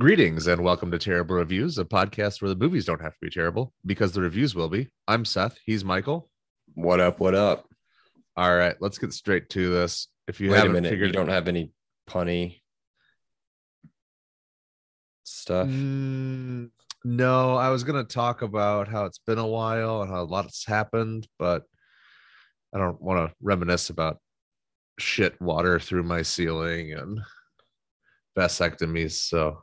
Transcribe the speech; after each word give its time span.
Greetings 0.00 0.48
and 0.48 0.64
welcome 0.64 0.90
to 0.90 0.98
Terrible 0.98 1.36
Reviews, 1.36 1.78
a 1.78 1.84
podcast 1.84 2.42
where 2.42 2.48
the 2.48 2.56
movies 2.56 2.84
don't 2.84 3.00
have 3.00 3.12
to 3.12 3.18
be 3.22 3.30
terrible 3.30 3.72
because 3.86 4.10
the 4.10 4.20
reviews 4.20 4.52
will 4.52 4.68
be. 4.68 4.88
I'm 5.06 5.24
Seth. 5.24 5.56
He's 5.64 5.84
Michael. 5.84 6.28
What 6.74 6.98
up? 6.98 7.20
What 7.20 7.36
up? 7.36 7.68
All 8.36 8.56
right, 8.56 8.74
let's 8.80 8.98
get 8.98 9.12
straight 9.12 9.48
to 9.50 9.70
this. 9.70 10.08
If 10.26 10.40
you 10.40 10.50
Wait 10.50 10.56
a 10.56 10.58
haven't 10.58 10.72
minute. 10.72 10.90
figured 10.90 11.10
You 11.10 11.12
don't 11.12 11.28
have 11.28 11.46
any 11.46 11.70
punny 12.10 12.60
stuff. 15.22 15.68
Mm, 15.68 16.70
no, 17.04 17.54
I 17.54 17.68
was 17.68 17.84
going 17.84 18.04
to 18.04 18.14
talk 18.14 18.42
about 18.42 18.88
how 18.88 19.04
it's 19.04 19.20
been 19.24 19.38
a 19.38 19.46
while 19.46 20.02
and 20.02 20.10
how 20.10 20.22
a 20.22 20.24
lot's 20.24 20.66
happened, 20.66 21.28
but 21.38 21.62
I 22.74 22.78
don't 22.78 23.00
want 23.00 23.30
to 23.30 23.36
reminisce 23.40 23.90
about 23.90 24.18
shit 24.98 25.40
water 25.40 25.78
through 25.78 26.02
my 26.02 26.22
ceiling 26.22 26.94
and 26.94 27.20
vasectomies. 28.36 29.12
So, 29.12 29.62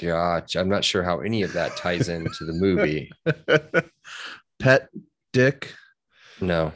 Gosh, 0.00 0.56
I'm 0.56 0.68
not 0.68 0.84
sure 0.84 1.02
how 1.02 1.20
any 1.20 1.42
of 1.42 1.52
that 1.54 1.76
ties 1.76 2.08
into 2.08 2.44
the 2.44 2.52
movie. 2.52 3.10
pet 4.58 4.88
dick. 5.32 5.72
No. 6.40 6.72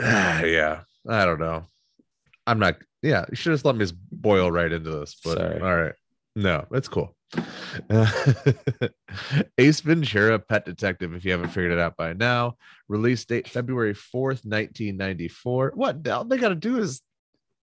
Ah, 0.00 0.42
yeah, 0.42 0.82
I 1.08 1.24
don't 1.24 1.40
know. 1.40 1.64
I'm 2.46 2.58
not. 2.58 2.76
Yeah, 3.02 3.24
you 3.30 3.36
should 3.36 3.52
just 3.52 3.64
let 3.64 3.76
me 3.76 3.86
boil 4.12 4.50
right 4.50 4.70
into 4.70 4.90
this. 4.90 5.16
But 5.24 5.38
Sorry. 5.38 5.60
all 5.60 5.76
right, 5.76 5.94
no, 6.34 6.66
it's 6.72 6.88
cool. 6.88 7.14
Ace 9.58 9.80
Ventura: 9.80 10.38
Pet 10.38 10.64
Detective. 10.64 11.14
If 11.14 11.24
you 11.24 11.32
haven't 11.32 11.48
figured 11.48 11.72
it 11.72 11.78
out 11.78 11.96
by 11.96 12.12
now, 12.12 12.56
release 12.88 13.24
date 13.24 13.48
February 13.48 13.94
fourth, 13.94 14.44
nineteen 14.44 14.96
ninety 14.96 15.28
four. 15.28 15.72
What 15.74 16.06
all 16.08 16.24
they 16.24 16.36
got 16.36 16.50
to 16.50 16.54
do 16.54 16.78
is, 16.78 17.00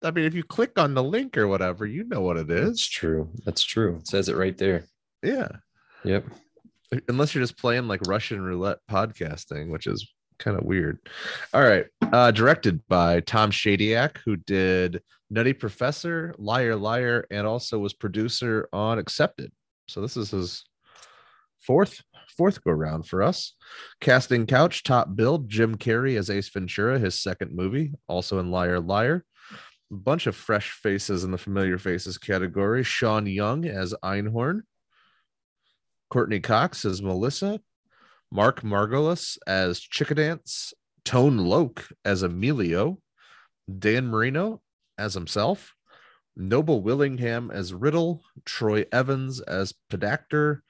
I 0.03 0.11
mean, 0.11 0.25
if 0.25 0.34
you 0.34 0.43
click 0.43 0.79
on 0.79 0.95
the 0.95 1.03
link 1.03 1.37
or 1.39 1.48
whatever, 1.48 1.87
you 1.87 2.05
know 2.05 2.21
what 2.21 2.37
it 2.37 2.51
is. 2.51 2.69
That's 2.69 2.87
true. 2.89 3.30
That's 3.45 3.62
true. 3.62 3.97
It 3.97 4.07
says 4.09 4.29
it 4.29 4.37
right 4.37 4.57
there. 4.59 4.84
Yeah, 5.23 5.48
Yep. 6.05 6.27
unless 7.09 7.34
you're 7.34 7.42
just 7.42 7.56
playing 7.59 7.89
like 7.89 8.00
Russian 8.06 8.42
roulette 8.42 8.78
podcasting, 8.91 9.70
which 9.70 9.87
is 9.87 10.06
kind 10.39 10.59
of 10.59 10.65
weird. 10.65 10.98
All 11.55 11.62
right. 11.62 11.87
Uh, 12.03 12.31
directed 12.31 12.87
by 12.89 13.20
Tom 13.20 13.50
Shadyac, 13.50 14.19
who 14.25 14.37
did 14.37 15.00
Nutty 15.31 15.55
Professor, 15.55 16.34
Liar 16.37 16.77
Liar, 16.77 17.27
and 17.31 17.47
also 17.47 17.78
was 17.78 17.95
producer 17.95 18.69
on 18.72 18.98
Accepted. 18.98 19.50
So 19.89 20.00
this 20.03 20.17
is 20.19 20.31
his 20.33 20.65
fourth 21.61 22.03
fourth 22.37 22.62
go 22.65 22.72
round 22.72 23.06
for 23.06 23.22
us. 23.22 23.55
Casting 24.00 24.45
couch, 24.47 24.83
top 24.83 25.15
build, 25.15 25.48
Jim 25.48 25.77
Carrey 25.77 26.19
as 26.19 26.28
Ace 26.31 26.48
Ventura, 26.48 26.98
his 26.98 27.19
second 27.20 27.55
movie, 27.55 27.92
also 28.09 28.39
in 28.41 28.50
Liar 28.50 28.81
Liar. 28.81 29.25
A 29.91 29.97
bunch 29.97 30.27
of 30.27 30.37
fresh 30.37 30.71
faces 30.71 31.25
in 31.25 31.31
the 31.31 31.39
familiar 31.39 31.79
faces 31.79 32.19
category. 32.19 32.83
Sean 32.83 33.27
Young 33.27 33.65
as 33.65 33.95
Einhorn. 34.03 34.63
Courteney 36.11 36.41
Cox 36.41 36.85
as 36.85 37.03
Melissa, 37.03 37.61
Mark 38.31 38.62
Margolis 38.62 39.37
as 39.47 39.81
Shickadance, 39.81 40.73
Tone 41.05 41.39
Loc 41.39 41.89
as 42.05 42.23
Emilio, 42.23 42.99
Dan 43.79 44.07
Marino 44.07 44.62
as 44.97 45.15
himself, 45.15 45.75
Noble 46.37 46.83
Willingham 46.83 47.51
as 47.51 47.75
Riddle, 47.75 48.23
Troy 48.45 48.85
Evans 48.93 49.41
as 49.41 49.75
Podacter, 49.91 50.61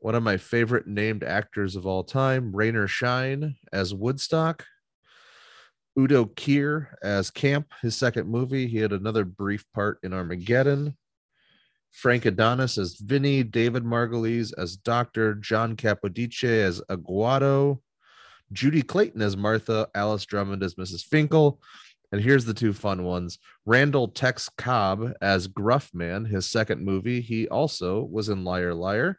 one 0.00 0.14
of 0.14 0.22
my 0.22 0.36
favorite 0.36 0.86
named 0.86 1.24
actors 1.24 1.74
of 1.74 1.86
all 1.86 2.04
time, 2.04 2.54
Raynor 2.54 2.86
Scheine 2.86 3.56
as 3.72 3.94
Woodstock, 3.94 4.64
Udo 5.98 6.26
Kier 6.26 6.88
as 7.02 7.30
Camp, 7.30 7.72
his 7.80 7.96
second 7.96 8.28
movie. 8.28 8.66
He 8.66 8.78
had 8.78 8.92
another 8.92 9.24
brief 9.24 9.64
part 9.74 9.98
in 10.02 10.12
Armageddon. 10.12 10.96
Frank 11.90 12.26
Adonis 12.26 12.76
as 12.76 12.96
Vinny, 12.96 13.42
David 13.42 13.82
Margulies 13.82 14.52
as 14.58 14.76
Doctor, 14.76 15.34
John 15.34 15.76
Capodice 15.76 16.44
as 16.44 16.82
Aguado, 16.90 17.80
Judy 18.52 18.82
Clayton 18.82 19.22
as 19.22 19.36
Martha, 19.36 19.88
Alice 19.94 20.26
Drummond 20.26 20.62
as 20.62 20.74
Mrs. 20.74 21.02
Finkle. 21.06 21.58
And 22.12 22.20
here's 22.20 22.44
the 22.44 22.54
two 22.54 22.74
fun 22.74 23.02
ones 23.04 23.38
Randall 23.64 24.08
Tex 24.08 24.50
Cobb 24.58 25.14
as 25.22 25.46
Gruff 25.46 25.90
Man, 25.94 26.26
his 26.26 26.46
second 26.46 26.84
movie. 26.84 27.22
He 27.22 27.48
also 27.48 28.02
was 28.02 28.28
in 28.28 28.44
Liar 28.44 28.74
Liar. 28.74 29.18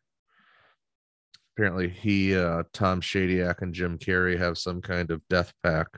Apparently, 1.56 1.90
he, 1.90 2.36
uh, 2.36 2.64
Tom 2.72 3.02
Shadyac, 3.02 3.64
and 3.64 3.74
Jim 3.74 3.98
Carrey 3.98 4.38
have 4.38 4.60
some 4.60 4.80
kind 4.80 5.10
of 5.10 5.28
death 5.28 5.52
pact. 5.64 5.98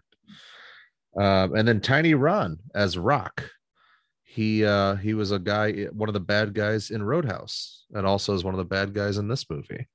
Um, 1.18 1.56
and 1.56 1.68
then 1.68 1.82
Tiny 1.82 2.14
Ron 2.14 2.58
as 2.76 2.98
Rock 2.98 3.50
he 4.24 4.64
uh 4.64 4.94
he 4.96 5.16
was 5.16 5.32
a 5.32 5.40
guy 5.40 5.86
one 5.86 6.08
of 6.08 6.14
the 6.14 6.20
bad 6.20 6.54
guys 6.54 6.92
in 6.92 7.02
roadhouse 7.02 7.86
and 7.96 8.06
also 8.06 8.36
is 8.36 8.44
one 8.44 8.54
of 8.54 8.60
the 8.60 8.64
bad 8.64 8.94
guys 8.94 9.18
in 9.18 9.28
this 9.28 9.50
movie 9.50 9.88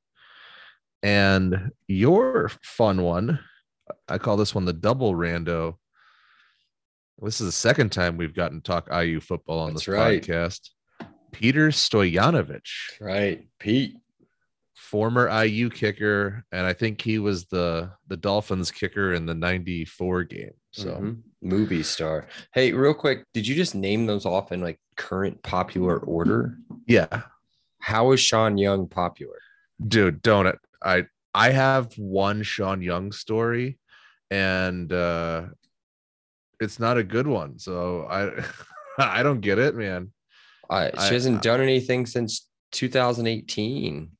and 1.05 1.71
your 1.87 2.51
fun 2.63 3.03
one 3.03 3.39
i 4.09 4.19
call 4.19 4.37
this 4.37 4.53
one 4.53 4.65
the 4.65 4.73
double 4.73 5.15
rando 5.15 5.75
this 7.23 7.41
is 7.41 7.47
the 7.47 7.53
second 7.53 7.91
time 7.93 8.17
we've 8.17 8.35
gotten 8.35 8.61
to 8.61 8.65
talk 8.65 8.89
iu 8.93 9.21
football 9.21 9.61
on 9.61 9.69
That's 9.75 9.83
this 9.87 9.89
right. 9.95 10.21
podcast 10.21 10.71
peter 11.31 11.69
stoyanovich 11.69 12.99
Right. 13.01 13.47
Pete. 13.61 13.95
former 14.75 15.29
iu 15.45 15.71
kicker 15.71 16.45
and 16.51 16.67
i 16.67 16.73
think 16.73 17.01
he 17.01 17.21
was 17.21 17.45
the 17.47 17.91
the 18.09 18.17
dolphins 18.17 18.73
kicker 18.73 19.13
in 19.15 19.27
the 19.27 19.35
94 19.35 20.25
game 20.25 20.55
so 20.75 20.97
Mhm. 20.97 21.23
movie 21.41 21.83
star. 21.85 22.27
Hey, 22.53 22.73
real 22.73 22.95
quick, 22.95 23.25
did 23.33 23.47
you 23.47 23.55
just 23.55 23.75
name 23.77 24.07
those 24.07 24.27
off 24.27 24.51
in 24.53 24.61
like 24.61 24.81
current 24.97 25.43
popular 25.43 25.99
order? 25.99 26.59
yeah 26.87 27.23
How 27.81 28.13
is 28.13 28.21
Sean 28.21 28.59
Young 28.59 28.89
popular? 28.89 29.39
dude 29.89 30.23
don't 30.23 30.47
it 30.47 30.59
i 30.83 31.05
i 31.35 31.51
have 31.51 31.93
one 31.99 32.43
sean 32.45 32.81
young 32.81 33.11
story 33.11 33.77
and 34.31 34.93
uh 34.93 35.47
it's 36.61 36.79
not 36.79 36.97
a 36.97 37.03
good 37.03 37.27
one 37.27 37.59
so 37.59 38.07
i 38.09 38.31
i 39.19 39.23
don't 39.25 39.41
get 39.41 39.59
it 39.59 39.75
man 39.75 40.13
I, 40.71 40.91
she 40.91 40.97
I- 40.97 41.13
hasn't 41.13 41.43
done 41.43 41.61
anything 41.61 42.07
since 42.07 42.49
2018. 42.71 44.11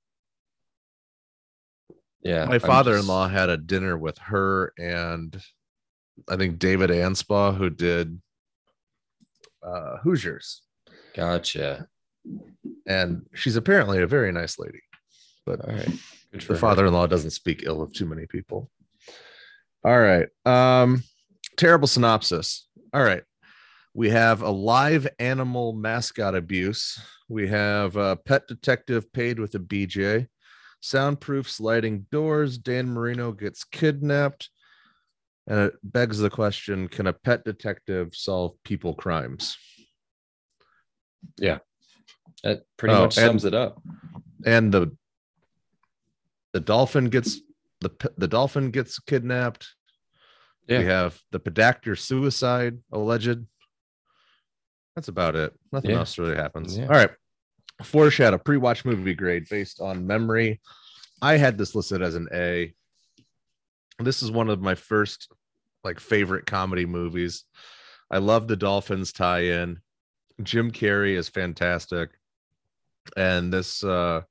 Yeah. 2.23 2.47
my 2.47 2.59
father-in-law 2.59 3.29
had 3.29 3.49
a 3.51 3.57
dinner 3.57 3.97
with 3.97 4.19
her 4.19 4.73
and 4.79 5.41
i 6.29 6.37
think 6.37 6.59
david 6.59 6.91
anspaugh 6.91 7.57
who 7.57 7.71
did 7.71 8.21
uh 9.63 9.97
hoosiers. 10.03 10.63
Gotcha. 11.15 11.87
and 12.87 13.23
she's 13.35 13.57
apparently 13.57 14.03
a 14.03 14.07
very 14.07 14.33
nice 14.33 14.59
lady 14.59 14.81
but 15.47 15.61
All 15.67 15.75
right. 15.75 15.91
Good 16.33 16.41
the 16.43 16.55
her. 16.55 16.57
father-in-law 16.57 17.07
doesn't 17.07 17.31
speak 17.31 17.63
ill 17.65 17.81
of 17.83 17.93
too 17.93 18.07
many 18.07 18.27
people. 18.27 18.71
All 19.85 19.99
right 19.99 20.29
um 20.45 21.03
terrible 21.57 21.87
synopsis. 21.87 22.67
All 22.93 23.03
right. 23.03 23.23
We 23.95 24.11
have 24.11 24.43
a 24.43 24.51
live 24.51 25.07
animal 25.19 25.73
mascot 25.73 26.35
abuse. 26.35 26.99
We 27.29 27.47
have 27.49 27.97
a 27.97 28.17
pet 28.17 28.49
detective 28.49 29.13
paid 29.13 29.39
with 29.39 29.55
a 29.55 29.61
bj 29.61 30.27
soundproof 30.81 31.51
sliding 31.51 32.07
doors. 32.11 32.59
Dan 32.59 32.89
marino 32.89 33.33
gets 33.33 33.65
kidnapped 33.65 34.51
and 35.47 35.59
it 35.59 35.75
begs 35.83 36.19
the 36.19 36.31
question 36.31 36.89
can 36.89 37.07
a 37.07 37.13
pet 37.13 37.45
detective 37.45 38.15
solve 38.15 38.53
people 38.65 38.95
crimes 38.95 39.57
Yeah. 41.39 41.59
That 42.43 42.63
pretty 42.77 42.95
Oh, 42.95 43.05
much 43.05 43.17
and- 43.19 43.27
sums 43.27 43.45
it 43.45 43.55
up. 43.55 43.81
and 44.45 44.73
the 44.73 44.97
the 46.53 46.61
dolphin 46.61 47.09
gets 47.09 47.41
the 47.81 47.91
the 48.17 48.29
dolphin 48.29 48.71
gets 48.71 48.99
kidnapped. 48.99 49.75
Yeah. 50.69 50.79
We 50.81 50.85
have 50.87 51.21
the 51.33 51.41
Podacter 51.41 51.99
suicide 51.99 52.79
alleged. 52.93 53.41
That's 54.95 55.09
about 55.09 55.35
it. 55.37 55.53
Nothing 55.73 55.91
Yeah. 55.91 55.99
else 55.99 56.17
really 56.19 56.37
happens. 56.37 56.77
Yeah. 56.79 56.85
All 56.85 56.91
right. 56.93 57.11
Foreshadow 57.83 58.39
pre-watch 58.39 58.85
movie 58.85 59.15
grade 59.15 59.47
based 59.51 59.81
on 59.81 60.07
memory. 60.07 60.61
I 61.21 61.37
had 61.37 61.59
this 61.59 61.75
listed 61.75 62.03
as 62.03 62.15
an 62.15 62.29
A. 62.33 62.75
This 63.99 64.23
is 64.23 64.31
one 64.31 64.49
of 64.51 64.61
my 64.61 64.75
first 64.75 65.29
like 65.85 66.01
favorite 66.01 66.47
comedy 66.47 66.87
movies. 66.87 67.45
I 68.11 68.19
love 68.19 68.49
the 68.49 68.57
Dolphins 68.57 69.13
tie-in. 69.13 69.81
Jim 70.43 70.71
Carrey 70.71 71.15
is 71.17 71.29
fantastic. 71.29 72.11
And 73.17 73.53
this 73.53 73.85
uh 73.85 74.23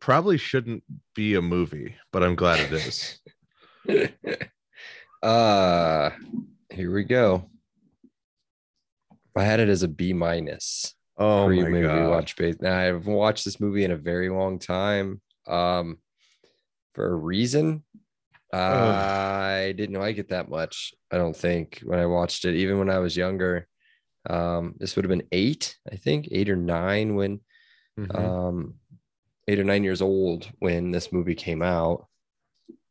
probably 0.00 0.36
shouldn't 0.36 0.84
be 1.14 1.34
a 1.34 1.42
movie, 1.42 1.96
but 2.12 2.22
I'm 2.22 2.36
glad 2.36 2.60
it 2.60 2.72
is. 2.72 3.20
uh 5.22 6.10
here 6.70 6.94
we 6.94 7.04
go. 7.04 7.48
I 9.36 9.42
had 9.44 9.60
it 9.60 9.68
as 9.68 9.82
a 9.82 9.88
B 9.88 10.12
minus. 10.12 10.94
Oh 11.16 11.48
my 11.48 11.68
movie 11.68 11.82
god. 11.82 12.10
watch 12.10 12.36
base. 12.36 12.56
Now 12.60 12.76
I 12.76 12.82
haven't 12.82 13.06
watched 13.06 13.44
this 13.44 13.60
movie 13.60 13.84
in 13.84 13.90
a 13.90 13.96
very 13.96 14.28
long 14.28 14.58
time. 14.58 15.20
Um, 15.46 15.98
for 16.94 17.12
a 17.12 17.14
reason. 17.14 17.82
I 18.56 19.72
didn't 19.76 19.98
like 20.00 20.18
it 20.18 20.28
that 20.30 20.48
much. 20.48 20.94
I 21.10 21.16
don't 21.16 21.36
think 21.36 21.80
when 21.84 21.98
I 21.98 22.06
watched 22.06 22.44
it, 22.44 22.54
even 22.54 22.78
when 22.78 22.90
I 22.90 22.98
was 22.98 23.16
younger. 23.16 23.66
Um, 24.28 24.74
this 24.78 24.96
would 24.96 25.04
have 25.04 25.10
been 25.10 25.28
eight, 25.32 25.76
I 25.90 25.96
think, 25.96 26.28
eight 26.30 26.48
or 26.48 26.56
nine 26.56 27.14
when 27.14 27.40
Mhm. 27.98 28.14
um, 28.18 28.74
eight 29.48 29.58
or 29.58 29.64
nine 29.64 29.84
years 29.84 30.00
old 30.00 30.50
when 30.58 30.90
this 30.90 31.12
movie 31.12 31.34
came 31.34 31.60
out. 31.62 32.06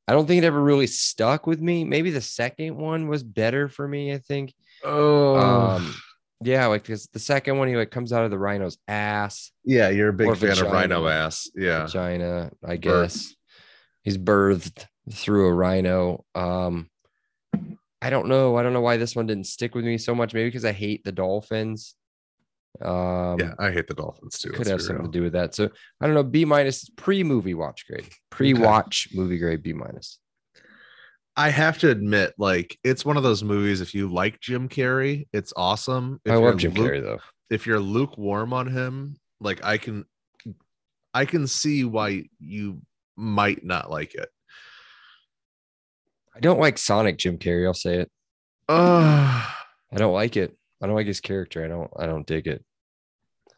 I 0.07 0.13
don't 0.13 0.27
think 0.27 0.43
it 0.43 0.45
ever 0.45 0.61
really 0.61 0.85
stuck 0.87 1.47
with 1.47 1.59
me. 1.61 1.83
Maybe 1.85 2.11
the 2.11 2.21
second 2.21 2.75
one 2.77 3.07
was 3.07 3.23
better 3.23 3.67
for 3.67 3.87
me. 3.87 4.13
I 4.13 4.17
think. 4.19 4.53
oh, 4.83 5.35
Um, 5.37 5.95
yeah, 6.43 6.65
like 6.67 6.83
because 6.83 7.07
the 7.07 7.19
second 7.19 7.57
one 7.57 7.67
he 7.69 7.75
like 7.77 7.89
comes 7.89 8.11
out 8.13 8.25
of 8.25 8.31
the 8.31 8.37
rhino's 8.37 8.77
ass, 8.87 9.51
yeah, 9.63 9.89
you're 9.89 10.09
a 10.09 10.13
big 10.13 10.35
fan 10.37 10.51
of. 10.51 10.71
Rhino 10.71 11.07
ass. 11.07 11.49
Yeah. 11.55 11.85
vagina. 11.85 12.51
I 12.63 12.75
Birth. 12.75 12.81
guess 12.81 13.35
he's 14.03 14.17
birthed 14.17 14.85
through 15.11 15.47
a 15.47 15.53
rhino. 15.53 16.25
Um, 16.35 16.89
I 18.01 18.09
don't 18.09 18.27
know. 18.27 18.57
I 18.57 18.63
don't 18.63 18.73
know 18.73 18.81
why 18.81 18.97
this 18.97 19.15
one 19.15 19.27
didn't 19.27 19.45
stick 19.45 19.75
with 19.75 19.85
me 19.85 19.97
so 19.97 20.13
much. 20.13 20.33
Maybe 20.33 20.49
because 20.49 20.65
I 20.65 20.73
hate 20.73 21.03
the 21.03 21.11
dolphins. 21.11 21.95
Um, 22.81 23.39
yeah, 23.39 23.53
I 23.59 23.71
hate 23.71 23.87
the 23.87 23.93
Dolphins 23.93 24.39
too. 24.39 24.49
could 24.49 24.65
have 24.65 24.81
something 24.81 25.03
real. 25.03 25.11
to 25.11 25.17
do 25.19 25.23
with 25.23 25.33
that. 25.33 25.53
So 25.53 25.69
I 26.01 26.05
don't 26.05 26.15
know. 26.15 26.23
B 26.23 26.43
minus 26.43 26.89
pre 26.89 27.23
movie 27.23 27.53
watch 27.53 27.85
grade, 27.87 28.09
pre 28.31 28.53
watch 28.55 29.09
movie 29.13 29.37
grade 29.37 29.61
B 29.61 29.73
minus. 29.73 30.17
I 31.35 31.49
have 31.49 31.79
to 31.79 31.89
admit, 31.89 32.33
like, 32.37 32.77
it's 32.83 33.05
one 33.05 33.17
of 33.17 33.23
those 33.23 33.43
movies. 33.43 33.81
If 33.81 33.93
you 33.93 34.07
like 34.11 34.39
Jim 34.39 34.69
Carrey, 34.69 35.27
it's 35.33 35.53
awesome. 35.55 36.19
If 36.25 36.31
I 36.31 36.35
love 36.35 36.57
Jim 36.57 36.73
lu- 36.73 36.87
Carrey 36.87 37.01
though. 37.01 37.19
If 37.49 37.67
you're 37.67 37.79
lukewarm 37.79 38.53
on 38.53 38.67
him, 38.67 39.17
like, 39.39 39.63
I 39.63 39.77
can, 39.77 40.05
I 41.13 41.25
can 41.25 41.47
see 41.47 41.83
why 41.85 42.25
you 42.39 42.81
might 43.15 43.63
not 43.63 43.91
like 43.91 44.15
it. 44.15 44.29
I 46.35 46.39
don't 46.39 46.59
like 46.59 46.77
Sonic 46.77 47.17
Jim 47.17 47.37
Carrey. 47.37 47.65
I'll 47.65 47.73
say 47.73 47.97
it. 47.99 48.11
Uh, 48.69 49.45
I 49.91 49.95
don't 49.97 50.13
like 50.13 50.35
it. 50.37 50.55
I 50.81 50.87
don't 50.87 50.95
like 50.95 51.07
his 51.07 51.21
character. 51.21 51.63
I 51.63 51.67
don't. 51.67 51.91
I 51.97 52.05
don't 52.05 52.25
dig 52.25 52.47
it. 52.47 52.63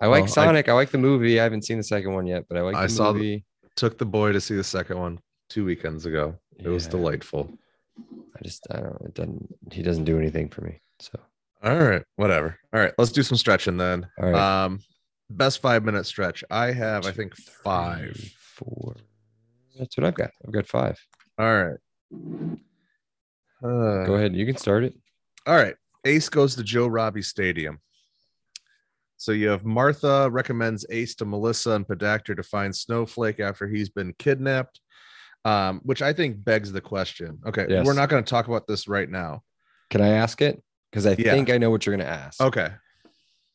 I 0.02 0.08
like 0.08 0.24
Well, 0.26 0.34
Sonic. 0.34 0.68
I, 0.68 0.74
like 0.74 0.92
the 0.92 0.98
movie. 0.98 1.40
I 1.40 1.44
haven't 1.44 1.64
seen 1.64 1.78
the 1.78 1.84
second 1.84 2.14
one 2.14 2.28
yet, 2.28 2.46
but 2.50 2.58
I 2.58 2.62
like 2.62 2.74
the 2.76 2.82
I 2.82 2.88
saw 2.88 3.12
the- 3.14 3.42
took 3.76 3.98
the 3.98 4.06
boy 4.06 4.32
to 4.32 4.42
see 4.42 4.56
the 4.56 4.64
second 4.64 5.00
one 5.00 5.20
two 5.50 5.66
weekends 5.66 6.06
ago. 6.06 6.36
It 6.58 6.68
was 6.70 6.88
delightful. 6.88 7.50
I 8.36 8.40
just 8.44 8.66
I 8.72 8.78
don't. 8.82 9.02
It 9.06 9.14
doesn't. 9.14 9.56
He 9.72 9.82
doesn't 9.82 10.04
do 10.06 10.18
anything 10.20 10.50
for 10.50 10.62
me. 10.62 10.82
So 11.00 11.18
All 11.64 11.78
right, 11.78 12.04
whatever. 12.18 12.58
All 12.74 12.80
right, 12.80 12.94
let's 12.98 13.12
do 13.12 13.24
some 13.24 13.38
stretching 13.38 13.78
then. 13.78 14.08
all 14.22 14.30
right. 14.32 14.64
Um, 14.66 14.80
best 15.30 15.62
five 15.62 15.84
minute 15.84 16.06
stretch. 16.06 16.44
I 16.52 16.72
have, 16.72 17.06
I 17.06 17.12
think, 17.12 17.36
five. 17.36 18.16
three, 18.16 18.32
four. 18.38 18.96
That's 19.80 19.98
what 19.98 20.06
I've 20.06 20.16
got. 20.16 20.32
I've 20.46 20.54
got 20.54 20.68
five. 20.68 21.00
All 21.38 21.64
right. 21.64 21.78
Uh, 23.64 24.06
Go 24.06 24.16
ahead. 24.16 24.36
You 24.36 24.46
can 24.46 24.58
start 24.58 24.84
it. 24.84 24.94
All 25.48 25.56
right. 25.56 25.76
Ace 26.06 26.30
goes 26.30 26.56
to 26.56 26.64
Joe 26.64 26.88
Robbie 26.88 27.22
Stadium. 27.22 27.80
So 29.18 29.32
you 29.32 29.48
have 29.48 29.64
Martha 29.66 30.30
recommends 30.30 30.86
Ace 30.90 31.16
to 31.16 31.26
Melissa 31.26 31.72
and 31.72 31.88
Podacter 31.88 32.36
to 32.36 32.44
find 32.44 32.76
Snowflake 32.76 33.40
after 33.40 33.68
he's 33.68 33.90
been 33.90 34.14
kidnapped, 34.20 34.82
um, 35.46 35.80
which 35.84 36.02
I 36.02 36.14
think 36.14 36.44
begs 36.44 36.72
the 36.72 36.82
question. 36.82 37.40
Okay, 37.48 37.66
Yes. 37.70 37.86
we're 37.86 37.94
not 37.94 38.10
going 38.10 38.24
to 38.24 38.30
talk 38.30 38.48
about 38.48 38.68
this 38.68 38.88
right 38.88 39.10
now. 39.10 39.42
Can 39.90 40.02
I 40.02 40.10
ask 40.10 40.42
it? 40.42 40.62
Because 40.92 41.06
I 41.08 41.12
Yeah. 41.18 41.32
think 41.32 41.50
I 41.50 41.58
know 41.58 41.70
what 41.72 41.86
you're 41.86 41.96
going 41.96 42.06
to 42.08 42.14
ask. 42.14 42.42
Okay. 42.42 42.70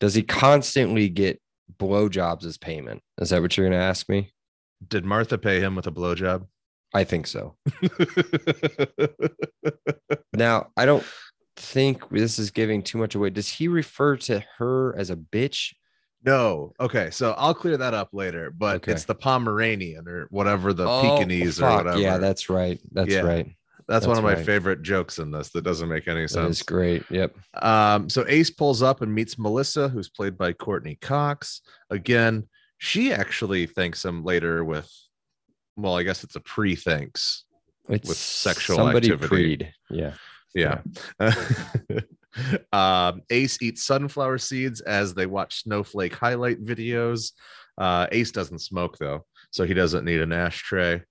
Does 0.01 0.15
he 0.15 0.23
constantly 0.23 1.09
get 1.09 1.41
blowjobs 1.79 2.45
as 2.45 2.57
payment? 2.57 3.03
Is 3.21 3.31
that 3.31 3.43
what 3.43 3.57
you're 3.57 3.69
going 3.69 3.79
to 3.79 3.85
ask 3.85 4.09
me? 4.09 4.33
Did 4.89 5.05
Martha 5.05 5.37
pay 5.39 5.61
him 5.61 5.77
with 5.77 5.87
a 5.87 5.93
blowjob? 5.93 6.47
I 6.93 7.05
think 7.05 7.27
so. 7.27 7.57
Now, 10.33 10.69
I 10.77 10.87
don't 10.87 11.05
think 11.57 12.09
this 12.11 12.39
is 12.39 12.51
giving 12.51 12.83
too 12.83 12.99
much 12.99 13.15
away. 13.15 13.31
Does 13.31 13.49
he 13.49 13.69
refer 13.69 14.17
to 14.17 14.43
her 14.59 14.97
as 14.97 15.11
a 15.11 15.17
bitch? 15.17 15.73
no. 16.23 16.73
Okay. 16.79 17.11
So 17.11 17.33
I'll 17.39 17.55
clear 17.55 17.79
that 17.79 17.95
up 17.95 18.11
later, 18.13 18.51
but 18.51 18.77
Okay. 18.77 18.93
it's 18.93 19.05
the 19.07 19.15
Pomeranian 19.15 20.07
or 20.07 20.27
whatever 20.31 20.75
the 20.75 20.87
Oh, 20.87 21.01
Pekingese 21.03 21.61
or 21.63 21.71
whatever. 21.71 21.99
Yeah, 21.99 22.19
that's 22.19 22.51
right. 22.51 22.79
That's 22.93 23.11
Yeah. 23.11 23.21
right. 23.23 23.55
that's, 23.89 24.07
one 24.07 24.19
of 24.19 24.23
my 24.23 24.35
right. 24.35 24.45
favorite 24.47 24.83
jokes 24.83 25.19
in 25.19 25.31
this 25.31 25.49
that 25.51 25.65
doesn't 25.65 25.89
make 25.89 26.07
any 26.09 26.29
sense. 26.29 26.59
is 26.59 26.63
great. 26.63 27.05
Yep. 27.11 27.35
Um, 27.63 28.09
so 28.11 28.25
Ace 28.29 28.51
pulls 28.51 28.83
up 28.83 29.01
and 29.01 29.13
meets 29.15 29.39
Melissa, 29.39 29.89
who's 29.89 30.09
played 30.11 30.37
by 30.39 30.53
Courteney 30.53 30.97
Cox. 31.01 31.63
Again, 31.89 32.47
she 32.79 33.13
actually 33.13 33.67
thanks 33.67 34.05
him 34.05 34.23
later 34.23 34.63
with, 34.65 34.89
well, 35.83 35.97
I 35.97 36.03
guess 36.03 36.25
it's 36.25 36.37
a 36.37 36.41
pre 36.41 36.77
thanks. 36.77 37.45
With 37.89 38.07
sexual 38.07 38.77
somebody 38.77 39.11
activity. 39.11 39.29
preed. 39.29 39.73
Yeah. 39.91 40.13
Yeah. 40.55 40.81
um, 42.73 43.23
Ace 43.31 43.61
eats 43.61 43.83
sunflower 43.83 44.39
seeds 44.39 44.81
as 44.81 45.15
they 45.15 45.27
watch 45.27 45.63
snowflake 45.63 46.15
highlight 46.15 46.65
videos. 46.65 47.33
Uh, 47.79 48.07
Ace 48.13 48.31
doesn't 48.31 48.61
smoke 48.61 48.99
though, 48.99 49.25
so 49.51 49.65
he 49.65 49.75
doesn't 49.75 50.05
need 50.05 50.21
an 50.21 50.33
ashtray. 50.33 51.03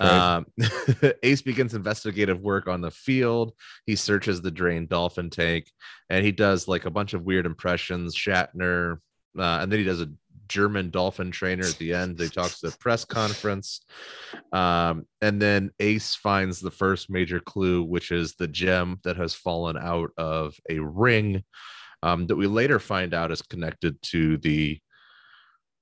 Right. 0.00 0.36
Um, 0.36 0.46
Ace 1.22 1.42
begins 1.42 1.74
investigative 1.74 2.40
work 2.40 2.66
on 2.66 2.80
the 2.80 2.90
field. 2.90 3.52
He 3.84 3.96
searches 3.96 4.40
the 4.40 4.50
drained 4.50 4.88
dolphin 4.88 5.28
tank, 5.28 5.70
and 6.08 6.24
he 6.24 6.32
does 6.32 6.66
like 6.66 6.86
a 6.86 6.90
bunch 6.90 7.12
of 7.12 7.24
weird 7.24 7.44
impressions. 7.44 8.16
Shatner, 8.16 8.98
uh, 9.38 9.58
and 9.60 9.70
then 9.70 9.78
he 9.78 9.84
does 9.84 10.00
a 10.00 10.10
German 10.52 10.90
dolphin 10.90 11.30
trainer 11.30 11.64
at 11.64 11.78
the 11.78 11.94
end. 11.94 12.18
They 12.18 12.28
talk 12.28 12.50
to 12.50 12.70
the 12.70 12.76
press 12.78 13.06
conference, 13.06 13.80
um, 14.52 15.06
and 15.22 15.40
then 15.40 15.70
Ace 15.80 16.14
finds 16.14 16.60
the 16.60 16.70
first 16.70 17.08
major 17.08 17.40
clue, 17.40 17.82
which 17.82 18.12
is 18.12 18.34
the 18.34 18.46
gem 18.46 19.00
that 19.04 19.16
has 19.16 19.32
fallen 19.32 19.78
out 19.78 20.10
of 20.18 20.54
a 20.68 20.78
ring 20.78 21.42
um, 22.02 22.26
that 22.26 22.36
we 22.36 22.46
later 22.46 22.78
find 22.78 23.14
out 23.14 23.32
is 23.32 23.40
connected 23.40 24.00
to 24.02 24.36
the. 24.36 24.78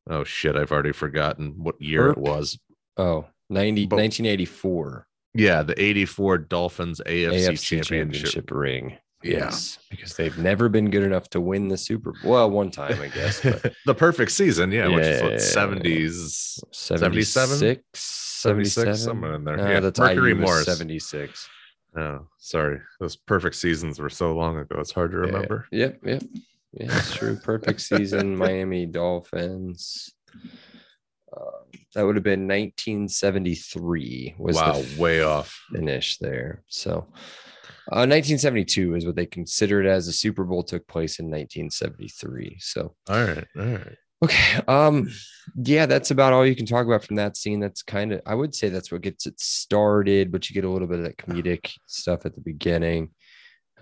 Oh 0.08 0.22
shit! 0.22 0.54
I've 0.54 0.70
already 0.70 0.92
forgotten 0.92 1.54
what 1.56 1.80
year 1.82 2.10
it 2.10 2.18
was. 2.18 2.56
oh, 2.96 3.26
90, 3.50 3.86
but- 3.86 3.96
1984 3.96 5.06
Yeah, 5.34 5.64
the 5.64 5.80
84 5.82 6.38
Dolphins 6.38 7.00
AFC, 7.04 7.32
AFC 7.32 7.82
championship. 7.82 7.86
championship. 7.88 8.50
ring. 8.52 8.98
Yeah. 9.22 9.30
Yes, 9.32 9.78
because 9.90 10.16
they've 10.16 10.36
never 10.38 10.68
been 10.68 10.88
good 10.90 11.02
enough 11.02 11.28
to 11.30 11.40
win 11.40 11.68
the 11.68 11.76
Super 11.76 12.12
Bowl. 12.12 12.32
Well, 12.32 12.50
one 12.50 12.70
time, 12.70 13.00
I 13.02 13.08
guess. 13.08 13.42
But 13.42 13.74
the 13.86 13.94
perfect 13.94 14.32
season, 14.32 14.72
yeah, 14.72 14.88
which 14.88 15.04
is 15.04 15.22
what 15.22 15.32
70s, 15.34 16.58
77? 16.72 17.58
76, 17.58 17.82
77? 18.00 18.96
somewhere 18.96 19.34
in 19.34 19.44
there. 19.44 19.56
No, 19.58 19.68
yeah, 19.68 19.80
that's 19.80 19.98
Mercury 20.00 20.30
IU 20.30 20.36
Morris. 20.36 20.64
76. 20.64 21.48
Oh, 21.96 22.26
sorry. 22.38 22.80
Those 22.98 23.16
perfect 23.16 23.56
seasons 23.56 23.98
were 23.98 24.08
so 24.10 24.34
long 24.34 24.56
ago. 24.56 24.76
It's 24.78 24.92
hard 24.92 25.10
to 25.10 25.18
Yeah, 25.18 25.24
remember. 25.24 25.66
Yep, 25.70 25.98
yep. 26.04 26.22
Yeah, 26.72 26.86
that's 26.86 27.14
true. 27.14 27.36
Perfect 27.36 27.80
season, 27.80 28.36
Miami 28.38 28.86
Dolphins. 28.86 30.14
Um, 31.36 31.70
that 31.94 32.06
would 32.06 32.16
have 32.16 32.24
been 32.24 32.46
1973 32.46 34.36
was 34.38 34.56
wow, 34.56 34.72
the 34.72 35.00
way 35.00 35.22
off. 35.22 35.60
finish 35.72 36.18
there. 36.18 36.62
So, 36.68 37.06
uh, 37.92 38.06
1972 38.06 38.94
is 38.94 39.06
what 39.06 39.16
they 39.16 39.26
considered 39.26 39.86
as 39.86 40.06
the 40.06 40.12
Super 40.12 40.44
Bowl 40.44 40.62
took 40.62 40.86
place 40.86 41.18
in 41.18 41.26
1973. 41.26 42.56
So, 42.60 42.94
All 43.08 43.24
right, 43.24 43.46
all 43.56 43.64
right. 43.64 43.96
okay, 44.24 44.60
um, 44.68 45.08
yeah, 45.56 45.86
that's 45.86 46.10
about 46.10 46.32
all 46.32 46.46
you 46.46 46.56
can 46.56 46.66
talk 46.66 46.86
about 46.86 47.04
from 47.04 47.16
that 47.16 47.36
scene. 47.36 47.60
That's 47.60 47.82
kind 47.82 48.12
of, 48.12 48.20
I 48.26 48.34
would 48.34 48.54
say, 48.54 48.68
that's 48.68 48.92
what 48.92 49.00
gets 49.02 49.26
it 49.26 49.38
started, 49.40 50.30
but 50.30 50.48
you 50.48 50.54
get 50.54 50.64
a 50.64 50.70
little 50.70 50.88
bit 50.88 50.98
of 50.98 51.04
that 51.04 51.18
comedic 51.18 51.72
stuff 51.86 52.26
at 52.26 52.34
the 52.34 52.40
beginning. 52.40 53.10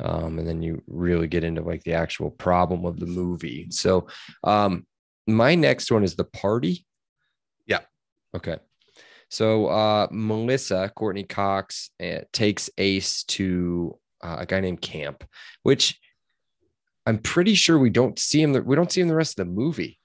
Um, 0.01 0.39
and 0.39 0.47
then 0.47 0.63
you 0.63 0.83
really 0.87 1.27
get 1.27 1.43
into 1.43 1.63
like 1.63 1.83
the 1.83 1.95
actual 1.95 2.31
problem 2.31 2.85
of 2.85 3.01
the 3.01 3.07
movie. 3.07 3.67
So, 3.71 4.07
um, 4.45 4.87
my 5.27 5.57
next 5.57 5.91
one 5.91 6.05
is 6.05 6.15
the 6.15 6.25
party. 6.25 6.87
Yeah. 7.67 7.81
Okay. 8.35 8.59
So 9.31 9.67
uh, 9.67 10.09
Melissa 10.11 10.91
Courteney 10.95 11.25
Cox 11.25 11.91
uh, 12.03 12.21
takes 12.33 12.71
Ace 12.79 13.25
to 13.25 13.99
uh, 14.23 14.37
a 14.41 14.47
guy 14.47 14.61
named 14.61 14.81
Camp, 14.81 15.25
which 15.63 15.99
I'm 17.07 17.19
pretty 17.19 17.55
sure 17.55 17.79
we 17.79 17.91
don't 17.91 18.19
see 18.19 18.43
him. 18.43 18.53
We 18.65 18.77
don't 18.77 18.91
see 18.91 19.01
him 19.01 19.09
the 19.09 19.15
rest 19.15 19.39
of 19.39 19.47
the 19.47 19.53
movie, 19.53 19.99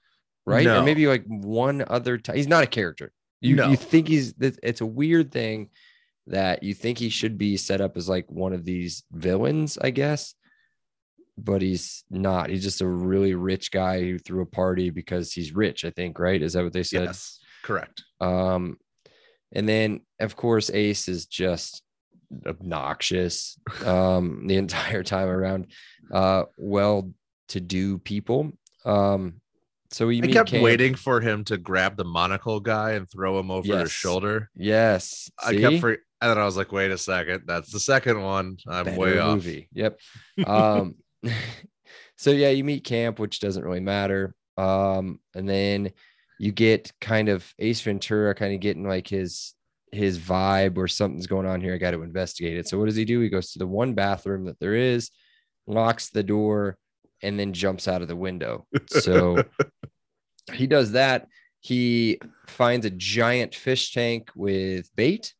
right? 0.46 0.64
No. 0.64 0.80
Or 0.80 0.82
maybe 0.84 1.06
like 1.06 1.24
one 1.26 1.84
other 1.86 2.18
time. 2.18 2.36
He's 2.36 2.48
not 2.48 2.64
a 2.64 2.68
character. 2.68 3.12
You 3.40 3.56
No. 3.56 3.68
you 3.68 3.76
think 3.76 4.08
he's? 4.08 4.34
It's 4.40 4.80
a 4.80 4.86
weird 4.86 5.32
thing 5.32 5.70
that 6.26 6.62
you 6.62 6.72
think 6.72 6.98
he 6.98 7.10
should 7.10 7.36
be 7.36 7.56
set 7.56 7.80
up 7.80 7.96
as 7.96 8.08
like 8.08 8.30
one 8.30 8.52
of 8.54 8.64
these 8.64 9.04
villains, 9.12 9.76
I 9.78 9.90
guess. 9.90 10.34
But 11.36 11.62
he's 11.62 12.04
not. 12.10 12.48
He's 12.48 12.62
just 12.62 12.80
a 12.80 12.86
really 12.86 13.34
rich 13.34 13.70
guy 13.70 14.00
who 14.00 14.18
threw 14.18 14.42
a 14.42 14.46
party 14.46 14.90
because 14.90 15.32
he's 15.32 15.54
rich. 15.54 15.84
I 15.84 15.90
think, 15.90 16.18
right? 16.18 16.40
Is 16.40 16.52
that 16.52 16.62
what 16.62 16.72
they 16.72 16.84
said? 16.84 17.06
Yes, 17.06 17.40
correct. 17.62 18.04
Um, 18.20 18.78
and 19.54 19.68
then 19.68 20.00
of 20.20 20.36
course 20.36 20.70
Ace 20.70 21.08
is 21.08 21.26
just 21.26 21.82
obnoxious 22.46 23.58
um 23.84 24.46
the 24.46 24.56
entire 24.56 25.02
time 25.02 25.28
around 25.28 25.66
uh 26.12 26.44
well-to-do 26.56 27.98
people. 27.98 28.52
Um, 28.84 29.40
so 29.90 30.06
we 30.08 30.20
I 30.22 30.26
kept 30.26 30.52
waiting 30.52 30.94
for 30.94 31.20
him 31.20 31.44
to 31.44 31.56
grab 31.56 31.96
the 31.96 32.04
monocle 32.04 32.58
guy 32.60 32.92
and 32.92 33.08
throw 33.08 33.38
him 33.38 33.50
over 33.50 33.66
Yes. 33.66 33.82
his 33.82 33.92
shoulder. 33.92 34.50
Yes, 34.56 35.30
I 35.42 35.54
kept 35.56 35.74
see? 35.74 35.80
for, 35.80 35.90
and 35.92 36.30
then 36.30 36.38
I 36.38 36.44
was 36.44 36.56
like, 36.56 36.72
wait 36.72 36.90
a 36.90 36.98
second, 36.98 37.44
that's 37.46 37.70
the 37.70 37.78
second 37.80 38.20
one. 38.20 38.56
I'm 38.66 38.84
Better 38.86 38.98
way 38.98 39.18
off. 39.18 39.36
movie. 39.36 39.68
Yep. 39.72 40.00
Um, 40.46 40.96
so 42.16 42.30
yeah, 42.30 42.50
you 42.50 42.64
meet 42.64 42.84
Camp, 42.84 43.18
which 43.18 43.40
doesn't 43.40 43.64
really 43.64 43.80
matter. 43.80 44.34
Um, 44.56 45.20
and 45.34 45.48
then 45.48 45.92
you 46.38 46.52
get 46.52 46.92
kind 47.00 47.28
of 47.28 47.52
Ace 47.58 47.80
Ventura 47.80 48.34
kind 48.34 48.54
of 48.54 48.60
getting 48.60 48.86
like 48.86 49.08
his 49.08 49.54
his 49.92 50.18
vibe 50.18 50.76
or 50.76 50.88
something's 50.88 51.26
going 51.28 51.46
on 51.46 51.60
here. 51.60 51.74
I 51.74 51.78
got 51.78 51.92
to 51.92 52.02
investigate 52.02 52.56
it. 52.56 52.66
So 52.68 52.78
what 52.78 52.86
does 52.86 52.96
he 52.96 53.04
do? 53.04 53.20
He 53.20 53.28
goes 53.28 53.52
to 53.52 53.58
the 53.60 53.66
one 53.66 53.94
bathroom 53.94 54.44
that 54.46 54.58
there 54.58 54.74
is, 54.74 55.10
locks 55.68 56.10
the 56.10 56.24
door, 56.24 56.76
and 57.22 57.38
then 57.38 57.52
jumps 57.52 57.86
out 57.86 58.02
of 58.02 58.08
the 58.08 58.16
window. 58.16 58.66
So 58.88 59.44
he 60.52 60.66
does 60.66 60.92
that. 60.92 61.28
He 61.60 62.20
finds 62.48 62.84
a 62.84 62.90
giant 62.90 63.54
fish 63.54 63.92
tank 63.92 64.30
with 64.34 64.90
bait. 64.96 65.32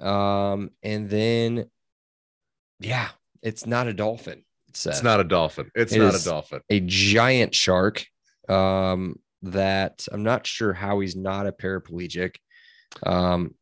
Um, 0.00 0.70
and 0.82 1.08
then 1.10 1.66
yeah, 2.80 3.08
it's 3.42 3.66
not 3.66 3.86
a 3.86 3.92
dolphin. 3.94 4.44
Seth. 4.74 4.94
It's 4.94 5.02
not 5.02 5.20
a 5.20 5.24
dolphin. 5.24 5.70
It's 5.74 5.92
It 5.92 5.98
not 5.98 6.14
a 6.18 6.24
dolphin. 6.24 6.60
a 6.70 6.80
giant 6.80 7.54
shark 7.54 8.04
um, 8.48 9.16
that 9.42 10.06
I'm 10.12 10.22
not 10.22 10.46
sure 10.46 10.72
how 10.72 11.00
he's 11.00 11.16
not 11.16 11.46
a 11.46 11.52
paraplegic. 11.52 12.36
Um, 13.04 13.54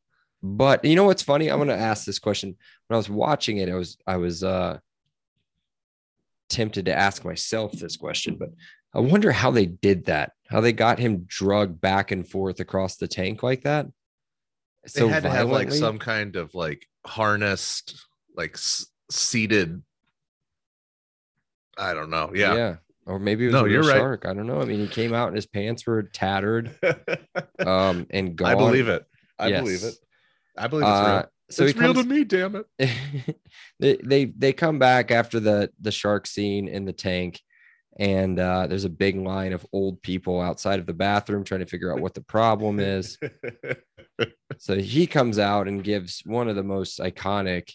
but 0.42 0.84
you 0.84 0.96
know 0.96 1.04
what's 1.04 1.22
funny? 1.22 1.50
I'm 1.50 1.58
going 1.58 1.68
to 1.68 1.76
ask 1.76 2.04
this 2.04 2.18
question. 2.18 2.56
When 2.86 2.94
I 2.94 2.98
was 2.98 3.10
watching 3.10 3.58
it, 3.58 3.68
I 3.68 3.74
was 3.74 3.98
I 4.06 4.16
was 4.16 4.42
uh, 4.42 4.78
tempted 6.48 6.86
to 6.86 6.96
ask 6.96 7.24
myself 7.24 7.72
this 7.72 7.96
question, 7.96 8.36
but 8.36 8.50
I 8.94 9.00
wonder 9.00 9.32
how 9.32 9.50
they 9.50 9.66
did 9.66 10.06
that. 10.06 10.32
How 10.48 10.60
they 10.60 10.72
got 10.72 10.98
him 10.98 11.24
drugged 11.26 11.80
back 11.80 12.10
and 12.10 12.28
forth 12.28 12.60
across 12.60 12.96
the 12.96 13.06
tank 13.06 13.42
like 13.42 13.62
that. 13.62 13.86
They 14.94 15.06
had 15.06 15.22
to 15.24 15.30
have 15.30 15.50
like 15.50 15.70
some 15.72 15.98
kind 15.98 16.36
of 16.36 16.54
like 16.54 16.86
harnessed, 17.06 18.06
like 18.34 18.56
seated. 19.10 19.82
I 21.76 21.94
don't 21.94 22.10
know. 22.10 22.32
Yeah. 22.34 22.76
Or 23.06 23.18
maybe 23.18 23.44
it 23.44 23.48
was 23.48 23.54
No, 23.54 23.60
a 23.60 23.64
real 23.64 23.72
you're 23.72 23.82
right. 23.82 23.96
shark. 23.98 24.26
I 24.26 24.34
don't 24.34 24.46
know. 24.46 24.60
I 24.60 24.64
mean, 24.64 24.80
he 24.80 24.86
came 24.88 25.12
out 25.14 25.28
and 25.28 25.36
his 25.36 25.46
pants 25.46 25.86
were 25.86 26.02
tattered 26.02 26.78
um, 27.58 28.06
and 28.10 28.36
gone. 28.36 28.50
I 28.50 28.54
believe 28.54 28.88
it. 28.88 29.04
I 29.38 29.50
believe 29.50 29.82
it. 29.84 29.94
I 30.56 30.66
believe 30.66 30.86
it's 30.86 30.98
Uh, 30.98 31.04
real. 31.22 31.28
so 31.50 31.64
it's 31.64 31.78
real 31.78 31.94
comes, 31.94 32.06
to 32.06 32.14
me, 32.14 32.24
damn 32.24 32.56
it. 32.56 33.36
they, 33.80 33.96
they 33.96 34.24
they 34.26 34.52
come 34.52 34.78
back 34.78 35.10
after 35.10 35.40
the 35.40 35.70
the 35.80 35.90
shark 35.90 36.26
scene 36.26 36.68
in 36.68 36.84
the 36.84 36.92
tank, 36.92 37.40
and 37.98 38.38
uh, 38.38 38.66
there's 38.66 38.84
a 38.84 38.90
big 38.90 39.16
line 39.16 39.54
of 39.54 39.64
old 39.72 40.02
people 40.02 40.40
outside 40.40 40.78
of 40.78 40.86
the 40.86 40.92
bathroom 40.92 41.42
trying 41.42 41.60
to 41.60 41.66
figure 41.66 41.92
out 41.92 42.00
what 42.00 42.14
the 42.14 42.20
problem 42.20 42.78
is. 42.80 43.16
so 44.58 44.76
he 44.76 45.06
comes 45.06 45.38
out 45.38 45.66
and 45.68 45.82
gives 45.82 46.20
one 46.26 46.48
of 46.48 46.56
the 46.56 46.62
most 46.62 46.98
iconic 47.00 47.72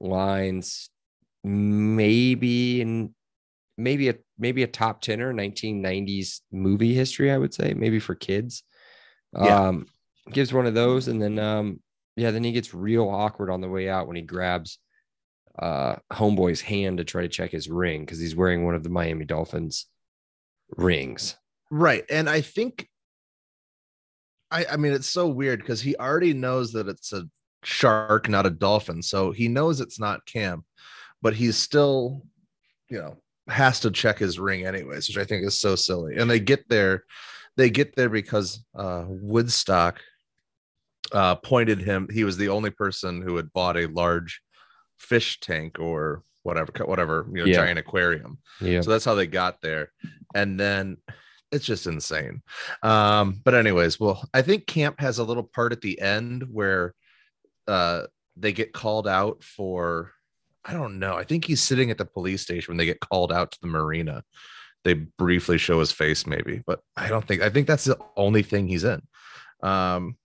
lines, 0.00 0.88
maybe 1.44 2.80
in 2.80 3.14
maybe 3.76 4.08
a 4.08 4.14
maybe 4.38 4.62
a 4.62 4.68
top 4.68 5.00
tenner 5.00 5.32
1990s 5.32 6.40
movie 6.52 6.94
history, 6.94 7.30
I 7.30 7.38
would 7.38 7.54
say, 7.54 7.74
maybe 7.74 7.98
for 7.98 8.14
kids. 8.14 8.62
Yeah. 9.38 9.68
Um, 9.68 9.86
gives 10.32 10.52
one 10.52 10.66
of 10.66 10.74
those, 10.74 11.08
and 11.08 11.20
then 11.20 11.38
um, 11.38 11.80
yeah, 12.16 12.30
then 12.30 12.44
he 12.44 12.52
gets 12.52 12.74
real 12.74 13.08
awkward 13.08 13.50
on 13.50 13.60
the 13.60 13.68
way 13.68 13.88
out 13.88 14.06
when 14.06 14.16
he 14.16 14.22
grabs 14.22 14.78
uh 15.58 15.96
homeboy's 16.12 16.60
hand 16.60 16.98
to 16.98 17.04
try 17.04 17.22
to 17.22 17.28
check 17.28 17.50
his 17.50 17.70
ring 17.70 18.02
because 18.02 18.18
he's 18.18 18.36
wearing 18.36 18.66
one 18.66 18.74
of 18.74 18.82
the 18.82 18.90
Miami 18.90 19.24
Dolphins 19.24 19.86
rings. 20.76 21.36
Right. 21.70 22.04
And 22.10 22.28
I 22.28 22.42
think 22.42 22.88
I 24.50 24.66
I 24.72 24.76
mean 24.76 24.92
it's 24.92 25.08
so 25.08 25.28
weird 25.28 25.60
because 25.60 25.80
he 25.80 25.96
already 25.96 26.34
knows 26.34 26.72
that 26.72 26.88
it's 26.88 27.12
a 27.12 27.28
shark, 27.62 28.28
not 28.28 28.46
a 28.46 28.50
dolphin. 28.50 29.02
So 29.02 29.32
he 29.32 29.48
knows 29.48 29.80
it's 29.80 29.98
not 29.98 30.26
Cam, 30.26 30.64
but 31.22 31.34
he's 31.34 31.56
still, 31.56 32.22
you 32.88 32.98
know, 32.98 33.16
has 33.48 33.80
to 33.80 33.90
check 33.90 34.18
his 34.18 34.38
ring 34.38 34.66
anyways, 34.66 35.08
which 35.08 35.18
I 35.18 35.24
think 35.24 35.46
is 35.46 35.58
so 35.60 35.76
silly. 35.76 36.16
And 36.16 36.28
they 36.30 36.40
get 36.40 36.68
there, 36.68 37.04
they 37.56 37.70
get 37.70 37.94
there 37.96 38.08
because 38.08 38.64
uh 38.76 39.04
Woodstock 39.06 40.00
uh 41.12 41.36
pointed 41.36 41.80
him, 41.80 42.08
he 42.12 42.24
was 42.24 42.36
the 42.36 42.48
only 42.48 42.70
person 42.70 43.22
who 43.22 43.36
had 43.36 43.52
bought 43.52 43.76
a 43.76 43.86
large 43.86 44.40
fish 44.98 45.38
tank 45.40 45.78
or 45.78 46.22
whatever, 46.42 46.72
whatever, 46.84 47.26
you 47.32 47.40
know, 47.40 47.44
Yeah. 47.46 47.56
giant 47.56 47.78
aquarium. 47.78 48.38
Yeah. 48.60 48.80
So 48.80 48.90
that's 48.90 49.04
how 49.04 49.14
they 49.14 49.26
got 49.26 49.60
there. 49.60 49.92
And 50.34 50.58
then 50.58 50.96
it's 51.52 51.64
just 51.66 51.86
insane. 51.86 52.42
Um, 52.82 53.40
but 53.44 53.54
anyways, 53.54 54.00
well, 54.00 54.28
I 54.34 54.42
think 54.42 54.66
camp 54.66 54.98
has 55.00 55.18
a 55.18 55.24
little 55.24 55.44
part 55.44 55.72
at 55.72 55.80
the 55.80 56.00
end 56.00 56.44
where 56.50 56.94
uh 57.68 58.06
they 58.36 58.52
get 58.52 58.72
called 58.72 59.06
out 59.08 59.42
for 59.42 60.12
I 60.66 60.72
don't 60.72 60.98
know. 60.98 61.14
I 61.14 61.24
think 61.24 61.44
he's 61.44 61.62
sitting 61.62 61.90
at 61.90 61.98
the 61.98 62.04
police 62.04 62.42
station 62.42 62.72
when 62.72 62.76
they 62.78 62.86
get 62.86 63.00
called 63.00 63.32
out 63.32 63.52
to 63.52 63.58
the 63.60 63.68
marina. 63.68 64.24
They 64.84 64.94
briefly 64.94 65.58
show 65.58 65.80
his 65.80 65.92
face, 65.92 66.26
maybe, 66.26 66.62
but 66.66 66.80
I 66.96 67.08
don't 67.08 67.26
think 67.26 67.42
I 67.42 67.50
think 67.50 67.66
that's 67.66 67.84
the 67.84 67.98
only 68.16 68.42
thing 68.42 68.66
he's 68.68 68.84
in. 68.84 69.02
Um 69.62 70.16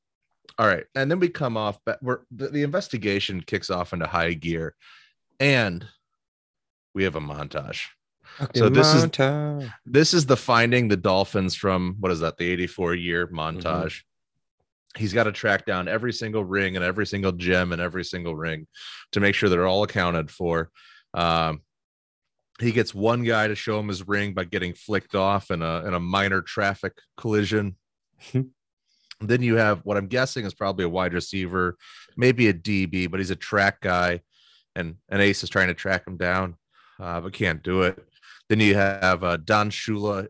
all 0.60 0.68
right, 0.68 0.84
and 0.96 1.10
then 1.10 1.20
we 1.20 1.30
come 1.30 1.58
off, 1.58 1.80
but 1.86 2.02
we're 2.04 2.20
the, 2.30 2.50
the 2.50 2.62
investigation 2.64 3.42
kicks 3.42 3.70
off 3.70 3.94
into 3.94 4.06
high 4.06 4.34
gear, 4.34 4.76
and 5.40 5.86
we 6.94 7.04
have 7.06 7.16
a 7.16 7.22
montage. 7.22 7.86
So 8.56 8.66
this 8.70 8.94
is- 8.94 9.04
This 9.86 10.14
is 10.14 10.26
the 10.26 10.38
finding 10.38 10.88
the 10.88 10.98
Dolphins 10.98 11.56
from 11.56 11.96
what 12.00 12.12
is 12.12 12.20
that, 12.20 12.38
the 12.38 12.50
84 12.50 12.96
year 12.96 13.28
montage. 13.28 14.02
He's 14.98 15.14
got 15.14 15.24
to 15.24 15.32
track 15.32 15.66
down 15.66 15.88
every 15.88 16.12
single 16.12 16.44
ring 16.44 16.76
and 16.76 16.84
every 16.84 17.06
single 17.06 17.32
gem 17.32 17.72
and 17.72 17.82
every 17.82 18.04
single 18.04 18.36
ring 18.36 18.68
to 19.14 19.20
make 19.20 19.36
sure 19.36 19.48
they're 19.50 19.68
all 19.68 19.84
accounted 19.84 20.30
for. 20.30 20.70
Um, 21.14 21.62
he 22.60 22.72
gets 22.72 22.94
one 22.94 23.24
guy 23.24 23.48
to 23.48 23.56
show 23.56 23.80
him 23.80 23.88
his 23.88 24.08
ring 24.08 24.34
by 24.34 24.44
getting 24.44 24.74
flicked 24.74 25.16
off 25.16 25.52
in 25.52 25.62
a 25.62 25.86
in 25.86 25.94
a 25.94 26.00
minor 26.00 26.42
traffic 26.42 26.94
collision. 27.18 27.76
then 28.34 29.42
you 29.42 29.56
have 29.56 29.80
what 29.84 29.98
I'm 29.98 30.08
guessing 30.08 30.46
is 30.46 30.54
probably 30.54 30.86
a 30.86 30.90
wide 30.90 31.14
receiver, 31.14 31.78
maybe 32.16 32.48
a 32.48 32.54
DB, 32.54 33.10
but 33.10 33.20
he's 33.20 33.32
a 33.32 33.36
track 33.36 33.82
guy, 33.82 34.22
and 34.76 34.96
and 35.10 35.22
Ace 35.22 35.44
is 35.44 35.50
trying 35.50 35.68
to 35.68 35.74
track 35.74 36.06
him 36.08 36.18
down, 36.18 36.56
uh, 37.00 37.22
but 37.22 37.34
can't 37.34 37.64
do 37.64 37.84
it. 37.84 37.98
Then 38.50 38.60
you 38.60 38.76
have 38.76 39.24
uh, 39.24 39.38
Don 39.38 39.70
Shula, 39.70 40.28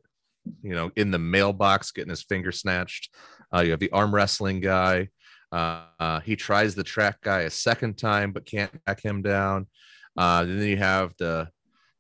you 0.62 0.76
know, 0.76 0.92
in 0.96 1.12
the 1.12 1.20
mailbox 1.20 1.92
getting 1.92 2.10
his 2.10 2.24
finger 2.24 2.52
snatched. 2.52 3.14
Uh, 3.54 3.62
you 3.62 3.72
have 3.72 3.80
the 3.80 3.92
arm 3.92 4.14
wrestling 4.14 4.60
guy. 4.60 5.10
Uh, 5.52 5.82
uh, 6.00 6.20
he 6.22 6.36
tries 6.36 6.76
the 6.76 6.84
track 6.84 7.18
guy 7.22 7.42
a 7.42 7.50
second 7.50 7.98
time, 7.98 8.32
but 8.32 8.46
can't 8.46 8.72
track 8.86 9.02
him 9.04 9.22
down. 9.22 9.68
Uh, 10.18 10.40
and 10.44 10.60
then 10.60 10.68
you 10.68 10.78
have 10.78 11.14
the 11.18 11.50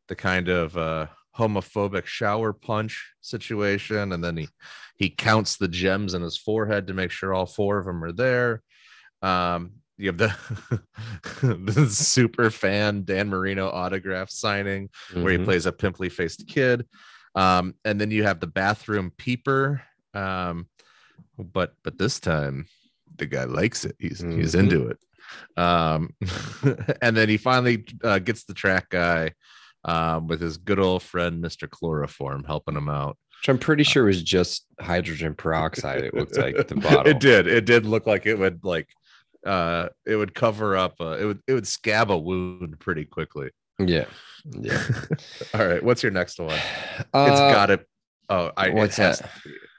the 0.08 0.15
kind 0.15 0.50
of 0.50 0.75
uh, 0.77 1.08
homophobic 1.38 2.05
shower 2.05 2.53
punch 2.53 3.13
situation, 3.22 4.12
and 4.13 4.24
then 4.24 4.38
he 4.38 4.48
he 4.98 5.10
counts 5.10 5.58
the 5.58 5.67
gems 5.67 6.13
in 6.13 6.22
his 6.22 6.38
forehead 6.38 6.88
to 6.88 6.93
make 6.93 7.12
sure 7.12 7.34
all 7.34 7.46
four 7.46 7.77
of 7.79 7.86
them 7.86 8.03
are 8.03 8.12
there. 8.12 8.62
Um, 9.22 9.74
you 9.98 10.08
have 10.08 10.17
the 10.17 10.81
the 11.41 11.88
super 11.89 12.50
fan 12.50 13.03
Dan 13.03 13.29
Marino 13.29 13.70
autograph 13.70 14.29
signing 14.29 14.89
where 15.13 15.31
he 15.31 15.38
Mhm. 15.38 15.46
plays 15.46 15.65
a 15.65 15.72
pimply 15.72 16.10
faced 16.10 16.48
kid. 16.48 16.86
Um, 17.36 17.75
and 17.86 18.00
then 18.01 18.12
you 18.12 18.24
have 18.24 18.39
the 18.39 18.48
bathroom 18.48 19.12
peeper. 19.17 19.84
Um, 20.13 20.67
but 21.41 21.74
but 21.83 21.98
this 21.98 22.19
time 22.19 22.65
the 23.17 23.25
guy 23.25 23.43
likes 23.45 23.86
it. 23.86 23.95
He's 24.00 24.19
he's 24.19 24.53
Mhm. 24.55 24.60
into 24.60 24.88
it. 24.88 24.98
Um, 25.57 26.13
and 27.01 27.15
then 27.15 27.29
he 27.29 27.38
finally 27.38 27.86
uh, 28.03 28.19
gets 28.19 28.43
the 28.45 28.53
track 28.53 28.89
guy 28.89 29.31
um, 29.86 30.27
with 30.27 30.41
his 30.41 30.57
good 30.57 30.79
old 30.79 31.03
friend 31.03 31.43
Mr. 31.43 31.69
Chloroform 31.69 32.43
helping 32.43 32.75
him 32.75 32.89
out. 32.89 33.17
Which 33.41 33.50
I'm 33.50 33.57
pretty 33.57 33.83
sure 33.83 34.03
was 34.05 34.21
just 34.21 34.65
hydrogen 34.79 35.33
peroxide. 35.36 36.03
It 36.03 36.13
looked 36.13 36.38
like 36.38 36.67
the 36.67 36.75
bottle. 36.75 37.07
It 37.07 37.19
did. 37.19 37.48
It 37.48 37.65
did 37.65 37.86
look 37.86 38.05
like 38.05 38.25
it 38.25 38.36
would 38.38 38.63
like 38.63 38.88
uh 39.45 39.89
it 40.05 40.15
would 40.15 40.36
cover 40.36 40.77
up 40.77 40.95
uh, 41.01 41.17
it 41.19 41.25
would 41.25 41.39
it 41.48 41.53
would 41.53 41.67
scab 41.67 42.12
a 42.12 42.17
wound 42.17 42.79
pretty 42.79 43.05
quickly. 43.05 43.50
Yeah. 43.79 44.05
Yeah. 44.60 44.81
All 45.53 45.67
right, 45.67 45.83
what's 45.83 46.01
your 46.01 46.12
next 46.12 46.39
one? 46.39 46.57
It's 46.98 47.13
got 47.13 47.67
to 47.67 47.86
Oh, 48.27 48.51
I. 48.57 48.69
what's 48.71 48.98
it 48.98 49.01
that? 49.19 49.31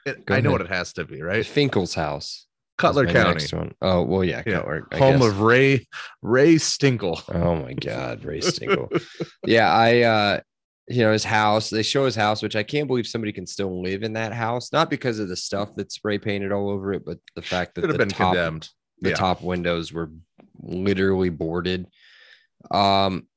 It- 0.05 0.23
I 0.29 0.41
know 0.41 0.51
what 0.51 0.61
it 0.61 0.67
has 0.69 0.93
to 0.93 1.05
be, 1.05 1.21
right? 1.21 1.43
Finkle's 1.45 1.93
house. 1.95 2.47
Cutler 2.77 3.05
County. 3.05 3.45
Oh 3.81 4.01
well, 4.03 4.23
yeah, 4.23 4.41
Yeah. 4.45 4.53
Cutler. 4.57 4.87
I 4.91 4.97
home 4.97 5.19
guess. 5.19 5.27
of 5.27 5.41
Ray 5.41 5.87
Ray 6.21 6.55
Stinkle. 6.55 7.21
Oh 7.33 7.55
my 7.55 7.73
God, 7.73 8.25
Ray 8.25 8.39
Stinkle. 8.41 9.01
yeah, 9.45 9.71
I 9.71 10.01
uh 10.01 10.39
you 10.89 11.03
know 11.03 11.13
his 11.13 11.23
house. 11.23 11.69
They 11.69 11.83
show 11.83 12.03
his 12.05 12.15
house, 12.15 12.41
which 12.41 12.55
I 12.55 12.63
can't 12.63 12.87
believe 12.87 13.07
somebody 13.07 13.31
can 13.31 13.45
still 13.45 13.81
live 13.81 14.03
in 14.03 14.13
that 14.13 14.33
house. 14.33 14.73
Not 14.73 14.89
because 14.89 15.19
of 15.19 15.29
the 15.29 15.35
stuff 15.37 15.69
that's 15.75 15.95
spray 15.95 16.17
painted 16.17 16.51
all 16.51 16.69
over 16.69 16.91
it, 16.93 17.05
but 17.05 17.19
the 17.35 17.41
fact 17.43 17.75
that 17.75 17.81
Could 17.81 17.91
the 17.91 17.93
have 17.93 17.99
been 17.99 18.09
top, 18.09 18.33
condemned. 18.33 18.69
the 18.99 19.11
Yeah. 19.11 19.15
top 19.15 19.41
windows 19.43 19.93
were 19.93 20.09
literally 20.61 21.29
boarded. 21.29 21.85
Um, 22.71 23.27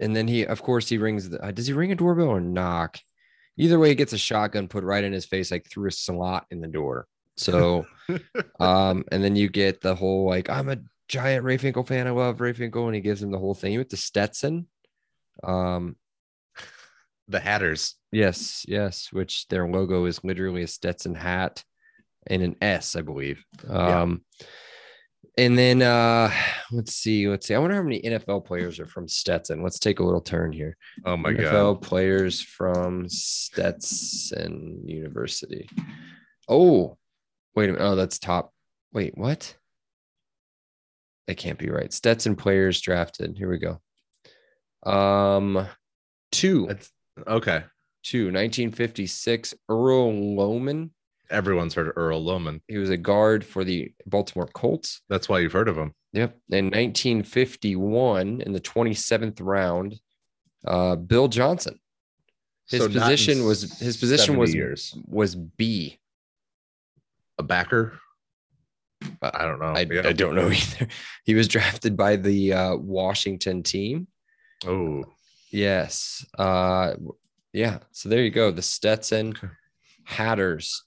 and 0.00 0.14
then 0.14 0.28
he, 0.28 0.44
of 0.46 0.62
course, 0.62 0.88
he 0.88 0.98
rings. 0.98 1.30
The, 1.30 1.42
uh, 1.42 1.50
does 1.50 1.66
he 1.66 1.72
ring 1.72 1.92
a 1.92 1.96
doorbell 1.96 2.28
or 2.28 2.40
knock? 2.40 2.98
Either 3.56 3.78
way, 3.78 3.90
he 3.90 3.94
gets 3.94 4.12
a 4.12 4.18
shotgun 4.18 4.68
put 4.68 4.84
right 4.84 5.04
in 5.04 5.12
his 5.12 5.26
face, 5.26 5.50
like 5.50 5.68
through 5.68 5.88
a 5.88 5.92
slot 5.92 6.46
in 6.50 6.60
the 6.60 6.68
door. 6.68 7.06
So, 7.36 7.86
um, 8.60 9.04
and 9.10 9.22
then 9.22 9.36
you 9.36 9.48
get 9.48 9.80
the 9.80 9.94
whole 9.94 10.26
like, 10.26 10.48
I'm 10.48 10.68
a 10.68 10.78
giant 11.08 11.44
Ray 11.44 11.58
Finkle 11.58 11.86
fan. 11.86 12.06
I 12.06 12.10
love 12.10 12.40
Ray 12.40 12.52
Finkle, 12.52 12.86
and 12.86 12.94
he 12.94 13.00
gives 13.00 13.22
him 13.22 13.30
the 13.30 13.38
whole 13.38 13.54
thing 13.54 13.76
with 13.78 13.90
the 13.90 13.96
Stetson. 13.96 14.66
Um, 15.44 15.96
the 17.28 17.40
Hatters. 17.40 17.96
Yes, 18.10 18.64
yes, 18.68 19.08
which 19.12 19.48
their 19.48 19.68
logo 19.68 20.04
is 20.06 20.22
literally 20.24 20.62
a 20.62 20.68
Stetson 20.68 21.14
hat 21.14 21.64
and 22.26 22.42
an 22.42 22.56
S, 22.60 22.96
I 22.96 23.02
believe. 23.02 23.44
Yeah. 23.68 24.02
And 25.38 25.56
then 25.56 25.80
uh, 25.80 26.30
let's 26.70 26.94
see, 26.94 27.26
let's 27.26 27.46
see. 27.46 27.54
I 27.54 27.58
wonder 27.58 27.76
how 27.76 27.82
many 27.82 28.02
NFL 28.02 28.44
players 28.44 28.78
are 28.78 28.86
from 28.86 29.08
Stetson. 29.08 29.62
Let's 29.62 29.78
take 29.78 29.98
a 29.98 30.04
little 30.04 30.20
turn 30.20 30.52
here. 30.52 30.76
Oh 31.06 31.16
my 31.16 31.32
NFL 31.32 31.40
god. 31.40 31.54
NFL 31.54 31.82
players 31.82 32.40
from 32.42 33.08
Stetson 33.08 34.82
University. 34.84 35.68
Oh, 36.48 36.98
wait 37.54 37.70
a 37.70 37.72
minute. 37.72 37.84
Oh, 37.84 37.96
that's 37.96 38.18
top. 38.18 38.52
Wait, 38.92 39.16
what? 39.16 39.56
That 41.26 41.38
can't 41.38 41.58
be 41.58 41.70
right. 41.70 41.92
Stetson 41.92 42.36
players 42.36 42.80
drafted. 42.80 43.38
Here 43.38 43.48
we 43.48 43.58
go. 43.58 43.80
Um, 44.90 45.66
two, 46.30 46.66
That's 46.66 46.90
okay. 47.26 47.64
two, 48.02 48.26
1956. 48.26 49.54
Earl 49.68 50.12
Loman. 50.12 50.92
Everyone's 51.30 51.74
heard 51.74 51.88
of 51.88 51.94
Earl 51.96 52.22
Loman. 52.22 52.60
He 52.68 52.76
was 52.78 52.90
a 52.90 52.96
guard 52.96 53.44
for 53.44 53.64
the 53.64 53.92
Baltimore 54.06 54.48
Colts. 54.52 55.00
That's 55.08 55.28
why 55.28 55.38
you've 55.40 55.52
heard 55.52 55.68
of 55.68 55.76
him. 55.78 55.94
Yep. 56.12 56.36
In 56.50 56.66
1951, 56.66 58.42
in 58.42 58.52
the 58.52 58.60
27th 58.60 59.38
round, 59.40 59.98
uh, 60.66 60.96
Bill 60.96 61.28
Johnson. 61.28 61.78
His 62.68 62.82
So 62.82 62.88
position 62.88 63.44
was 63.44 63.78
his 63.78 63.96
position 63.96 64.36
was 64.36 64.54
years. 64.54 64.94
was 65.06 65.34
B. 65.34 65.98
a 67.38 67.42
backer. 67.42 67.98
I 69.20 69.42
don't 69.46 69.58
know. 69.58 69.72
I, 69.74 69.80
Yeah. 69.90 70.06
I 70.06 70.12
don't 70.12 70.34
know 70.34 70.48
either. 70.52 70.86
He 71.24 71.34
was 71.34 71.48
drafted 71.48 71.96
by 71.96 72.16
the 72.16 72.52
uh, 72.52 72.76
Washington 72.76 73.62
team. 73.62 74.06
Oh, 74.64 75.04
Yes. 75.50 76.24
Uh, 76.38 76.94
yeah. 77.52 77.78
So 77.90 78.08
there 78.08 78.22
you 78.22 78.30
go. 78.30 78.50
The 78.50 78.62
Stetson 78.62 79.34
Hatters. 80.04 80.84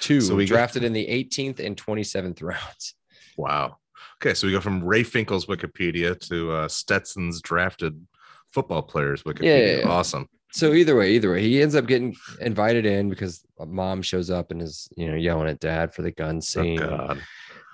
Two 0.00 0.20
So 0.20 0.34
we 0.34 0.44
drafted 0.46 0.84
in 0.84 0.92
the 0.92 1.06
18th 1.06 1.58
and 1.60 1.76
27th 1.76 2.42
rounds. 2.42 2.94
wow. 3.36 3.76
Okay, 4.20 4.34
so 4.34 4.46
we 4.46 4.52
go 4.52 4.60
from 4.60 4.84
Ray 4.84 5.02
Finkle's 5.02 5.46
Wikipedia 5.46 6.18
to 6.28 6.52
uh, 6.52 6.68
Stetson's 6.68 7.40
drafted 7.42 8.06
football 8.52 8.82
players 8.82 9.22
Wikipedia. 9.24 9.42
Yeah, 9.44 9.56
yeah, 9.56 9.76
yeah. 9.78 9.88
Awesome. 9.88 10.28
So 10.52 10.74
either 10.74 10.94
way, 10.96 11.12
either 11.12 11.32
way, 11.32 11.40
he 11.42 11.60
ends 11.62 11.74
up 11.74 11.86
getting 11.86 12.14
invited 12.40 12.84
in 12.86 13.08
because 13.08 13.42
mom 13.58 14.02
shows 14.02 14.30
up 14.30 14.50
and 14.52 14.60
is, 14.62 14.88
you 14.96 15.08
know, 15.08 15.16
yelling 15.16 15.48
at 15.48 15.58
dad 15.60 15.92
for 15.94 16.02
the 16.02 16.10
gun 16.12 16.36
Oh, 16.36 16.40
scene. 16.40 16.78
God. 16.78 17.22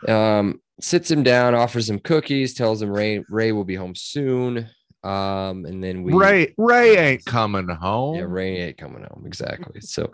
um, 0.06 0.60
sits 0.80 1.10
him 1.10 1.22
down, 1.22 1.54
offers 1.54 1.90
him 1.90 1.98
cookies, 1.98 2.54
tells 2.54 2.80
him 2.80 2.90
Ray 2.90 3.24
Ray 3.28 3.52
will 3.52 3.64
be 3.64 3.74
home 3.74 3.94
soon. 3.96 4.68
Um, 5.04 5.64
and 5.64 5.82
then 5.82 6.02
we 6.02 6.12
Ray 6.14 6.54
Ray 6.56 6.96
ain't 6.96 7.24
coming 7.24 7.68
home. 7.68 8.16
yeah, 8.16 8.22
Ray 8.26 8.56
ain't 8.62 8.78
coming 8.78 9.02
home 9.02 9.24
exactly. 9.26 9.80
So, 9.80 10.12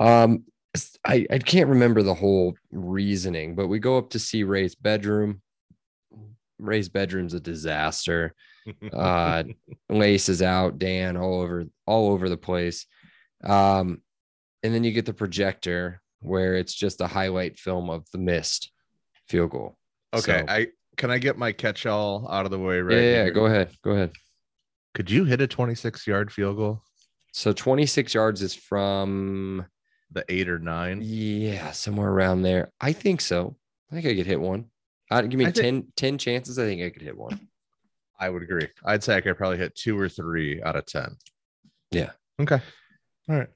um, 0.00 0.44
I 1.04 1.26
I 1.30 1.38
can't 1.38 1.68
remember 1.68 2.02
the 2.02 2.14
whole 2.14 2.54
reasoning, 2.70 3.54
but 3.54 3.68
we 3.68 3.78
go 3.78 3.98
up 3.98 4.10
to 4.10 4.18
see 4.18 4.42
Ray's 4.44 4.74
bedroom. 4.74 5.40
Ray's 6.58 6.88
bedroom's 6.88 7.34
a 7.34 7.40
disaster. 7.40 8.34
Uh, 8.92 9.44
Lace 9.90 10.28
is 10.28 10.42
out, 10.42 10.78
Dan 10.78 11.16
all 11.16 11.40
over 11.40 11.64
all 11.86 12.10
over 12.12 12.28
the 12.28 12.36
place. 12.36 12.86
Um, 13.44 14.00
and 14.62 14.74
then 14.74 14.82
you 14.84 14.92
get 14.92 15.06
the 15.06 15.12
projector 15.14 16.00
where 16.20 16.54
it's 16.56 16.74
just 16.74 17.00
a 17.00 17.06
highlight 17.06 17.58
film 17.58 17.90
of 17.90 18.04
the 18.12 18.18
missed 18.18 18.72
field 19.28 19.50
goal. 19.50 19.76
okay, 20.14 20.40
So- 20.40 20.52
I 20.52 20.66
can 20.96 21.10
I 21.10 21.18
get 21.18 21.36
my 21.36 21.52
catch-all 21.52 22.26
out 22.30 22.46
of 22.46 22.50
the 22.50 22.58
way 22.58 22.80
right 22.80 22.96
yeah, 22.96 23.00
yeah, 23.02 23.22
here? 23.24 23.30
go 23.32 23.44
ahead. 23.46 23.70
Go 23.84 23.90
ahead. 23.90 24.12
Could 24.94 25.10
you 25.10 25.24
hit 25.26 25.42
a 25.42 25.46
26-yard 25.46 26.32
field 26.32 26.56
goal? 26.56 26.80
So 27.34 27.52
26 27.52 28.14
yards 28.14 28.40
is 28.40 28.54
from 28.54 29.66
The 30.12 30.24
eight 30.28 30.48
or 30.48 30.58
nine? 30.58 31.00
yeah, 31.02 31.72
somewhere 31.72 32.08
around 32.10 32.42
there. 32.42 32.72
I 32.80 32.92
think 32.92 33.20
so. 33.20 33.56
I 33.90 33.94
think 33.94 34.06
I 34.06 34.14
could 34.14 34.26
hit 34.26 34.40
one. 34.40 34.66
Uh, 35.10 35.22
give 35.22 35.38
me 35.38 35.44
I 35.46 35.50
think- 35.50 35.86
10, 35.96 36.14
10 36.14 36.18
chances. 36.18 36.58
I 36.58 36.64
think 36.64 36.82
I 36.82 36.90
could 36.90 37.02
hit 37.02 37.16
one. 37.16 37.48
I 38.18 38.28
would 38.30 38.42
agree. 38.42 38.68
I'd 38.84 39.04
say 39.04 39.16
I 39.16 39.20
could 39.20 39.36
probably 39.36 39.58
hit 39.58 39.74
two 39.74 39.98
or 39.98 40.08
three 40.08 40.62
out 40.62 40.74
of 40.76 40.86
ten. 40.86 41.16
Yeah. 41.90 42.12
Okay. 42.40 42.60
All 43.28 43.36
right. 43.36 43.48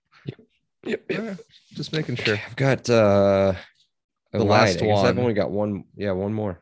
Yep. 0.85 1.03
All 1.19 1.25
right. 1.25 1.37
Just 1.73 1.93
making 1.95 2.17
sure. 2.17 2.39
I've 2.47 2.57
got 2.57 2.89
uh 2.91 3.55
The 4.33 4.39
the 4.39 4.45
last 4.45 4.81
last 4.81 4.85
one. 4.87 5.07
I've 5.07 5.19
only 5.19 5.33
got 5.35 5.51
one. 5.51 5.85
Yeah, 5.97 6.13
one 6.13 6.35
more. 6.35 6.61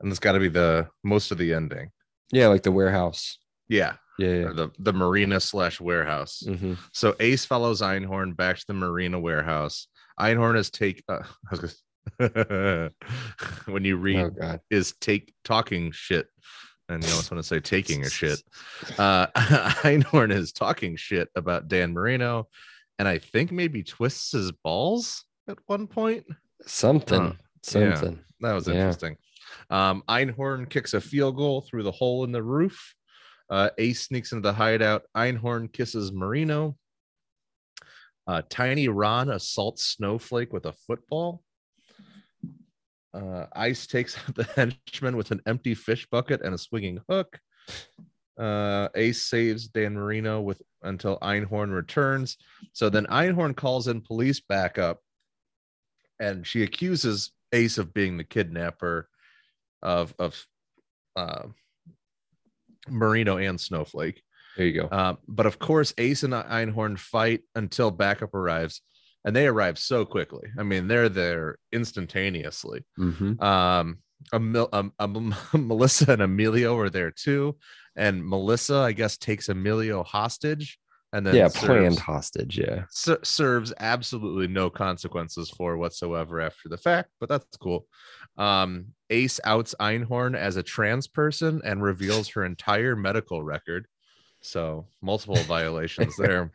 And 0.00 0.10
it's 0.10 0.20
got 0.20 0.32
to 0.32 0.40
be 0.40 0.48
the 0.48 0.88
most 1.02 1.30
of 1.32 1.38
the 1.38 1.54
ending. 1.54 1.90
Yeah, 2.30 2.48
like 2.48 2.62
the 2.62 2.72
warehouse. 2.72 3.38
Yeah. 3.68 3.94
Yeah. 4.18 4.28
yeah. 4.28 4.52
The 4.54 4.70
the 4.78 4.92
marina 4.92 5.40
slash 5.40 5.80
warehouse. 5.80 6.42
Mhm. 6.46 6.78
So 6.92 7.16
Ace 7.20 7.44
follows 7.44 7.80
Einhorn 7.82 8.36
back 8.36 8.58
to 8.58 8.64
the 8.68 8.74
marina 8.74 9.18
warehouse. 9.18 9.88
Einhorn 10.20 10.56
is 10.56 10.70
take. 10.70 11.02
Uh, 11.08 11.20
I 11.50 11.56
was 11.56 11.82
gonna, 12.18 12.90
when 13.66 13.84
you 13.84 13.96
read 13.96 14.32
Oh 14.40 14.58
is 14.70 14.94
take 15.00 15.32
talking 15.44 15.90
shit, 15.92 16.26
and 16.88 17.02
you 17.02 17.10
almost 17.10 17.30
want 17.30 17.42
to 17.42 17.46
say 17.48 17.60
taking 17.60 18.04
a 18.04 18.10
shit. 18.10 18.40
Uh, 18.98 19.26
Einhorn 19.82 20.32
is 20.32 20.52
talking 20.52 20.94
shit 20.96 21.28
about 21.34 21.68
Dan 21.68 21.92
Marino, 21.92 22.48
and 22.98 23.08
I 23.08 23.18
think 23.18 23.50
maybe 23.50 23.82
twists 23.82 24.32
his 24.32 24.52
balls 24.52 25.24
at 25.48 25.58
one 25.66 25.86
point. 25.86 26.24
Something. 26.66 27.22
Yeah. 27.24 27.32
Something. 27.62 28.20
That 28.40 28.52
was 28.52 28.68
Yeah. 28.68 28.74
interesting. 28.74 29.16
Um, 29.70 30.02
Einhorn 30.08 30.68
kicks 30.68 30.94
a 30.94 31.00
field 31.00 31.36
goal 31.36 31.62
through 31.62 31.82
the 31.84 31.90
hole 31.92 32.24
in 32.24 32.32
the 32.32 32.42
roof. 32.42 32.94
Uh, 33.50 33.70
Ace 33.78 34.06
sneaks 34.06 34.32
into 34.32 34.42
the 34.42 34.52
hideout. 34.52 35.02
Einhorn 35.16 35.72
kisses 35.72 36.12
Marino. 36.12 36.76
Uh, 38.26 38.42
Tiny 38.48 38.88
Ron 38.88 39.30
assaults 39.30 39.84
Snowflake 39.84 40.52
with 40.52 40.66
a 40.66 40.72
football. 40.72 41.42
Uh, 43.12 43.46
Ace 43.56 43.86
takes 43.86 44.16
out 44.28 44.34
the 44.34 44.44
henchman 44.44 45.16
with 45.16 45.30
an 45.30 45.40
empty 45.46 45.74
fish 45.74 46.06
bucket 46.10 46.42
and 46.42 46.54
a 46.54 46.58
swinging 46.58 47.00
hook. 47.08 47.38
Uh, 48.38 48.88
Ace 48.96 49.24
saves 49.24 49.68
Dan 49.68 49.94
Marino 49.94 50.40
with 50.40 50.60
until 50.82 51.18
Einhorn 51.20 51.72
returns. 51.72 52.36
So 52.72 52.88
then 52.90 53.06
Einhorn 53.06 53.54
calls 53.54 53.88
in 53.88 54.00
police 54.00 54.40
backup, 54.40 55.00
and 56.18 56.46
she 56.46 56.62
accuses 56.62 57.30
Ace 57.52 57.78
of 57.78 57.94
being 57.94 58.16
the 58.16 58.24
kidnapper 58.24 59.08
of 59.82 60.14
of 60.18 60.44
uh, 61.14 61.44
Marino 62.88 63.36
and 63.38 63.60
Snowflake. 63.60 64.22
There 64.56 64.66
you 64.66 64.82
go. 64.82 64.86
Uh, 64.86 65.14
but 65.26 65.46
of 65.46 65.58
course, 65.58 65.92
Ace 65.98 66.22
and 66.22 66.32
Einhorn 66.32 66.98
fight 66.98 67.40
until 67.54 67.90
backup 67.90 68.34
arrives, 68.34 68.82
and 69.24 69.34
they 69.34 69.46
arrive 69.46 69.78
so 69.78 70.04
quickly. 70.04 70.48
I 70.58 70.62
mean, 70.62 70.86
they're 70.86 71.08
there 71.08 71.56
instantaneously. 71.72 72.84
Um, 73.40 73.98
Emil- 74.32 74.68
um, 74.72 74.92
um, 74.98 75.34
Melissa 75.54 76.12
and 76.12 76.22
Emilio 76.22 76.78
are 76.78 76.88
there 76.90 77.10
too, 77.10 77.56
and 77.96 78.24
Melissa, 78.26 78.76
I 78.76 78.92
guess, 78.92 79.16
takes 79.16 79.48
Emilio 79.48 80.02
hostage, 80.02 80.78
and 81.12 81.26
then 81.26 81.34
Yeah, 81.34 81.48
serves- 81.48 81.64
planned 81.66 81.98
hostage. 81.98 82.58
Yeah. 82.58 82.84
ser- 82.90 83.18
serves 83.22 83.72
absolutely 83.78 84.46
no 84.48 84.70
consequences 84.70 85.50
for 85.50 85.76
whatsoever 85.76 86.40
after 86.40 86.68
the 86.68 86.78
fact, 86.78 87.10
but 87.20 87.28
that's 87.28 87.44
cool. 87.60 87.86
Um, 88.36 88.86
Ace 89.10 89.38
outs 89.44 89.74
Einhorn 89.80 90.36
as 90.36 90.56
a 90.56 90.62
trans 90.62 91.06
person 91.06 91.60
and 91.64 91.82
reveals 91.82 92.28
her 92.30 92.44
entire 92.44 92.96
medical 92.96 93.42
record. 93.42 93.86
So 94.40 94.86
multiple 95.02 95.36
violations 95.46 96.16
there. 96.16 96.50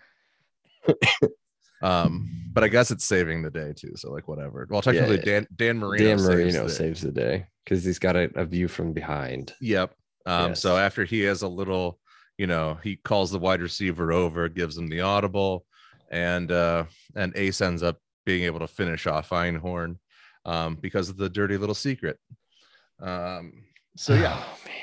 Um, 1.82 2.30
but 2.52 2.64
I 2.64 2.68
guess 2.68 2.92
it's 2.92 3.06
saving 3.06 3.42
the 3.42 3.50
day 3.50 3.74
too. 3.76 3.94
So 3.96 4.12
like 4.12 4.28
whatever. 4.28 4.68
Well, 4.70 4.82
technically 4.82 5.18
Yeah. 5.18 5.24
Dan 5.24 5.48
Dan 5.56 5.78
Marino. 5.78 6.04
Dan 6.06 6.20
saves 6.20 6.30
Marino 6.30 6.64
the- 6.66 6.70
saves 6.70 7.02
the 7.02 7.12
day 7.12 7.46
because 7.64 7.84
he's 7.86 8.00
got 8.00 8.16
a, 8.18 8.30
a 8.36 8.46
view 8.46 8.68
from 8.68 8.92
behind. 8.92 9.54
Yep. 9.62 9.94
Um, 10.26 10.56
so 10.56 10.76
after 10.78 11.06
he 11.06 11.22
has 11.22 11.42
a 11.42 11.48
little, 11.48 11.98
you 12.38 12.48
know, 12.48 12.78
he 12.84 12.98
calls 12.98 13.32
the 13.32 13.40
wide 13.40 13.62
receiver 13.62 14.12
over, 14.12 14.50
gives 14.50 14.78
him 14.78 14.88
the 14.90 15.02
audible, 15.02 15.66
and 16.12 16.52
uh 16.52 16.84
and 17.16 17.32
Ace 17.38 17.62
ends 17.62 17.82
up 17.82 17.98
being 18.26 18.44
able 18.44 18.60
to 18.60 18.68
finish 18.68 19.08
off 19.08 19.30
Einhorn 19.30 19.96
um 20.46 20.76
because 20.76 21.10
of 21.10 21.18
the 21.18 21.30
dirty 21.30 21.58
little 21.58 21.76
secret. 21.76 22.18
Um 23.02 23.64
so 23.96 24.14
yeah. 24.14 24.42
Oh, 24.42 24.58
man. 24.66 24.76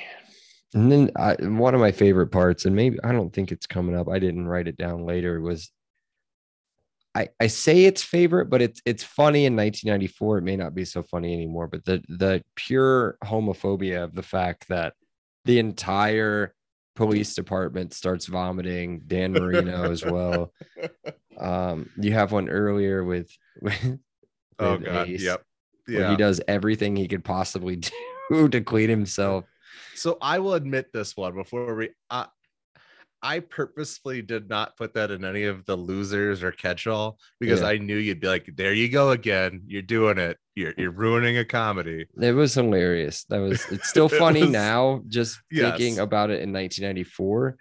And 0.75 0.93
then 0.93 1.11
I, 1.17 1.37
one 1.47 1.75
of 1.75 1.81
my 1.81 1.93
favorite 1.93 2.27
parts, 2.27 2.67
and 2.67 2.77
maybe 2.77 2.99
I 3.03 3.13
don't 3.13 3.33
think 3.33 3.51
it's 3.51 3.67
coming 3.67 3.97
up. 3.97 4.09
I 4.09 4.19
didn't 4.19 4.47
write 4.47 4.69
it 4.69 4.77
down 4.77 5.07
later. 5.07 5.41
Was 5.41 5.71
I, 7.15 7.29
I 7.41 7.47
say 7.47 7.85
it's 7.85 8.03
favorite, 8.03 8.51
but 8.51 8.61
it's 8.61 8.83
it's 8.85 9.03
funny 9.03 9.47
in 9.47 9.57
1994. 9.57 10.39
It 10.39 10.43
may 10.43 10.57
not 10.57 10.75
be 10.75 10.85
so 10.85 11.03
funny 11.03 11.33
anymore. 11.33 11.67
But 11.67 11.87
the 11.87 12.05
the 12.09 12.43
pure 12.57 13.17
homophobia 13.25 14.05
of 14.05 14.15
the 14.15 14.23
fact 14.23 14.67
that 14.69 14.93
the 15.47 15.59
entire 15.59 16.55
police 16.95 17.35
department 17.35 17.95
starts 17.95 18.27
vomiting. 18.27 19.03
Dan 19.07 19.33
Marino 19.33 19.91
as 19.91 20.05
well. 20.05 20.53
Um, 21.39 21.91
you 21.99 22.15
have 22.15 22.33
one 22.33 22.49
earlier 22.49 23.05
with 23.05 23.29
with, 23.61 23.99
oh 24.59 24.79
god. 24.79 25.09
Ace, 25.09 25.23
Yep. 25.23 25.43
Yeah. 25.89 26.11
he 26.11 26.17
does 26.17 26.41
everything 26.49 26.97
he 26.97 27.07
could 27.09 27.25
possibly 27.25 27.77
do 28.31 28.49
to 28.49 28.61
clean 28.61 28.89
himself. 28.91 29.45
So 29.95 30.19
I 30.21 30.39
will 30.41 30.55
admit 30.55 30.93
this 30.93 31.17
one 31.17 31.35
before 31.35 31.75
we 31.75 31.91
uh, 32.11 32.27
I 33.23 33.41
purposefully 33.41 34.21
did 34.23 34.49
not 34.49 34.77
put 34.77 34.95
that 34.95 35.11
in 35.11 35.25
any 35.25 35.45
of 35.45 35.65
the 35.65 35.75
losers 35.75 36.43
or 36.43 36.53
catch 36.53 36.87
all 36.87 37.19
because 37.41 37.61
Yeah. 37.61 37.69
I 37.69 37.79
knew 37.79 37.97
you'd 37.97 38.21
be 38.21 38.27
like, 38.29 38.49
there 38.57 38.73
you 38.75 38.89
go 38.89 39.11
again. 39.11 39.63
You're 39.67 39.83
doing 39.83 40.19
it. 40.19 40.37
You're 40.55 40.75
you're 40.77 40.91
ruining 40.91 41.39
a 41.39 41.45
comedy. 41.45 42.07
It 42.21 42.33
was 42.33 42.55
hilarious. 42.55 43.25
That 43.25 43.39
was 43.39 43.65
it's 43.71 43.89
still 43.89 44.07
It 44.07 44.19
funny 44.19 44.43
was- 44.43 44.51
now, 44.51 45.03
just 45.09 45.41
thinking 45.53 45.99
about 45.99 46.31
it 46.31 46.43
in 46.43 46.53
1994. 46.53 47.57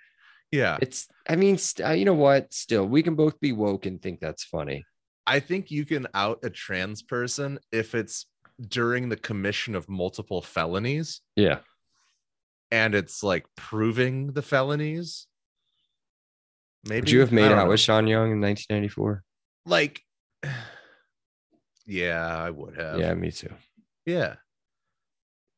Yeah. 0.52 0.78
It's 0.82 1.08
I 1.28 1.36
mean, 1.36 1.58
st- 1.58 1.88
uh, 1.88 1.94
you 1.94 2.06
know 2.06 2.14
what? 2.14 2.54
Still, 2.54 2.86
we 2.88 3.02
can 3.02 3.16
both 3.16 3.40
be 3.40 3.52
woke 3.52 3.86
and 3.86 4.02
think 4.02 4.20
that's 4.20 4.44
funny. 4.44 4.86
I 5.28 5.40
think 5.40 5.72
you 5.72 5.86
can 5.86 6.08
out 6.14 6.40
a 6.44 6.50
trans 6.50 7.02
person 7.02 7.60
if 7.72 7.96
it's 7.96 8.26
during 8.62 9.10
the 9.10 9.18
commission 9.18 9.76
of 9.76 9.90
multiple 9.90 10.42
felonies 10.42 11.22
Yeah. 11.36 11.60
and 12.72 12.96
it's 12.96 13.24
like 13.24 13.46
proving 13.58 14.34
the 14.34 14.42
felonies. 14.42 15.28
Maybe 16.88 17.02
Would 17.02 17.10
you 17.12 17.20
have 17.22 17.32
made 17.32 17.52
out 17.52 17.66
know. 17.66 17.70
with 17.70 17.80
Sean 17.80 18.08
Young 18.08 18.32
in 18.32 18.42
1994? 18.42 19.24
like 19.66 20.02
yeah, 21.88 22.26
I 22.38 22.50
would 22.50 22.78
have. 22.78 23.00
Yeah, 23.00 23.14
me 23.16 23.32
too. 23.32 23.54
Yeah. 24.06 24.36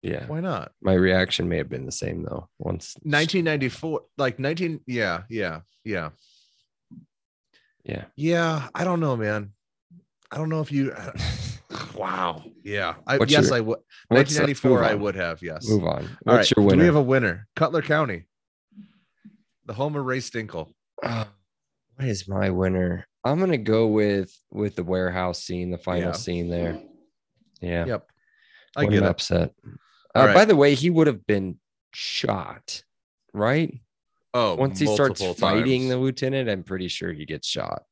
Yeah. 0.02 0.26
Why 0.28 0.40
not? 0.40 0.72
My 0.82 0.94
reaction 0.94 1.50
may 1.50 1.58
have 1.58 1.70
been 1.70 1.86
the 1.86 1.92
same 1.92 2.24
though. 2.24 2.48
Once 2.58 2.96
1994 3.04 4.02
like 4.18 4.40
19 4.40 4.82
yeah, 4.88 5.24
yeah, 5.30 5.62
yeah. 5.84 6.10
Yeah. 7.84 8.06
Yeah, 8.16 8.68
I 8.76 8.84
don't 8.84 9.00
know, 9.00 9.16
man. 9.16 9.52
I 10.32 10.38
don't 10.38 10.50
know 10.50 10.60
if 10.62 10.72
you 10.72 10.94
wow. 11.96 12.44
Yeah. 12.64 12.96
I 13.06 13.18
What's 13.18 13.32
yes, 13.32 13.48
your- 13.48 13.56
I 13.56 13.60
would 13.62 13.80
Let's- 14.10 14.36
let's 14.38 14.40
1994 14.62 14.72
move 14.72 14.82
I 14.82 14.94
on. 14.94 15.00
would 15.02 15.16
have, 15.16 15.42
yes. 15.42 15.68
Move 15.70 15.84
on. 15.86 16.04
What's 16.24 16.52
right. 16.52 16.58
your 16.58 16.64
Do 16.64 16.68
winner? 16.68 16.80
we 16.82 16.86
have 16.86 16.96
a 16.96 17.02
winner? 17.02 17.48
Cutler 17.56 17.82
County. 17.82 18.28
The 19.66 19.74
home 19.74 19.96
of 19.96 20.06
Ray 20.06 20.20
Stinkle. 20.20 20.74
Ah, 21.04 21.28
what 21.96 22.08
is 22.08 22.28
my 22.28 22.50
winner? 22.50 23.06
I'm 23.24 23.40
gonna 23.40 23.58
go 23.58 23.88
with 23.88 24.34
with 24.52 24.76
the 24.76 24.84
warehouse 24.84 25.44
scene, 25.44 25.72
the 25.72 25.78
final 25.78 26.10
Yeah. 26.10 26.12
scene 26.14 26.50
there. 26.50 26.80
Yeah. 27.62 27.86
Yep. 27.86 28.08
I 28.78 28.84
what 28.84 28.90
get 28.92 29.00
an 29.00 29.04
it. 29.06 29.10
upset. 29.10 29.54
Uh, 30.16 30.26
right. 30.28 30.34
By 30.34 30.46
the 30.46 30.56
way, 30.56 30.74
he 30.76 30.90
would 30.90 31.08
have 31.08 31.26
been 31.26 31.60
shot, 31.94 32.84
right? 33.34 33.74
Oh, 34.34 34.56
Once 34.56 34.80
he 34.80 34.86
starts 34.86 35.20
multiple 35.20 35.34
fighting 35.50 35.82
times. 35.82 35.90
the 35.90 35.98
lieutenant, 35.98 36.50
I'm 36.50 36.64
pretty 36.64 36.88
sure 36.88 37.12
he 37.12 37.26
gets 37.26 37.48
shot. 37.48 37.84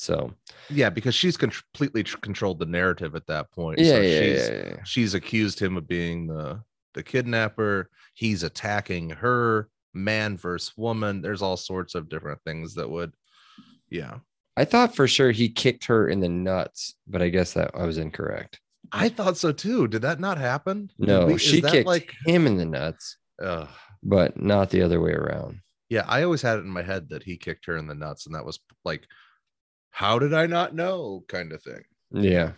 So 0.00 0.32
yeah, 0.70 0.88
because 0.88 1.14
she's 1.14 1.36
completely 1.36 2.02
tr- 2.02 2.16
controlled 2.18 2.58
the 2.58 2.64
narrative 2.64 3.14
at 3.14 3.26
that 3.26 3.52
point. 3.52 3.78
yeah, 3.80 3.96
so 3.96 4.00
yeah, 4.00 4.20
she's, 4.20 4.48
yeah, 4.48 4.54
yeah. 4.54 4.76
she's 4.84 5.12
accused 5.12 5.60
him 5.60 5.76
of 5.76 5.86
being 5.86 6.26
the 6.26 6.62
the 6.94 7.02
kidnapper. 7.02 7.90
He's 8.14 8.42
attacking 8.42 9.10
her, 9.10 9.68
man 9.92 10.38
versus 10.38 10.72
woman. 10.78 11.20
There's 11.20 11.42
all 11.42 11.58
sorts 11.58 11.94
of 11.94 12.08
different 12.08 12.40
things 12.46 12.74
that 12.76 12.88
would, 12.88 13.12
yeah. 13.90 14.20
I 14.56 14.64
thought 14.64 14.96
for 14.96 15.06
sure 15.06 15.32
he 15.32 15.50
kicked 15.50 15.84
her 15.84 16.08
in 16.08 16.20
the 16.20 16.30
nuts, 16.30 16.94
but 17.06 17.20
I 17.20 17.28
guess 17.28 17.52
that 17.52 17.70
I 17.74 17.84
was 17.84 17.98
incorrect. 17.98 18.58
I 18.92 19.10
thought 19.10 19.36
so 19.36 19.52
too. 19.52 19.86
Did 19.86 20.00
that 20.02 20.18
not 20.18 20.38
happen? 20.38 20.90
No, 20.98 21.26
we- 21.26 21.36
she 21.38 21.60
kicked 21.60 21.86
like, 21.86 22.14
him 22.24 22.46
in 22.46 22.56
the 22.56 22.64
nuts, 22.64 23.18
ugh. 23.42 23.68
but 24.02 24.40
not 24.40 24.70
the 24.70 24.80
other 24.80 24.98
way 25.00 25.12
around. 25.12 25.60
yeah. 25.90 26.04
I 26.08 26.22
always 26.22 26.40
had 26.40 26.56
it 26.58 26.64
in 26.64 26.70
my 26.70 26.82
head 26.82 27.10
that 27.10 27.22
he 27.22 27.36
kicked 27.36 27.66
her 27.66 27.76
in 27.76 27.86
the 27.86 27.94
nuts, 27.94 28.24
and 28.24 28.34
that 28.34 28.46
was 28.46 28.58
like, 28.86 29.06
how 29.90 30.18
did 30.18 30.32
I 30.34 30.46
not 30.46 30.74
know? 30.74 31.24
Kind 31.28 31.52
of 31.52 31.62
thing. 31.62 31.82
Yeah. 32.12 32.52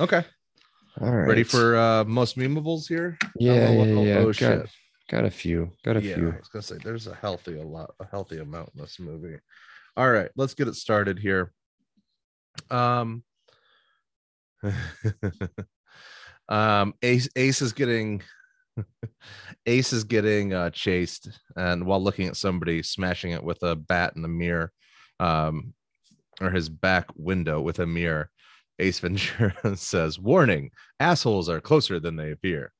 Okay, 0.00 0.24
All 1.00 1.10
right. 1.10 1.28
ready 1.28 1.42
for 1.42 1.76
uh 1.76 2.04
most 2.04 2.36
memeables 2.36 2.88
here? 2.88 3.16
yeah, 3.38 3.52
Oh, 3.52 3.84
yeah, 3.84 3.94
oh, 3.94 4.04
yeah. 4.04 4.18
oh, 4.18 4.24
got, 4.26 4.34
shit. 4.34 4.70
got 5.10 5.24
a 5.24 5.30
few. 5.30 5.70
Got 5.84 5.96
a 5.98 6.02
yeah, 6.02 6.14
few. 6.14 6.30
I 6.32 6.38
was 6.38 6.48
gonna 6.48 6.62
say 6.62 6.76
there's 6.82 7.06
a 7.06 7.14
healthy 7.14 7.58
a 7.58 7.62
lot 7.62 7.90
a 8.00 8.06
healthy 8.06 8.38
amount 8.38 8.70
in 8.74 8.80
this 8.80 8.98
movie. 8.98 9.38
All 9.96 10.10
right, 10.10 10.30
let's 10.36 10.54
get 10.54 10.68
it 10.68 10.74
started 10.74 11.18
here. 11.18 11.52
Um, 12.70 13.22
um, 16.48 16.94
Ace 17.02 17.28
Ace 17.36 17.62
is 17.62 17.72
getting 17.72 18.22
Ace 19.66 19.92
is 19.92 20.04
getting 20.04 20.52
uh, 20.52 20.70
chased, 20.70 21.28
and 21.56 21.86
while 21.86 22.02
looking 22.02 22.28
at 22.28 22.36
somebody 22.36 22.82
smashing 22.82 23.32
it 23.32 23.42
with 23.42 23.62
a 23.62 23.74
bat 23.76 24.12
in 24.16 24.22
the 24.22 24.28
mirror, 24.28 24.72
um, 25.20 25.74
or 26.40 26.50
his 26.50 26.68
back 26.68 27.06
window 27.16 27.60
with 27.60 27.78
a 27.78 27.86
mirror, 27.86 28.30
Ace 28.78 28.98
Ventura 28.98 29.54
says, 29.76 30.18
"Warning: 30.18 30.70
assholes 31.00 31.48
are 31.48 31.60
closer 31.60 31.98
than 32.00 32.16
they 32.16 32.30
appear." 32.32 32.72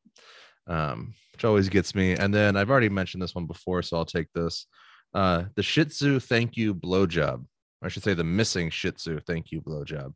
Um, 0.67 1.15
which 1.33 1.45
always 1.45 1.69
gets 1.69 1.95
me. 1.95 2.13
And 2.13 2.33
then 2.35 2.57
I've 2.57 2.71
already 2.71 2.89
mentioned 2.89 3.23
this 3.23 3.35
one 3.35 3.47
before, 3.47 3.83
so 3.83 3.97
I'll 3.97 4.05
take 4.07 4.33
this. 4.33 4.67
Uh, 5.15 5.45
the 5.55 5.63
Shih 5.63 5.85
Tzu 5.85 6.19
thank 6.21 6.57
you 6.57 6.75
blowjob. 6.75 7.45
I 7.83 7.89
should 7.89 8.03
say 8.03 8.15
the 8.15 8.25
missing 8.25 8.71
Shih 8.71 8.93
Tzu 8.93 9.21
thank 9.27 9.53
you 9.53 9.61
blowjob. 9.61 10.13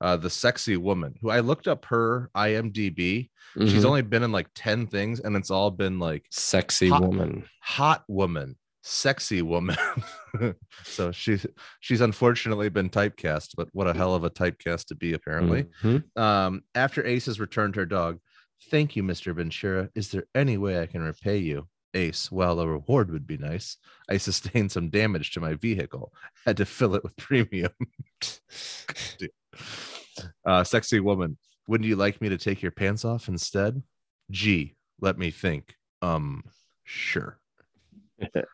Uh, 0.00 0.16
the 0.16 0.30
sexy 0.30 0.76
woman 0.76 1.14
who 1.20 1.30
I 1.30 1.40
looked 1.40 1.66
up 1.66 1.84
her 1.86 2.30
IMDb. 2.36 3.30
She's 3.58 3.82
Mhm. 3.82 3.84
only 3.86 4.02
been 4.02 4.22
in 4.22 4.30
like 4.30 4.48
10 4.54 4.86
things, 4.86 5.18
and 5.20 5.34
it's 5.34 5.50
all 5.50 5.70
been 5.72 5.98
like 5.98 6.24
sexy 6.30 6.88
hot- 6.90 7.02
woman. 7.02 7.48
hot 7.60 8.04
woman, 8.06 8.56
sexy 8.88 9.42
woman. 9.42 9.76
so 10.84 11.12
she's 11.12 11.46
she's 11.80 12.00
unfortunately 12.00 12.68
been 12.68 12.88
typecast, 12.88 13.50
but 13.56 13.68
what 13.72 13.86
a 13.86 13.94
hell 13.94 14.14
of 14.14 14.24
a 14.24 14.30
typecast 14.30 14.86
to 14.86 14.94
be, 14.94 15.12
apparently. 15.12 15.66
Mhm. 15.82 16.04
Um, 16.18 16.62
after 16.74 17.04
Ace 17.06 17.26
has 17.26 17.38
returned 17.38 17.76
her 17.76 17.86
dog, 17.86 18.18
thank 18.70 18.96
you, 18.96 19.02
Mr. 19.02 19.34
Ventura. 19.34 19.90
Is 19.94 20.10
there 20.10 20.24
any 20.34 20.56
way 20.56 20.80
I 20.80 20.86
can 20.86 21.02
repay 21.02 21.38
you? 21.38 21.68
Ace, 21.94 22.30
well, 22.30 22.60
a 22.60 22.68
reward 22.68 23.10
would 23.10 23.26
be 23.26 23.38
nice. 23.38 23.76
I 24.10 24.16
sustained 24.18 24.72
some 24.72 24.90
damage 24.90 25.32
to 25.32 25.40
my 25.40 25.54
vehicle, 25.54 26.12
had 26.44 26.56
to 26.58 26.66
fill 26.66 26.94
it 26.94 27.02
with 27.04 27.16
premium. 27.16 27.72
Uh, 30.44 30.64
sexy 30.64 30.98
woman, 30.98 31.38
wouldn't 31.68 31.86
you 31.86 31.94
like 31.94 32.20
me 32.20 32.28
to 32.28 32.36
take 32.36 32.60
your 32.60 32.72
pants 32.72 33.04
off 33.04 33.28
instead? 33.28 33.80
Gee, 34.32 34.74
let 35.00 35.16
me 35.16 35.30
think. 35.30 35.76
Um, 36.02 36.42
sure. 36.82 37.38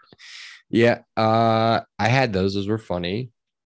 Yeah, 0.71 1.03
uh, 1.17 1.83
I 1.99 2.09
had 2.09 2.33
those. 2.33 2.55
Those 2.55 2.67
were 2.67 2.79
funny. 2.79 3.31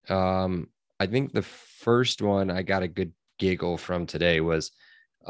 Um, 0.08 0.68
I 0.98 1.06
think 1.06 1.32
the 1.32 1.42
first 1.42 2.22
one 2.22 2.50
I 2.50 2.62
got 2.62 2.82
a 2.82 2.88
good 2.88 3.12
giggle 3.38 3.76
from 3.76 4.06
today 4.06 4.40
was, 4.40 4.70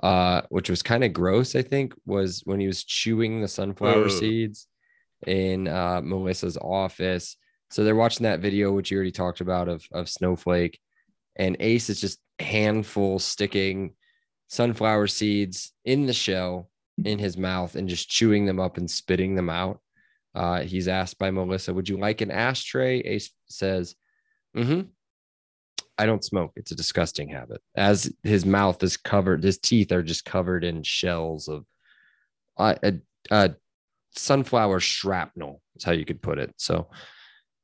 uh, 0.03 0.42
which 0.49 0.71
was 0.71 0.83
kind 0.83 1.03
of 1.03 1.12
gross. 1.12 1.57
I 1.57 1.62
think 1.62 1.95
was 2.05 2.42
when 2.45 2.61
he 2.61 2.66
was 2.66 2.85
chewing 2.85 3.40
the 3.40 3.49
sunflower 3.49 4.05
Ugh. 4.05 4.11
seeds 4.11 4.69
in 5.27 5.66
uh, 5.66 6.03
Melissa's 6.03 6.57
office. 6.57 7.37
So 7.71 7.83
they're 7.83 7.97
watching 7.97 8.25
that 8.25 8.40
video, 8.40 8.71
which 8.71 8.90
you 8.90 8.97
already 8.97 9.11
talked 9.11 9.40
about 9.40 9.69
of 9.69 9.85
of 9.92 10.09
Snowflake, 10.09 10.79
and 11.35 11.57
Ace 11.59 11.90
is 11.90 12.01
just 12.01 12.21
handful 12.38 13.19
sticking 13.19 13.95
sunflower 14.49 15.09
seeds 15.09 15.73
in 15.85 16.07
the 16.07 16.12
shell 16.12 16.71
in 17.05 17.19
his 17.19 17.37
mouth 17.37 17.75
and 17.75 17.88
just 17.88 18.09
chewing 18.09 18.47
them 18.47 18.61
up 18.61 18.77
and 18.77 18.90
spitting 18.90 19.35
them 19.35 19.51
out. 19.51 19.81
Uh, 20.37 20.61
he's 20.61 20.87
asked 20.87 21.18
by 21.18 21.31
Melissa, 21.31 21.72
"Would 21.72 21.88
you 21.88 21.96
like 21.96 22.20
an 22.20 22.31
ashtray?" 22.31 23.01
Ace 23.01 23.31
says, 23.49 23.94
"Hmm." 24.55 24.83
I 25.99 26.05
don't 26.05 26.25
smoke. 26.25 26.53
It's 26.57 26.72
a 26.72 26.77
disgusting 26.77 27.31
habit. 27.31 27.62
As 27.75 28.12
his 28.22 28.44
mouth 28.44 28.83
is 28.83 28.99
covered, 28.99 29.42
his 29.42 29.57
teeth 29.57 29.92
are 29.92 30.03
just 30.03 30.27
covered 30.27 30.62
in 30.62 30.83
shells 30.83 31.49
of 31.49 31.64
uh, 32.59 32.75
a, 32.83 32.94
a 33.31 33.55
sunflower 34.14 34.81
shrapnel. 34.81 35.62
Is 35.77 35.85
how 35.85 35.92
you 35.92 36.05
could 36.05 36.20
put 36.20 36.38
it. 36.38 36.53
So, 36.59 36.90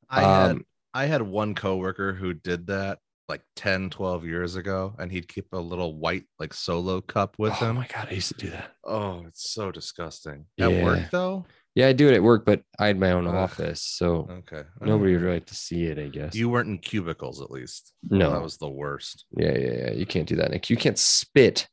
I 0.09 0.21
had 0.21 0.51
um, 0.51 0.65
I 0.95 1.05
had 1.05 1.21
one 1.21 1.53
coworker 1.53 2.13
who 2.13 2.33
did 2.33 2.67
that 2.67 2.99
like 3.29 3.41
10, 3.55 3.89
12 3.89 4.25
years 4.25 4.55
ago, 4.55 4.95
and 4.99 5.11
he'd 5.11 5.27
keep 5.27 5.47
a 5.53 5.57
little 5.57 5.97
white 5.97 6.25
like 6.39 6.53
solo 6.53 7.01
cup 7.01 7.35
with 7.37 7.53
oh 7.53 7.65
him. 7.65 7.69
Oh 7.69 7.73
my 7.73 7.87
god, 7.87 8.07
I 8.09 8.13
used 8.13 8.29
to 8.29 8.45
do 8.45 8.49
that. 8.49 8.71
Oh, 8.83 9.23
it's 9.27 9.51
so 9.51 9.71
disgusting. 9.71 10.45
Yeah. 10.57 10.67
At 10.67 10.83
work 10.83 11.11
though? 11.11 11.45
Yeah, 11.75 11.87
I 11.87 11.93
do 11.93 12.07
it 12.07 12.13
at 12.13 12.21
work, 12.21 12.45
but 12.45 12.61
I 12.79 12.85
had 12.87 12.99
my 12.99 13.11
own 13.13 13.25
Ugh. 13.27 13.33
office, 13.33 13.81
so 13.81 14.27
Okay. 14.29 14.61
nobody 14.79 15.17
would 15.17 15.23
like 15.33 15.47
to 15.47 15.55
see 15.55 15.85
it. 15.85 15.97
I 15.97 16.07
guess. 16.07 16.35
You 16.35 16.49
weren't 16.49 16.69
in 16.69 16.77
cubicles 16.77 17.41
at 17.41 17.49
least. 17.49 17.93
No. 18.09 18.31
that 18.31 18.43
was 18.43 18.57
the 18.57 18.69
worst. 18.69 19.25
Yeah, 19.35 19.57
yeah, 19.57 19.73
yeah. 19.85 19.91
You 19.91 20.05
can't 20.05 20.27
do 20.27 20.35
that, 20.35 20.51
Nick. 20.51 20.69
You 20.69 20.77
can't 20.77 20.99
spit 20.99 21.67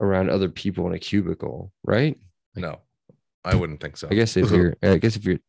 around 0.00 0.30
other 0.30 0.48
people 0.48 0.86
in 0.86 0.94
a 0.94 0.98
cubicle, 0.98 1.72
right? 1.84 2.16
No, 2.54 2.80
I 3.44 3.56
wouldn't 3.56 3.80
think 3.80 3.96
so. 3.96 4.06
I 4.10 4.14
guess 4.14 4.36
if 4.36 4.50
you're, 4.52 4.76
I 4.82 4.98
guess 4.98 5.16
if 5.16 5.24
you're 5.24 5.40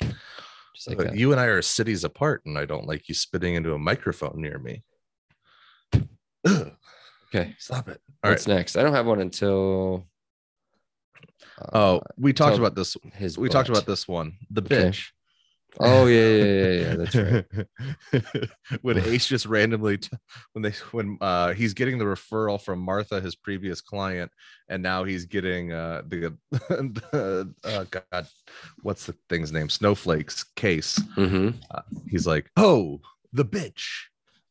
just 0.00 0.88
like 0.88 0.98
that. 0.98 1.16
you 1.16 1.30
and 1.30 1.40
I 1.40 1.44
are 1.44 1.62
cities 1.62 2.02
apart, 2.02 2.42
and 2.44 2.58
I 2.58 2.64
don't 2.64 2.86
like 2.88 3.08
you 3.08 3.14
spitting 3.14 3.54
into 3.54 3.74
a 3.74 3.78
microphone 3.78 4.40
near 4.40 4.58
me. 4.58 4.82
Ugh, 6.46 6.72
Okay, 7.32 7.54
Stop 7.58 7.88
it. 7.88 8.00
All 8.22 8.30
right. 8.30 8.34
what's 8.34 8.46
next? 8.48 8.76
I 8.76 8.82
don't 8.82 8.94
have 8.94 9.06
one 9.06 9.20
until. 9.20 10.06
Oh, 11.72 11.96
uh, 11.96 12.00
we 12.16 12.32
talked 12.32 12.58
about 12.58 12.74
this. 12.74 12.96
his. 13.14 13.38
We 13.38 13.48
talked 13.48 13.68
about 13.68 13.86
this 13.86 14.06
one. 14.08 14.34
The 14.50 14.62
Okay. 14.62 14.90
bitch 14.90 15.10
Oh 15.80 16.06
yeah, 16.06 16.28
yeah, 16.28 16.44
yeah, 16.44 16.72
yeah. 16.80 16.96
That's 16.96 17.16
right. 17.16 18.48
when 18.82 18.98
Ace 18.98 19.26
just 19.26 19.46
randomly, 19.46 19.98
t- 19.98 20.16
when 20.52 20.62
they, 20.62 20.72
when 20.92 21.18
uh, 21.20 21.52
he's 21.52 21.74
getting 21.74 21.98
the 21.98 22.04
referral 22.04 22.60
from 22.60 22.78
Martha, 22.78 23.20
his 23.20 23.34
previous 23.34 23.80
client, 23.80 24.30
and 24.68 24.82
now 24.82 25.04
he's 25.04 25.26
getting 25.26 25.72
uh, 25.72 26.02
the, 26.06 26.36
the 26.52 27.52
uh, 27.64 27.84
God, 27.90 28.28
what's 28.82 29.06
the 29.06 29.16
thing's 29.28 29.52
name? 29.52 29.68
Snowflake's 29.68 30.44
case. 30.54 30.98
Mhm. 31.16 31.54
He's 32.08 32.26
like, 32.26 32.50
oh, 32.56 33.00
the 33.32 33.44
bitch, 33.44 33.82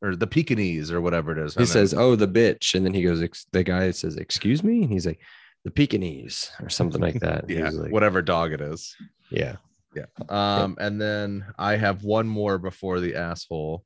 or 0.01 0.15
the 0.17 0.27
Pekingese, 0.27 0.91
or 0.91 0.99
whatever 0.99 1.31
it 1.31 1.37
is. 1.37 1.55
He 1.55 1.65
says, 1.65 1.93
"Oh, 1.93 2.17
the 2.17 2.27
bitch," 2.27 2.75
and 2.75 2.85
then 2.85 2.93
he 2.93 3.03
goes. 3.03 3.21
Ex- 3.21 3.47
the 3.53 3.63
guy 3.63 3.91
says, 3.91 4.17
"Excuse 4.17 4.61
me," 4.61 4.83
and 4.83 4.91
he's 4.91 5.05
like, 5.05 5.21
"The 5.63 5.71
Pekingese" 5.71 6.51
or 6.61 6.69
something 6.69 7.01
like 7.01 7.19
that. 7.19 7.45
yeah, 7.49 7.69
like, 7.69 7.91
whatever 7.91 8.21
dog 8.21 8.53
it 8.53 8.61
is. 8.61 8.95
yeah. 9.29 9.57
Yeah. 9.95 10.05
Um, 10.29 10.75
and 10.79 10.99
then 10.99 11.45
I 11.57 11.75
have 11.75 12.03
one 12.03 12.27
more 12.27 12.57
before 12.57 12.99
the 12.99 13.15
asshole. 13.15 13.83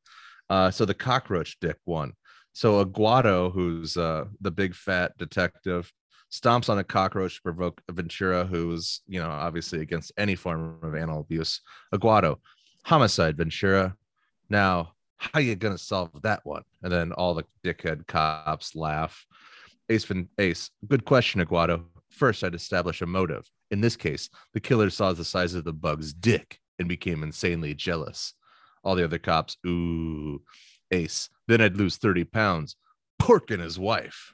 Uh, 0.50 0.72
so 0.72 0.86
the 0.86 0.94
cockroach 0.94 1.60
dick 1.60 1.78
one. 1.84 2.14
So 2.54 2.84
Aguado, 2.84 3.52
who's 3.54 3.98
uh 3.98 4.26
the 4.42 4.50
big 4.50 4.74
fat 4.74 5.16
detective, 5.18 5.92
stomps 6.32 6.70
on 6.70 6.80
a 6.80 6.84
cockroach 6.84 7.36
to 7.36 7.42
provoke 7.42 7.82
Ventura, 7.92 8.46
who's 8.46 9.02
you 9.08 9.20
know 9.20 9.30
obviously 9.30 9.82
against 9.82 10.12
any 10.18 10.36
form 10.36 10.80
of 10.82 10.96
animal 10.96 11.20
abuse. 11.22 11.62
Aguado, 11.94 12.38
homicide, 12.84 13.38
Ventura. 13.38 13.96
Now, 14.50 14.94
how 15.18 15.40
you 15.40 15.56
gonna 15.56 15.78
solve 15.78 16.10
that 16.24 16.46
one? 16.46 16.64
And 16.82 16.92
then 16.92 17.12
all 17.12 17.36
the 17.36 17.46
dickhead 17.64 18.08
cops 18.08 18.76
laugh. 18.76 19.26
Ace, 19.90 20.04
Vin- 20.06 20.30
Ace, 20.38 20.70
good 20.88 21.06
question, 21.06 21.42
Aguado. 21.42 21.84
First, 22.10 22.44
I'd 22.44 22.56
establish 22.56 23.02
a 23.02 23.06
motive. 23.06 23.50
In 23.72 23.82
this 23.82 23.96
case, 23.96 24.30
the 24.54 24.60
killer 24.60 24.90
saw 24.90 25.14
the 25.14 25.26
size 25.26 25.54
of 25.54 25.64
the 25.64 25.74
bug's 25.74 26.14
dick 26.14 26.60
and 26.80 26.88
became 26.88 27.24
insanely 27.24 27.74
jealous. 27.74 28.34
All 28.84 28.96
the 28.96 29.04
other 29.04 29.18
cops, 29.18 29.58
ooh, 29.66 30.42
Ace. 30.92 31.30
Then 31.48 31.62
I'd 31.62 31.78
lose 31.78 31.98
30 31.98 32.26
pounds. 32.26 32.76
Pork 33.20 33.52
and 33.52 33.62
his 33.62 33.80
wife. 33.80 34.34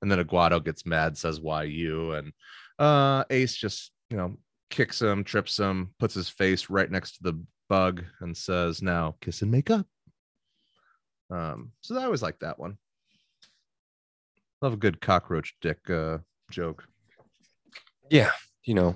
And 0.00 0.10
then 0.10 0.18
Aguado 0.18 0.62
gets 0.62 0.84
mad, 0.84 1.16
says, 1.16 1.40
Why 1.40 1.64
you? 1.64 2.12
And 2.12 2.32
uh, 2.78 3.24
Ace 3.30 3.54
just, 3.54 3.92
you 4.10 4.16
know, 4.16 4.36
kicks 4.70 5.00
him, 5.00 5.22
trips 5.22 5.58
him, 5.58 5.94
puts 5.98 6.14
his 6.14 6.28
face 6.28 6.70
right 6.70 6.90
next 6.90 7.16
to 7.16 7.22
the 7.22 7.44
bug, 7.68 8.02
and 8.20 8.36
says, 8.36 8.82
Now 8.82 9.16
kiss 9.20 9.42
and 9.42 9.50
make 9.50 9.70
up. 9.70 9.86
Um, 11.30 11.72
so 11.80 11.96
I 11.98 12.04
always 12.04 12.22
like 12.22 12.40
that 12.40 12.58
one. 12.58 12.78
Love 14.62 14.74
a 14.74 14.76
good 14.76 15.00
cockroach 15.00 15.54
dick 15.60 15.78
uh, 15.90 16.18
joke. 16.50 16.84
Yeah, 18.10 18.30
you 18.64 18.74
know, 18.74 18.94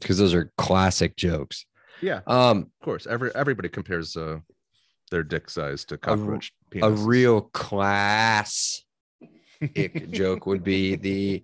because 0.00 0.16
those 0.18 0.32
are 0.34 0.50
classic 0.56 1.16
jokes. 1.16 1.66
Yeah, 2.00 2.20
Um, 2.26 2.58
of 2.80 2.84
course. 2.84 3.06
Every 3.06 3.30
everybody 3.34 3.68
compares 3.68 4.16
uh, 4.16 4.38
their 5.10 5.22
dick 5.22 5.48
size 5.50 5.84
to 5.86 5.98
cockroach 5.98 6.50
a 6.72 6.76
penises. 6.76 7.06
real 7.06 7.40
class 7.42 8.82
ick 9.76 10.10
joke 10.10 10.46
would 10.46 10.64
be 10.64 10.96
the 10.96 11.42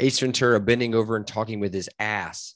Ace 0.00 0.20
Ventura 0.20 0.60
bending 0.60 0.94
over 0.94 1.16
and 1.16 1.26
talking 1.26 1.58
with 1.60 1.74
his 1.74 1.90
ass. 1.98 2.54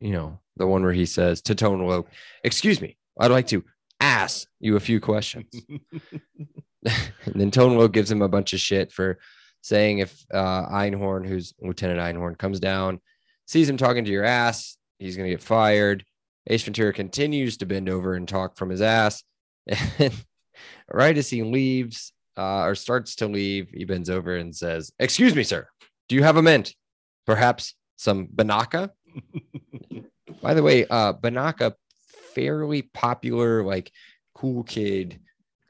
You 0.00 0.12
know, 0.12 0.40
the 0.56 0.66
one 0.66 0.82
where 0.82 0.92
he 0.92 1.06
says 1.06 1.42
to 1.42 1.54
Tone 1.54 1.86
Loc, 1.86 2.08
"Excuse 2.42 2.80
me, 2.80 2.96
I'd 3.20 3.30
like 3.30 3.46
to 3.48 3.62
ask 4.00 4.48
you 4.60 4.76
a 4.76 4.80
few 4.80 4.98
questions." 4.98 5.46
and 6.84 7.34
then 7.34 7.50
Tone 7.50 7.76
Loc 7.76 7.92
gives 7.92 8.10
him 8.10 8.22
a 8.22 8.28
bunch 8.28 8.52
of 8.52 8.60
shit 8.60 8.92
for 8.92 9.18
saying 9.62 9.98
if 9.98 10.24
uh, 10.32 10.68
Einhorn, 10.68 11.26
who's 11.26 11.54
Lieutenant 11.60 12.00
Einhorn, 12.00 12.38
comes 12.38 12.60
down, 12.60 13.00
sees 13.46 13.68
him 13.68 13.76
talking 13.76 14.04
to 14.04 14.10
your 14.10 14.24
ass, 14.24 14.76
he's 14.98 15.16
gonna 15.16 15.30
get 15.30 15.42
fired. 15.42 16.04
Ace 16.48 16.62
Ventura 16.62 16.92
continues 16.92 17.56
to 17.56 17.66
bend 17.66 17.88
over 17.88 18.14
and 18.14 18.28
talk 18.28 18.56
from 18.56 18.70
his 18.70 18.82
ass. 18.82 19.22
And 19.98 20.14
right 20.92 21.18
as 21.18 21.28
he 21.28 21.42
leaves 21.42 22.12
uh, 22.36 22.62
or 22.62 22.74
starts 22.74 23.16
to 23.16 23.26
leave, 23.26 23.70
he 23.70 23.84
bends 23.84 24.08
over 24.08 24.36
and 24.36 24.54
says, 24.54 24.92
Excuse 24.98 25.34
me, 25.34 25.42
sir. 25.42 25.66
Do 26.08 26.14
you 26.14 26.22
have 26.22 26.36
a 26.36 26.42
mint? 26.42 26.74
Perhaps 27.26 27.74
some 27.96 28.28
Binaca? 28.28 28.90
By 30.42 30.54
the 30.54 30.62
way, 30.62 30.86
uh, 30.86 31.14
Binaca, 31.14 31.74
fairly 32.34 32.82
popular, 32.82 33.64
like 33.64 33.90
cool 34.34 34.62
kid 34.62 35.18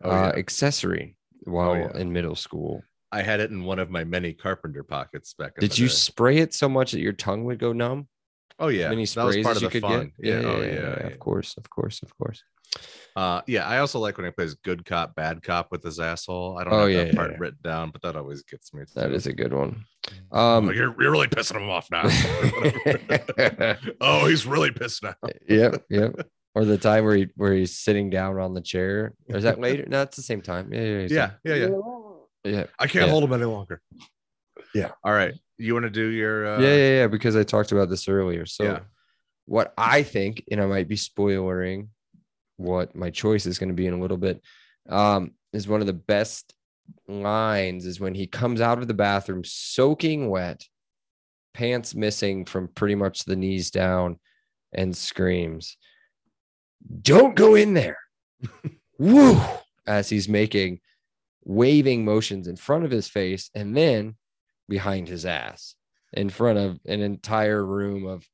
Oh, 0.02 0.11
uh, 0.11 0.32
accessory 0.37 1.16
while 1.44 1.76
yeah. 1.76 1.96
in 1.96 2.12
middle 2.12 2.37
school. 2.37 2.82
I 3.12 3.22
had 3.22 3.40
it 3.40 3.50
in 3.50 3.64
one 3.64 3.78
of 3.78 3.88
my 3.90 4.04
many 4.04 4.32
carpenter 4.35 4.82
pockets 4.82 5.32
back. 5.35 5.52
In 5.56 5.61
Did 5.61 5.78
you 5.78 5.87
day. 5.87 5.92
spray 5.94 6.38
it 6.38 6.52
so 6.54 6.68
much 6.68 6.92
that 6.92 7.00
your 7.00 7.12
tongue 7.12 7.44
would 7.44 7.59
go 7.59 7.72
numb? 7.72 8.09
Oh 8.59 8.68
yeah, 8.68 8.88
Many 8.88 9.04
that 9.06 9.24
was 9.24 9.35
sprays 9.35 9.44
part 9.44 9.56
of 9.56 9.62
you 9.62 9.68
the 9.68 9.72
could 9.72 9.82
fun. 9.82 10.12
get. 10.20 10.26
Yeah, 10.26 10.48
oh 10.48 10.61
yeah, 10.62 10.72
yeah. 10.72 11.06
of 11.06 11.18
course, 11.18 11.56
of 11.56 11.68
course, 11.70 12.02
of 12.02 12.16
course. 12.18 12.42
Uh, 13.14 13.40
yeah, 13.46 13.66
I 13.66 13.78
also 13.78 13.98
like 13.98 14.18
when 14.18 14.26
he 14.26 14.32
plays 14.32 14.54
good 14.54 14.85
cop, 14.85 15.14
bad 15.14 15.42
cop 15.42 15.70
with 15.70 15.82
his 15.82 15.98
asshole. 16.00 16.59
I 16.59 16.64
don't 16.64 16.72
Oh, 16.74 16.80
have 16.80 16.90
yeah, 16.90 17.04
that 17.04 17.14
part 17.16 17.30
yeah. 17.32 17.37
written 17.38 17.59
down, 17.62 17.90
but 17.90 18.02
that 18.02 18.16
always 18.16 18.42
gets 18.42 18.74
me. 18.74 18.82
That 18.94 19.12
is 19.12 19.26
a 19.26 19.32
good 19.32 19.52
one. 19.54 19.85
Oh, 20.32 20.59
Um, 20.59 20.66
you're, 20.66 20.94
you're 21.00 21.11
really 21.12 21.28
pissing 21.28 21.56
him 21.56 21.70
off 21.70 21.88
now. 21.90 22.02
oh, 24.00 24.26
he's 24.26 24.46
really 24.46 24.70
pissed 24.72 25.02
now. 25.02 25.14
yep, 25.48 25.85
yep. 25.88 26.14
Or 26.56 26.64
the 26.64 26.78
time 26.78 27.04
where 27.04 27.16
he 27.16 27.26
where 27.36 27.52
he's 27.52 27.76
sitting 27.76 28.08
down 28.08 28.38
on 28.40 28.54
the 28.54 28.62
chair. 28.62 29.12
Or 29.28 29.36
is 29.36 29.44
that 29.44 29.60
later? 29.60 29.84
No, 29.86 30.00
it's 30.00 30.16
the 30.16 30.22
same 30.22 30.40
time. 30.40 30.72
Yeah, 30.72 30.80
yeah, 30.80 31.06
Yeah, 31.10 31.30
yeah, 31.44 31.54
yeah. 31.54 31.70
yeah. 32.44 32.64
I 32.78 32.86
can't 32.86 33.06
Yeah. 33.06 33.10
hold 33.12 33.24
him 33.24 33.34
any 33.34 33.44
longer. 33.44 33.82
Yeah. 34.74 34.92
All 35.04 35.12
right. 35.12 35.34
You 35.58 35.74
want 35.74 35.84
to 35.84 35.90
do 35.90 36.06
your? 36.06 36.46
Uh, 36.46 36.60
yeah, 36.60 36.74
yeah, 36.74 36.96
yeah. 37.00 37.06
Because 37.08 37.36
I 37.36 37.42
talked 37.42 37.72
about 37.72 37.90
this 37.90 38.08
earlier. 38.08 38.46
So 38.46 38.64
yeah. 38.64 38.78
what 39.44 39.74
I 39.76 40.02
think, 40.02 40.44
and 40.50 40.62
I 40.62 40.64
might 40.66 40.88
be 40.88 40.96
spoiling 40.96 41.90
what 42.56 42.96
my 42.96 43.10
choice 43.10 43.44
is 43.44 43.58
going 43.58 43.68
to 43.68 43.74
be 43.74 43.86
in 43.86 43.92
a 43.92 44.00
little 44.00 44.16
bit, 44.16 44.40
um, 44.88 45.32
is 45.52 45.68
one 45.68 45.82
of 45.82 45.86
the 45.86 45.92
best 45.92 46.54
lines 47.06 47.84
is 47.84 48.00
when 48.00 48.14
he 48.14 48.26
comes 48.26 48.62
out 48.62 48.78
of 48.78 48.88
the 48.88 48.94
bathroom 48.94 49.42
soaking 49.44 50.30
wet, 50.30 50.64
pants 51.52 51.94
missing 51.94 52.46
from 52.46 52.68
pretty 52.68 52.94
much 52.94 53.24
the 53.24 53.36
knees 53.36 53.70
down, 53.70 54.18
and 54.72 54.96
screams, 54.96 55.76
Don't 57.03 57.35
go 57.37 57.55
in 57.55 57.75
there. 57.75 57.99
Woo! 58.99 59.38
As 59.87 60.09
he's 60.09 60.29
making 60.29 60.81
waving 61.44 62.05
motions 62.05 62.49
in 62.49 62.57
front 62.57 62.85
of 62.85 62.90
his 62.90 63.09
face 63.09 63.51
and 63.55 63.77
then 63.77 64.16
behind 64.68 65.07
his 65.09 65.25
ass 65.25 65.77
in 66.12 66.29
front 66.29 66.59
of 66.59 66.81
an 66.87 67.01
entire 67.01 67.64
room 67.64 68.05
of 68.07 68.20
Posh. 68.20 68.29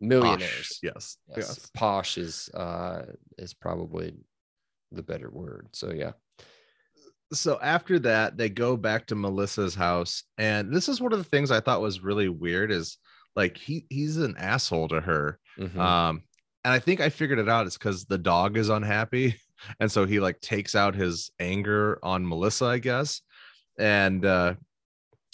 millionaires. 0.00 0.78
Yes. 0.82 1.16
Yes. 1.28 1.36
Yes. 1.36 1.70
Posh 1.74 2.18
is 2.18 2.48
uh 2.54 3.06
is 3.38 3.54
probably 3.54 4.12
the 4.90 5.02
better 5.02 5.30
word. 5.30 5.68
So 5.72 5.90
yeah. 5.90 6.12
so 7.32 7.58
after 7.62 7.98
that 8.00 8.36
they 8.36 8.50
go 8.50 8.76
back 8.76 9.06
to 9.06 9.14
melissa's 9.14 9.74
house 9.74 10.24
and 10.36 10.70
this 10.70 10.86
is 10.90 11.00
one 11.00 11.14
of 11.14 11.18
the 11.18 11.24
things 11.24 11.50
i 11.50 11.60
thought 11.60 11.80
was 11.80 12.00
really 12.04 12.28
weird 12.28 12.70
is 12.70 12.98
like 13.36 13.56
he 13.56 13.86
he's 13.88 14.18
an 14.18 14.36
asshole 14.36 14.88
to 14.88 15.00
her 15.00 15.38
Mhm. 15.58 15.78
um 15.78 16.22
and 16.64 16.72
i 16.72 16.78
think 16.78 17.00
i 17.00 17.08
figured 17.08 17.38
it 17.38 17.48
out 17.48 17.66
it's 17.66 17.78
because 17.78 18.04
the 18.04 18.18
dog 18.18 18.56
is 18.56 18.68
unhappy 18.68 19.36
and 19.80 19.90
so 19.90 20.06
he 20.06 20.20
like 20.20 20.40
takes 20.40 20.74
out 20.74 20.94
his 20.94 21.30
anger 21.38 21.98
on 22.02 22.26
melissa 22.26 22.66
i 22.66 22.78
guess. 22.78 23.20
And 23.78 24.24
uh 24.24 24.54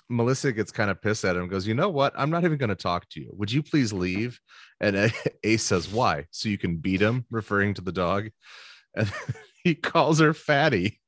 melissa 0.09 0.53
gets 0.53 0.73
kind 0.73 0.91
of 0.91 1.03
pissed 1.03 1.25
at 1.25 1.37
him 1.37 1.43
and 1.43 1.51
goes 1.51 1.67
you 1.67 1.75
know 1.75 1.91
what? 1.91 2.14
I'm 2.17 2.31
not 2.31 2.45
even 2.45 2.57
going 2.57 2.71
to 2.71 2.75
talk 2.75 3.09
to 3.11 3.21
you. 3.21 3.31
Would 3.35 3.53
you 3.53 3.62
please 3.62 3.93
leave? 3.93 4.41
And 4.81 5.12
ace 5.45 5.64
says 5.64 5.88
why? 5.88 6.27
So 6.31 6.49
you 6.49 6.59
can 6.59 6.77
beat 6.77 7.01
him 7.01 7.27
referring 7.31 7.75
to 7.75 7.83
the 7.83 7.93
dog? 7.93 8.31
And 8.95 9.12
he 9.64 9.75
calls 9.75 10.21
her 10.21 10.33
fatty. 10.35 11.01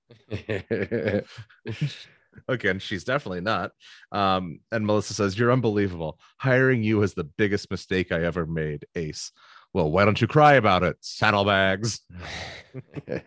Again 2.48 2.78
she's 2.78 3.04
definitely 3.04 3.40
not. 3.40 3.72
Um 4.12 4.60
and 4.70 4.86
melissa 4.86 5.14
says 5.14 5.38
you're 5.38 5.52
unbelievable. 5.52 6.18
Hiring 6.38 6.82
you 6.82 7.02
is 7.02 7.14
the 7.14 7.24
biggest 7.24 7.70
mistake 7.70 8.12
i 8.12 8.22
ever 8.22 8.44
made 8.44 8.86
ace 8.94 9.32
well 9.72 9.90
why 9.90 10.04
don't 10.04 10.20
you 10.20 10.26
cry 10.26 10.54
about 10.54 10.82
it 10.82 10.96
saddlebags 11.00 12.00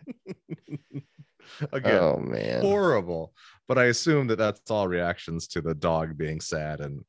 again 1.71 1.99
oh 2.01 2.17
man. 2.17 2.62
horrible 2.62 3.34
but 3.67 3.77
i 3.77 3.86
assume 3.86 4.27
that 4.27 4.38
that's 4.38 4.69
all 4.71 4.88
reactions 4.88 5.47
to 5.47 5.62
the 5.62 5.73
dog 5.75 6.17
being 6.17 6.41
sad 6.41 6.79
and 6.82 7.03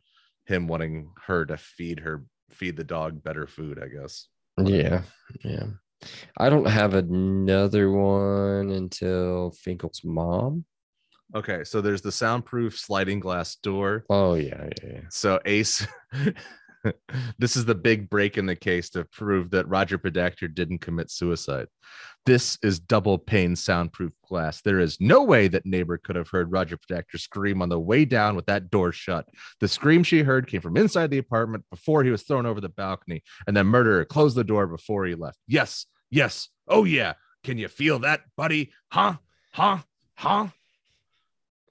him 0.47 0.67
wanting 0.69 1.11
her 1.27 1.45
to 1.47 1.57
feed 1.57 2.01
her 2.01 2.25
feed 2.51 2.77
the 2.77 2.85
dog 2.85 3.23
better 3.23 3.47
food 3.47 3.81
i 3.83 3.89
guess 3.89 4.29
Yeah. 4.59 5.03
Yeah. 5.45 5.67
I 6.37 6.51
don't 6.51 6.67
have 6.69 6.93
another 6.95 7.91
one 7.91 8.71
until 8.71 9.53
Finkle's 9.53 10.03
mom. 10.05 10.65
okay 11.35 11.65
so 11.65 11.81
there's 11.81 12.03
the 12.03 12.13
soundproof 12.13 12.79
sliding 12.79 13.21
glass 13.21 13.57
door 13.57 14.05
Oh 14.11 14.35
yeah, 14.35 14.69
yeah, 14.83 14.91
yeah. 14.93 15.01
So 15.11 15.41
Ace, 15.47 15.87
this 17.39 17.57
is 17.57 17.65
the 17.65 17.75
big 17.75 18.09
break 18.11 18.39
in 18.39 18.47
the 18.47 18.57
case 18.57 18.91
to 18.91 19.05
prove 19.05 19.51
that 19.51 19.69
Roger 19.69 19.99
Podacter 19.99 20.53
didn't 20.53 20.79
commit 20.79 21.11
suicide. 21.11 21.67
This 22.27 22.59
is 22.63 22.79
double 22.79 23.19
pane 23.19 23.55
soundproof 23.55 24.13
glass. 24.27 24.63
There 24.63 24.81
is 24.81 25.01
no 25.01 25.23
way 25.23 25.49
that 25.49 25.67
neighbor 25.67 25.99
could 25.99 26.17
have 26.17 26.29
heard 26.29 26.53
Roger 26.53 26.79
Podacter 26.79 27.19
scream 27.19 27.61
on 27.61 27.69
the 27.69 27.79
way 27.79 28.05
down 28.05 28.37
with 28.37 28.47
that 28.47 28.71
door 28.71 28.93
shut. 28.93 29.29
The 29.61 29.69
scream 29.69 30.03
she 30.03 30.23
heard 30.23 30.47
came 30.47 30.61
from 30.61 30.77
inside 30.77 31.11
the 31.11 31.19
apartment 31.19 31.65
before 31.71 32.03
he 32.03 32.11
was 32.11 32.23
thrown 32.23 32.47
over 32.47 32.61
the 32.61 32.69
balcony, 32.69 33.23
and 33.47 33.57
the 33.57 33.65
murderer 33.65 34.05
closed 34.05 34.37
the 34.37 34.45
door 34.45 34.67
before 34.67 35.05
he 35.07 35.15
left. 35.15 35.39
Yes, 35.47 35.87
yes, 36.11 36.49
oh 36.69 36.85
yeah. 36.85 37.15
Can 37.43 37.59
you 37.59 37.69
feel 37.69 37.99
that, 38.01 38.23
buddy? 38.37 38.73
Huh? 38.91 39.17
Huh? 39.53 39.79
Huh? 40.15 40.49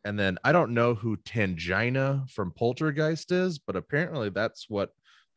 And 0.06 0.20
then 0.20 0.38
I 0.44 0.52
don't 0.52 0.74
know 0.74 0.96
who 0.96 1.18
Tangina 1.18 2.30
from 2.30 2.52
Poltergeist 2.52 3.32
is, 3.32 3.58
but 3.58 3.76
apparently 3.76 4.30
that's 4.30 4.70
what 4.70 4.92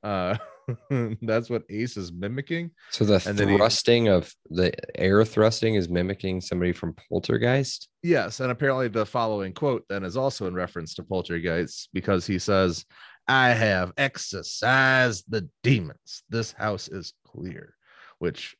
uh 0.07 0.37
that's 1.23 1.49
what 1.49 1.63
Ace 1.71 1.97
is 1.97 2.11
mimicking. 2.13 2.73
So 2.91 3.05
the 3.05 3.23
And 3.27 3.39
then 3.39 3.49
he- 3.51 3.57
thrusting 3.57 4.09
of 4.09 4.33
the 4.51 4.73
air 5.01 5.25
thrusting 5.25 5.75
is 5.77 5.89
mimicking 5.89 6.41
somebody 6.41 6.73
from 6.73 6.95
Poltergeist. 7.09 7.89
Yes, 8.03 8.41
and 8.41 8.51
apparently 8.51 8.89
the 8.89 9.07
following 9.07 9.53
quote 9.53 9.85
then 9.89 10.03
is 10.05 10.17
also 10.17 10.47
in 10.47 10.55
reference 10.55 10.95
to 10.95 11.03
Poltergeist 11.05 11.89
because 11.93 12.27
he 12.27 12.39
says, 12.41 12.85
"I 13.29 13.51
have 13.51 13.93
exorcised 13.97 15.25
the 15.29 15.49
demons. 15.63 16.23
This 16.29 16.51
house 16.53 16.89
is 16.89 17.13
clear," 17.27 17.75
which 18.19 18.57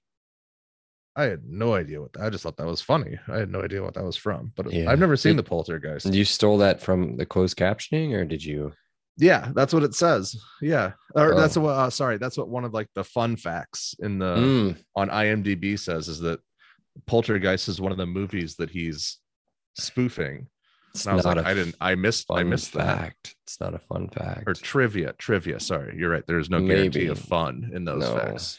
I 1.17 1.25
had 1.25 1.43
no 1.49 1.75
idea 1.75 2.01
what. 2.03 2.11
I 2.21 2.31
just 2.31 2.43
thought 2.45 2.57
that 2.59 2.67
was 2.67 2.83
funny. 2.83 3.19
I 3.27 3.39
had 3.39 3.51
no 3.51 3.63
idea 3.63 3.83
what 3.83 3.95
that 3.95 4.05
was 4.05 4.17
from, 4.17 4.53
but 4.55 4.71
Yeah. 4.73 4.91
I've 4.91 5.01
never 5.01 5.17
seen 5.17 5.33
It- 5.33 5.37
the 5.39 5.43
Poltergeist. 5.55 6.07
And 6.07 6.15
you 6.15 6.25
stole 6.25 6.59
that 6.59 6.81
from 6.81 7.17
the 7.17 7.27
closed 7.27 7.57
captioning, 7.57 8.13
or 8.13 8.25
did 8.25 8.45
you? 8.45 8.73
Yeah, 9.19 9.51
that's 9.55 9.73
what 9.73 9.83
it 9.83 9.95
says. 9.95 10.37
Yeah, 10.61 10.93
or 11.15 11.33
Oh. 11.35 11.37
that's 11.37 11.57
what. 11.57 11.71
Uh, 11.71 11.91
sorry, 11.91 12.19
that's 12.19 12.37
what 12.37 12.49
one 12.49 12.65
of 12.65 12.75
like 12.75 12.89
the 12.95 13.05
fun 13.05 13.37
facts 13.37 13.95
in 14.01 14.19
the 14.19 14.37
Mm, 14.37 14.85
on 14.95 15.09
IMDb 15.09 15.79
says 15.79 16.09
is 16.09 16.21
that 16.21 16.41
Poltergeist 17.07 17.69
is 17.69 17.81
one 17.81 17.93
of 17.93 17.99
the 17.99 18.07
movies 18.07 18.57
that 18.57 18.71
he's 18.71 19.19
spoofing. 19.79 20.49
it's 20.95 21.05
And 21.07 21.13
I 21.13 21.17
was 21.17 21.25
not 21.25 21.37
like, 21.39 21.47
a 21.47 21.49
I 21.49 21.55
didn't. 21.55 21.75
I 21.81 21.95
missed. 21.95 22.27
I 22.31 22.43
missed 22.43 22.73
that. 22.75 22.99
fact. 22.99 23.37
It's 23.45 23.59
not 23.61 23.75
a 23.75 23.79
fun 23.79 24.09
fact. 24.09 24.45
or 24.47 24.55
trivia 24.55 25.13
trivia 25.19 25.61
sorry 25.61 25.97
you're 25.99 26.11
right 26.11 26.27
there's 26.27 26.51
no 26.51 26.61
guarantee 26.67 27.07
of 27.07 27.19
fun 27.19 27.71
in 27.75 27.85
those 27.85 28.01
No. 28.03 28.17
facts 28.17 28.59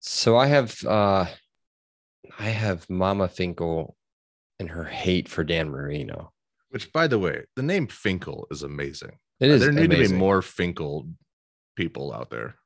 So 0.00 0.36
I 0.36 0.46
have 0.46 0.82
uh 0.84 1.26
I 2.38 2.44
have 2.48 2.88
Mama 2.88 3.28
Finkle 3.28 3.94
and 4.58 4.70
her 4.70 4.84
hate 4.84 5.28
for 5.28 5.44
Dan 5.44 5.70
Marino. 5.70 6.32
Which 6.72 6.92
by 6.92 7.06
the 7.06 7.18
way 7.18 7.44
the 7.56 7.62
name 7.62 7.86
finkle 7.86 8.44
is 8.50 8.62
amazing 8.62 9.12
It 9.40 9.50
is 9.50 9.60
there 9.60 9.72
need 9.72 9.90
to 9.90 10.08
be 10.08 10.08
more 10.08 10.40
finkle 10.42 11.08
people 11.76 12.12
out 12.12 12.30
there 12.30 12.56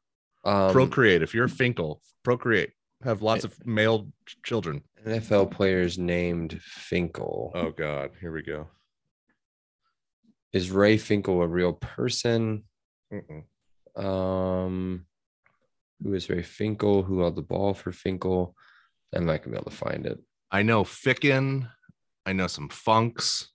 um, 0.45 0.73
procreate 0.73 1.23
if 1.23 1.35
you're 1.35 1.49
finkle 1.49 2.01
procreate 2.25 2.71
have 3.05 3.21
lots 3.23 3.45
of 3.45 3.55
male 3.67 4.09
children 4.45 4.83
NFL 5.07 5.51
players 5.53 5.99
named 5.99 6.61
Finkle. 6.91 7.51
oh 7.55 7.71
god 7.71 8.11
here 8.21 8.33
we 8.33 8.43
go 8.43 8.69
Is 10.53 10.71
Ray 10.71 10.97
Finkle 10.97 11.43
a 11.43 11.47
real 11.47 11.75
person? 11.75 12.65
Mm-mm. 13.13 13.43
Um, 14.03 15.07
who 16.03 16.15
is 16.15 16.29
Ray 16.31 16.43
Finkle? 16.43 17.05
Who 17.05 17.21
held 17.21 17.37
the 17.37 17.43
ball 17.43 17.75
for 17.75 17.93
Finkle? 17.93 18.55
I'm 19.15 19.27
not 19.27 19.43
gonna 19.43 19.57
be 19.57 19.61
able 19.61 19.71
to 19.71 19.77
find 19.77 20.07
it. 20.07 20.19
i 20.51 20.63
know 20.63 20.83
ficken 20.85 21.69
i 22.25 22.33
know 22.33 22.47
some 22.47 22.69
funks 22.69 23.51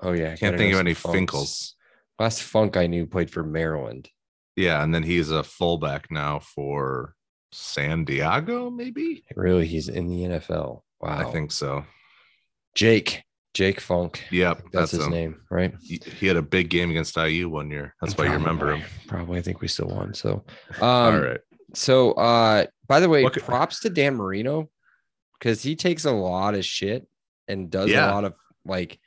Oh 0.00 0.12
yeah, 0.12 0.32
I 0.32 0.36
can't 0.36 0.56
think 0.56 0.74
of 0.74 0.80
any 0.80 0.94
Funks. 0.94 1.16
finkles 1.18 1.72
Last 2.18 2.42
Funk 2.42 2.76
I 2.76 2.86
knew 2.86 3.06
played 3.06 3.30
for 3.30 3.42
Maryland. 3.42 4.08
yeah 4.56 4.82
and 4.82 4.94
then 4.94 5.02
he's 5.02 5.30
a 5.30 5.42
fullback 5.42 6.10
now 6.10 6.38
for 6.38 7.14
san 7.52 8.04
diego 8.04 8.70
maybe 8.70 9.24
Really, 9.34 9.66
he's 9.66 9.88
in 9.88 10.08
the 10.08 10.22
NFL. 10.24 10.82
Wow. 11.00 11.18
i 11.18 11.24
think 11.32 11.52
so 11.52 11.84
Jake. 12.74 13.22
Jake 13.54 13.80
Funk. 13.80 14.22
yep 14.30 14.58
That's, 14.72 14.72
that's, 14.72 14.92
his 14.92 15.06
him. 15.06 15.12
name, 15.12 15.40
right? 15.50 15.72
he 15.80 16.26
had 16.26 16.36
a 16.36 16.42
big 16.42 16.68
game 16.68 16.90
against 16.90 17.16
IU 17.16 17.48
one 17.48 17.70
year. 17.70 17.94
That's 18.02 18.14
why 18.18 18.26
you 18.26 18.32
remember 18.32 18.72
him. 18.74 18.80
Probably. 18.80 19.06
Probably. 19.08 19.38
I 19.38 19.42
think 19.42 19.62
we 19.62 19.68
still 19.68 19.88
won. 19.88 20.12
So, 20.12 20.44
um, 20.82 21.14
All 21.14 21.18
right. 21.18 21.40
So, 21.72 22.12
uh, 22.12 22.66
by 22.86 23.00
the 23.00 23.08
way, 23.08 23.22
What 23.24 23.32
could- 23.32 23.44
props 23.44 23.80
to 23.80 23.88
Dan 23.88 24.14
Marino 24.16 24.68
because 25.38 25.62
he 25.62 25.74
takes 25.74 26.04
a 26.04 26.10
lot 26.12 26.54
of 26.54 26.66
shit 26.66 27.06
and 27.48 27.70
does 27.70 27.88
Yeah. 27.88 28.10
a 28.10 28.12
lot 28.12 28.24
of 28.24 28.34
like 28.66 28.98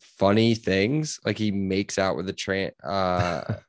funny 0.00 0.54
things. 0.54 1.20
Like 1.24 1.38
he 1.38 1.50
makes 1.50 1.98
out 1.98 2.16
with 2.16 2.28
a 2.28 2.32
trans. 2.32 2.72
Uh, 2.82 3.60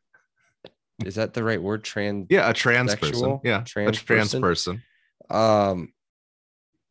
is 1.05 1.15
that 1.15 1.33
the 1.33 1.43
right 1.43 1.61
word? 1.61 1.83
Trans. 1.83 2.27
Yeah, 2.29 2.49
a 2.49 2.53
trans 2.53 2.95
person. 2.95 3.39
Yeah, 3.43 3.63
Trans 3.65 3.97
a 3.97 4.03
trans 4.03 4.33
person? 4.35 4.41
person. 4.41 4.83
Um, 5.29 5.93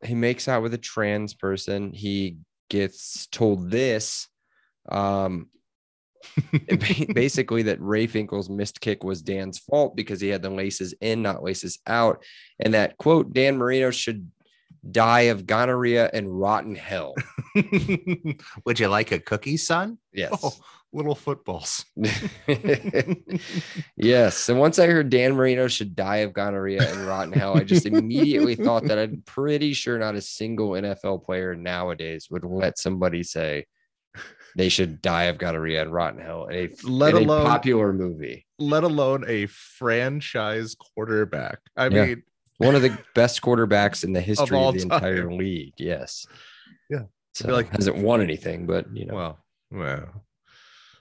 he 0.03 0.15
makes 0.15 0.47
out 0.47 0.63
with 0.63 0.73
a 0.73 0.79
trans 0.79 1.33
person. 1.33 1.91
He 1.93 2.37
gets 2.69 3.27
told 3.27 3.69
this. 3.69 4.27
Um, 4.89 5.49
basically 7.13 7.63
that 7.63 7.81
Ray 7.81 8.07
Finkle's 8.07 8.49
missed 8.49 8.79
kick 8.81 9.03
was 9.03 9.21
Dan's 9.21 9.57
fault 9.57 9.95
because 9.95 10.21
he 10.21 10.29
had 10.29 10.41
the 10.41 10.49
laces 10.49 10.93
in, 11.01 11.21
not 11.21 11.43
laces 11.43 11.79
out, 11.87 12.23
and 12.59 12.73
that 12.73 12.97
quote 12.97 13.33
Dan 13.33 13.57
Marino 13.57 13.91
should 13.91 14.29
die 14.89 15.21
of 15.21 15.45
gonorrhea 15.45 16.09
and 16.13 16.39
rotten 16.39 16.75
hell. 16.75 17.13
Would 18.65 18.79
you 18.79 18.87
like 18.87 19.11
a 19.11 19.19
cookie, 19.19 19.57
son? 19.57 19.97
Yes. 20.13 20.31
Oh, 20.41 20.53
little 20.93 21.15
footballs. 21.15 21.85
yes. 23.95 24.49
And 24.49 24.59
once 24.59 24.79
I 24.79 24.87
heard 24.87 25.09
Dan 25.09 25.33
Marino 25.35 25.67
should 25.67 25.95
die 25.95 26.17
of 26.17 26.33
gonorrhea 26.33 26.81
and 26.89 27.05
rotten 27.07 27.33
hell, 27.33 27.57
I 27.57 27.63
just 27.63 27.85
immediately 27.85 28.55
thought 28.55 28.85
that 28.85 28.97
I'm 28.97 29.23
pretty 29.25 29.73
sure 29.73 29.97
not 29.99 30.15
a 30.15 30.21
single 30.21 30.71
NFL 30.71 31.23
player 31.23 31.55
nowadays 31.55 32.27
would 32.29 32.43
let 32.43 32.77
somebody 32.77 33.23
say 33.23 33.65
they 34.57 34.67
should 34.67 35.01
die 35.01 35.23
of 35.25 35.37
gonorrhea 35.37 35.81
and 35.81 35.93
rotten 35.93 36.19
hell 36.21 36.47
in 36.47 36.55
a, 36.57 36.69
Let 36.87 37.15
in 37.15 37.23
a 37.23 37.27
popular 37.27 37.93
movie. 37.93 38.45
Let 38.59 38.83
alone 38.83 39.23
a 39.27 39.45
franchise 39.45 40.75
quarterback. 40.75 41.59
I 41.77 41.87
Yeah. 41.87 42.05
mean, 42.05 42.23
One 42.65 42.75
of 42.75 42.81
the 42.81 42.97
best 43.15 43.41
quarterbacks 43.41 44.03
in 44.03 44.13
the 44.13 44.21
history 44.21 44.57
of, 44.57 44.63
all 44.63 44.71
the 44.71 44.81
entire 44.81 45.31
league. 45.31 45.73
Yes. 45.77 46.25
Yeah. 46.89 47.03
So 47.33 47.49
like- 47.49 47.69
hasn't 47.69 47.97
won 47.97 48.21
anything, 48.21 48.65
but 48.65 48.85
you 48.95 49.05
know, 49.05 49.15
well, 49.15 49.39
well. 49.71 50.23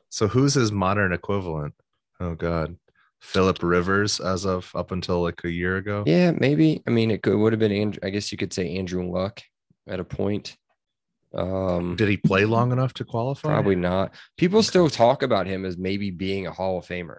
So 0.09 0.29
who's 0.29 0.55
his 0.55 0.73
modern 0.73 1.13
equivalent? 1.13 1.75
Oh 2.21 2.35
God, 2.35 2.77
Philip 3.21 3.63
Rivers, 3.63 4.21
as 4.21 4.45
of 4.45 4.71
up 4.75 4.91
until 4.93 5.23
like 5.23 5.43
a 5.45 5.51
year 5.51 5.77
ago. 5.77 6.05
yeah, 6.07 6.33
maybe. 6.33 6.83
I 6.87 6.91
mean, 6.91 7.11
it 7.11 7.23
could 7.23 7.37
would 7.37 7.53
have 7.53 7.61
been 7.61 7.73
Andrew. 7.73 8.01
I 8.03 8.11
guess 8.11 8.31
you 8.33 8.39
could 8.39 8.53
say 8.53 8.77
Andrew 8.77 9.09
Luck 9.11 9.41
at 9.89 10.01
a 10.01 10.05
point. 10.05 10.57
Um, 11.33 11.95
Did 11.97 12.09
he 12.09 12.17
play 12.17 12.45
long 12.45 12.73
enough 12.73 12.93
to 12.95 13.05
qualify? 13.05 13.49
Probably 13.51 13.77
not. 13.77 14.15
People 14.37 14.63
still 14.65 14.91
talk 14.91 15.23
about 15.23 15.47
him 15.47 15.65
as 15.65 15.79
maybe 15.79 16.11
being 16.11 16.47
a 16.49 16.53
Hall 16.53 16.79
of 16.79 16.87
Famer. 16.87 17.19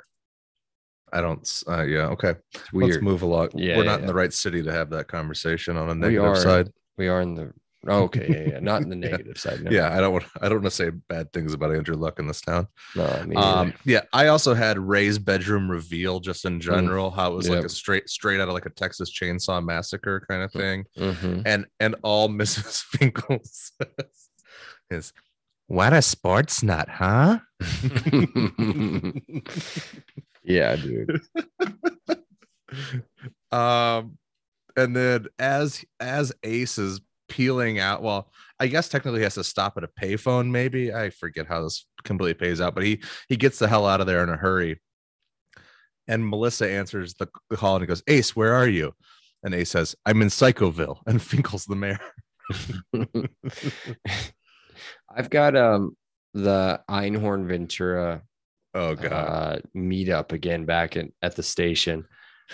I 1.14 1.22
don't. 1.22 1.64
Uh, 1.68 1.84
yeah. 1.84 2.08
Okay. 2.08 2.36
It's 2.54 2.74
weird. 2.74 2.92
Let's 2.92 3.04
move 3.04 3.22
along. 3.22 3.50
Yeah, 3.54 3.78
We're 3.78 3.84
yeah, 3.84 3.92
not 3.92 4.00
in 4.02 4.08
the 4.08 4.14
right 4.14 4.34
city 4.34 4.64
to 4.64 4.72
have 4.72 4.90
that 4.92 5.08
conversation 5.08 5.78
on 5.78 5.90
a 5.90 5.94
We 5.94 6.00
negative 6.00 6.24
are. 6.26 6.36
side. 6.36 6.70
We 6.98 7.08
are 7.08 7.22
in 7.22 7.34
the 7.36 7.54
oh, 7.88 8.04
okay, 8.04 8.28
yeah, 8.30 8.54
yeah, 8.54 8.60
not 8.60 8.84
in 8.84 8.90
the 8.90 8.96
Yeah. 9.08 9.12
negative 9.12 9.38
side. 9.40 9.64
No. 9.64 9.72
Yeah, 9.72 9.92
I 9.96 10.00
don't 10.00 10.14
want. 10.14 10.26
I 10.40 10.48
don't 10.48 10.60
want 10.62 10.66
to 10.66 10.72
say 10.72 10.90
bad 10.90 11.34
things 11.34 11.54
about 11.54 11.76
Andrew 11.76 11.96
Luck 11.96 12.20
in 12.20 12.28
this 12.28 12.40
town. 12.42 12.68
no, 12.96 13.06
I 13.06 13.26
mean, 13.26 13.38
Um, 13.40 13.74
yeah, 13.86 14.02
I 14.14 14.28
also 14.28 14.54
had 14.54 14.78
Ray's 14.78 15.18
bedroom 15.18 15.70
reveal 15.70 16.20
just 16.20 16.46
in 16.46 16.60
general, 16.62 17.10
how 17.12 17.34
it 17.34 17.36
was 17.36 17.50
like 17.50 17.66
a 17.66 17.70
straight 17.70 18.08
straight 18.10 18.40
out 18.40 18.48
of 18.50 18.54
like 18.54 18.68
a 18.68 18.70
Texas 18.72 19.12
Chainsaw 19.12 19.64
Massacre 19.66 20.24
kind 20.30 20.44
of 20.44 20.52
thing, 20.52 20.86
mhm. 20.98 21.42
and 21.46 21.66
and 21.80 21.96
all 22.04 22.30
Mrs. 22.42 22.84
Finkle 22.96 23.40
says 23.44 24.30
is, 24.92 25.14
"What 25.72 25.94
a 25.94 26.02
sports 26.02 26.64
nut, 26.64 26.90
huh?" 26.90 27.40
yeah, 30.44 30.76
dude. 30.76 31.22
um, 33.54 34.18
and 34.76 34.94
then 34.94 35.28
as 35.40 35.86
as 36.02 36.34
Ace 36.44 36.78
is 36.78 37.00
peeling 37.30 37.80
out, 37.80 38.04
well, 38.04 38.34
I 38.60 38.68
guess 38.68 38.90
technically 38.90 39.22
he 39.22 39.24
has 39.24 39.36
to 39.36 39.46
stop 39.46 39.78
at 39.78 39.86
a 39.86 39.88
payphone. 39.88 40.50
Maybe 40.50 40.94
I 40.94 41.10
forget 41.10 41.48
how 41.48 41.64
this 41.64 41.86
completely 42.04 42.34
pays 42.34 42.60
out, 42.60 42.76
but 42.76 42.84
he 42.84 43.02
he 43.30 43.38
gets 43.38 43.58
the 43.58 43.70
hell 43.70 43.88
out 43.88 44.02
of 44.02 44.08
there 44.08 44.24
in 44.24 44.30
a 44.30 44.36
hurry. 44.36 44.82
And 46.06 46.28
Melissa 46.28 46.70
answers 46.70 47.14
the, 47.14 47.30
call 47.54 47.78
and 47.78 47.84
he 47.84 47.88
goes, 47.88 48.04
Ace, 48.08 48.36
where 48.36 48.54
are 48.54 48.68
you? 48.68 48.94
And 49.42 49.54
Ace 49.54 49.70
says, 49.70 49.96
I'm 50.06 50.22
in 50.22 50.28
Psychoville. 50.28 50.98
And 51.08 51.22
Finkle's 51.22 51.66
the 51.66 51.78
mayor. 51.78 52.00
I've 55.16 55.30
got 55.30 55.56
um 55.56 55.96
the 56.34 56.82
Einhorn 56.90 57.48
Ventura 57.48 58.22
Oh 58.74 58.96
god. 58.96 59.12
uh, 59.12 59.60
meetup 59.76 60.32
again 60.32 60.66
back 60.66 60.96
in, 60.96 61.12
at 61.22 61.36
the 61.36 61.44
station. 61.44 62.06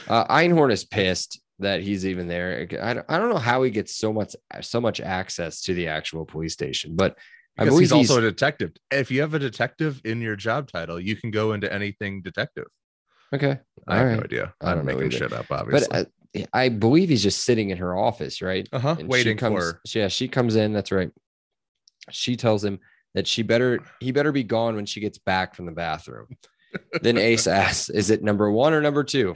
Uh, 0.08 0.26
Einhorn 0.28 0.72
is 0.72 0.84
pissed 0.84 1.39
that 1.60 1.82
he's 1.82 2.05
even 2.05 2.28
there. 2.28 2.68
I 2.82 2.93
don't, 2.95 3.05
I 3.10 3.18
don't 3.20 3.30
know 3.30 3.38
how 3.38 3.62
he 3.64 3.70
gets 3.72 3.95
so 3.95 4.12
much 4.14 4.36
so 4.62 4.82
much 4.82 4.99
access 4.99 5.62
to 5.64 5.74
the 5.74 5.88
actual 5.88 6.26
police 6.26 6.53
station, 6.53 6.95
but 6.95 7.18
I 7.60 7.66
believe 7.66 7.82
he's 7.82 7.91
also 7.91 8.20
a 8.20 8.22
detective. 8.22 8.72
If 8.91 9.10
you 9.12 9.22
have 9.22 9.34
a 9.34 9.39
detective 9.39 10.01
in 10.05 10.22
your 10.22 10.36
job 10.36 10.72
title, 10.72 10.99
you 10.99 11.16
can 11.16 11.32
go 11.32 11.53
into 11.53 11.72
anything 11.72 12.22
detective. 12.22 12.66
okay. 13.34 13.60
I 13.88 13.97
have 13.97 14.08
All 14.10 14.16
no 14.18 14.22
idea. 14.24 14.53
I 14.62 14.72
I'm 14.72 14.78
don't 14.78 14.86
know 14.86 14.93
making 14.93 15.08
either. 15.14 15.18
shit 15.18 15.34
up, 15.34 15.51
obviously. 15.51 15.88
But 15.91 16.08
uh, 16.36 16.45
I 16.53 16.70
believe 16.70 17.10
he's 17.10 17.24
just 17.24 17.43
sitting 17.45 17.70
in 17.72 17.78
her 17.78 17.95
office, 17.97 18.41
right? 18.41 18.68
Uh 18.72 18.80
huh. 18.80 18.89
And 18.99 18.99
she 19.01 19.05
Waiting 19.08 19.38
comes, 19.38 19.55
for 19.55 19.64
her. 19.64 19.82
Yeah, 19.93 20.08
she 20.08 20.28
comes 20.28 20.55
in. 20.55 20.74
That's 20.74 20.91
right. 20.91 21.10
She 22.12 22.36
tells 22.36 22.64
him 22.64 22.80
that 23.14 23.28
she 23.28 23.43
better 23.43 23.80
he 23.99 24.12
better 24.12 24.32
be 24.32 24.43
gone 24.43 24.76
when 24.76 24.86
she 24.86 24.99
gets 24.99 25.18
back 25.18 25.55
from 25.55 25.66
the 25.66 25.72
bathroom. 25.72 26.28
then 27.01 27.18
Ace 27.18 27.47
asks, 27.64 27.89
"Is 27.89 28.10
it 28.10 28.24
number 28.24 28.51
one 28.51 28.74
or 28.74 28.82
number 28.82 29.03
two? 29.03 29.36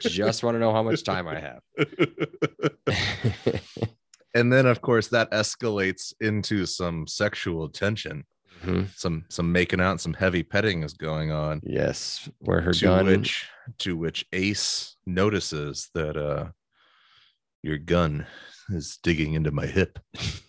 Just 0.00 0.42
want 0.42 0.54
to 0.54 0.58
know 0.58 0.72
how 0.72 0.82
much 0.82 1.02
time 1.04 1.26
I 1.26 1.40
have." 1.40 1.60
and 4.34 4.52
then, 4.52 4.66
of 4.66 4.80
course, 4.80 5.08
that 5.08 5.30
escalates 5.30 6.12
into 6.20 6.66
some 6.66 7.06
sexual 7.06 7.68
tension. 7.68 8.24
Mhm. 8.64 8.88
Some 8.96 9.24
some 9.28 9.52
making 9.52 9.80
out, 9.80 10.00
some 10.00 10.14
heavy 10.14 10.42
petting 10.42 10.82
is 10.82 10.94
going 10.94 11.30
on. 11.30 11.60
Yes, 11.62 12.28
where 12.38 12.60
her 12.60 12.72
to 12.72 12.80
gun. 12.84 13.06
which 13.06 13.48
to 13.78 13.96
which 13.96 14.24
Ace 14.32 14.96
notices 15.06 15.90
that 15.94 16.16
uh 16.16 16.48
your 17.62 17.78
gun 17.78 18.26
is 18.70 18.98
digging 19.02 19.34
into 19.34 19.50
my 19.50 19.66
hip. 19.66 19.98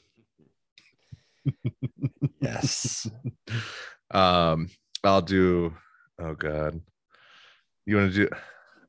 Yes. 2.41 3.09
Um, 4.11 4.69
I'll 5.03 5.21
do. 5.21 5.73
Oh 6.19 6.33
God, 6.33 6.81
you 7.85 7.97
want 7.97 8.13
to 8.13 8.27
do 8.27 8.35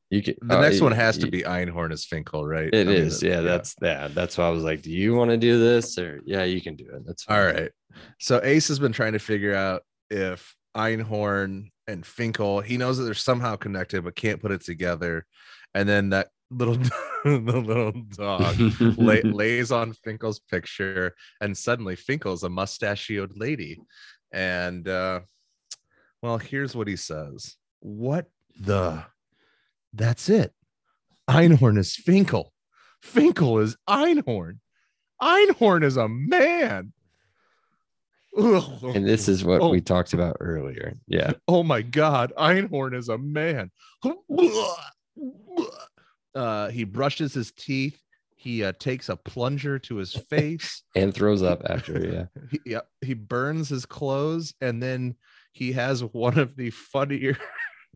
You 0.09 0.23
can, 0.23 0.35
the 0.41 0.57
oh, 0.57 0.61
next 0.61 0.81
one? 0.81 0.91
Has 0.91 1.17
to 1.19 1.29
be 1.29 1.43
Einhorn 1.43 1.91
as 1.91 2.05
Finkle, 2.05 2.47
right? 2.47 2.73
It 2.73 2.87
I 2.87 2.89
mean, 2.89 3.03
is, 3.03 3.21
yeah, 3.21 3.41
That's 3.41 3.75
yeah. 3.81 4.07
That's 4.07 4.37
why 4.37 4.47
I 4.47 4.49
was 4.49 4.63
like, 4.63 4.81
"Do 4.81 4.91
you 4.91 5.13
want 5.15 5.31
to 5.31 5.37
do 5.37 5.59
this?" 5.59 5.97
Or 5.97 6.21
yeah, 6.25 6.43
you 6.43 6.61
can 6.61 6.75
do 6.75 6.85
it. 6.93 7.05
That's 7.05 7.25
all 7.27 7.35
fine. 7.35 7.55
right. 7.55 7.71
So 8.19 8.39
Ace 8.43 8.67
has 8.69 8.79
been 8.79 8.91
trying 8.91 9.13
to 9.13 9.19
figure 9.19 9.53
out 9.53 9.83
if 10.09 10.55
Einhorn 10.75 11.69
and 11.87 12.03
Finkle. 12.03 12.63
He 12.63 12.77
knows 12.77 12.97
that 12.97 13.03
they're 13.03 13.13
somehow 13.13 13.55
connected, 13.55 14.03
but 14.03 14.15
can't 14.15 14.41
put 14.41 14.51
it 14.51 14.61
together. 14.61 15.25
And 15.73 15.87
then 15.87 16.09
that 16.09 16.29
little 16.51 16.75
the 17.23 17.63
little 17.65 17.91
dog 17.91 18.55
lay, 18.97 19.21
lays 19.23 19.71
on 19.71 19.93
Finkle's 19.93 20.39
picture, 20.39 21.13
and 21.41 21.57
suddenly 21.57 21.95
Finkle's 21.95 22.43
a 22.43 22.49
mustachioed 22.49 23.33
lady. 23.35 23.79
And 24.31 24.87
uh, 24.87 25.21
well, 26.21 26.37
here's 26.37 26.75
what 26.75 26.87
he 26.87 26.95
says: 26.95 27.55
"What 27.79 28.27
the? 28.59 29.03
That's 29.93 30.29
it. 30.29 30.53
Einhorn 31.29 31.77
is 31.77 31.95
Finkle. 31.95 32.49
Finkle 33.03 33.61
is 33.63 33.75
Einhorn. 33.87 34.59
Einhorn 35.21 35.83
is 35.83 35.97
a 35.97 36.07
man." 36.07 36.93
and 38.37 39.05
this 39.07 39.27
is 39.27 39.43
what 39.43 39.59
Oh. 39.59 39.69
we 39.69 39.81
talked 39.81 40.13
about 40.13 40.37
earlier. 40.39 40.93
Yeah. 41.07 41.33
oh 41.47 41.63
my 41.63 41.81
god 41.81 42.31
einhorn 42.37 42.95
is 42.95 43.09
a 43.09 43.17
man 43.17 43.71
uh 46.35 46.69
he 46.69 46.83
brushes 46.83 47.33
his 47.33 47.51
teeth 47.51 47.99
he 48.35 48.63
uh, 48.63 48.71
takes 48.79 49.09
a 49.09 49.17
plunger 49.17 49.77
to 49.77 49.97
his 49.97 50.13
face 50.29 50.83
And 50.95 51.13
throws 51.13 51.43
up 51.43 51.61
after. 51.69 51.99
Yeah. 51.99 52.41
he, 52.51 52.59
yep, 52.71 52.87
he 53.01 53.13
burns 53.13 53.67
his 53.67 53.85
clothes 53.85 54.53
and 54.61 54.81
then 54.81 55.15
he 55.51 55.73
has 55.73 56.03
one 56.03 56.39
of 56.39 56.55
the 56.55 56.69
funnier 56.69 57.37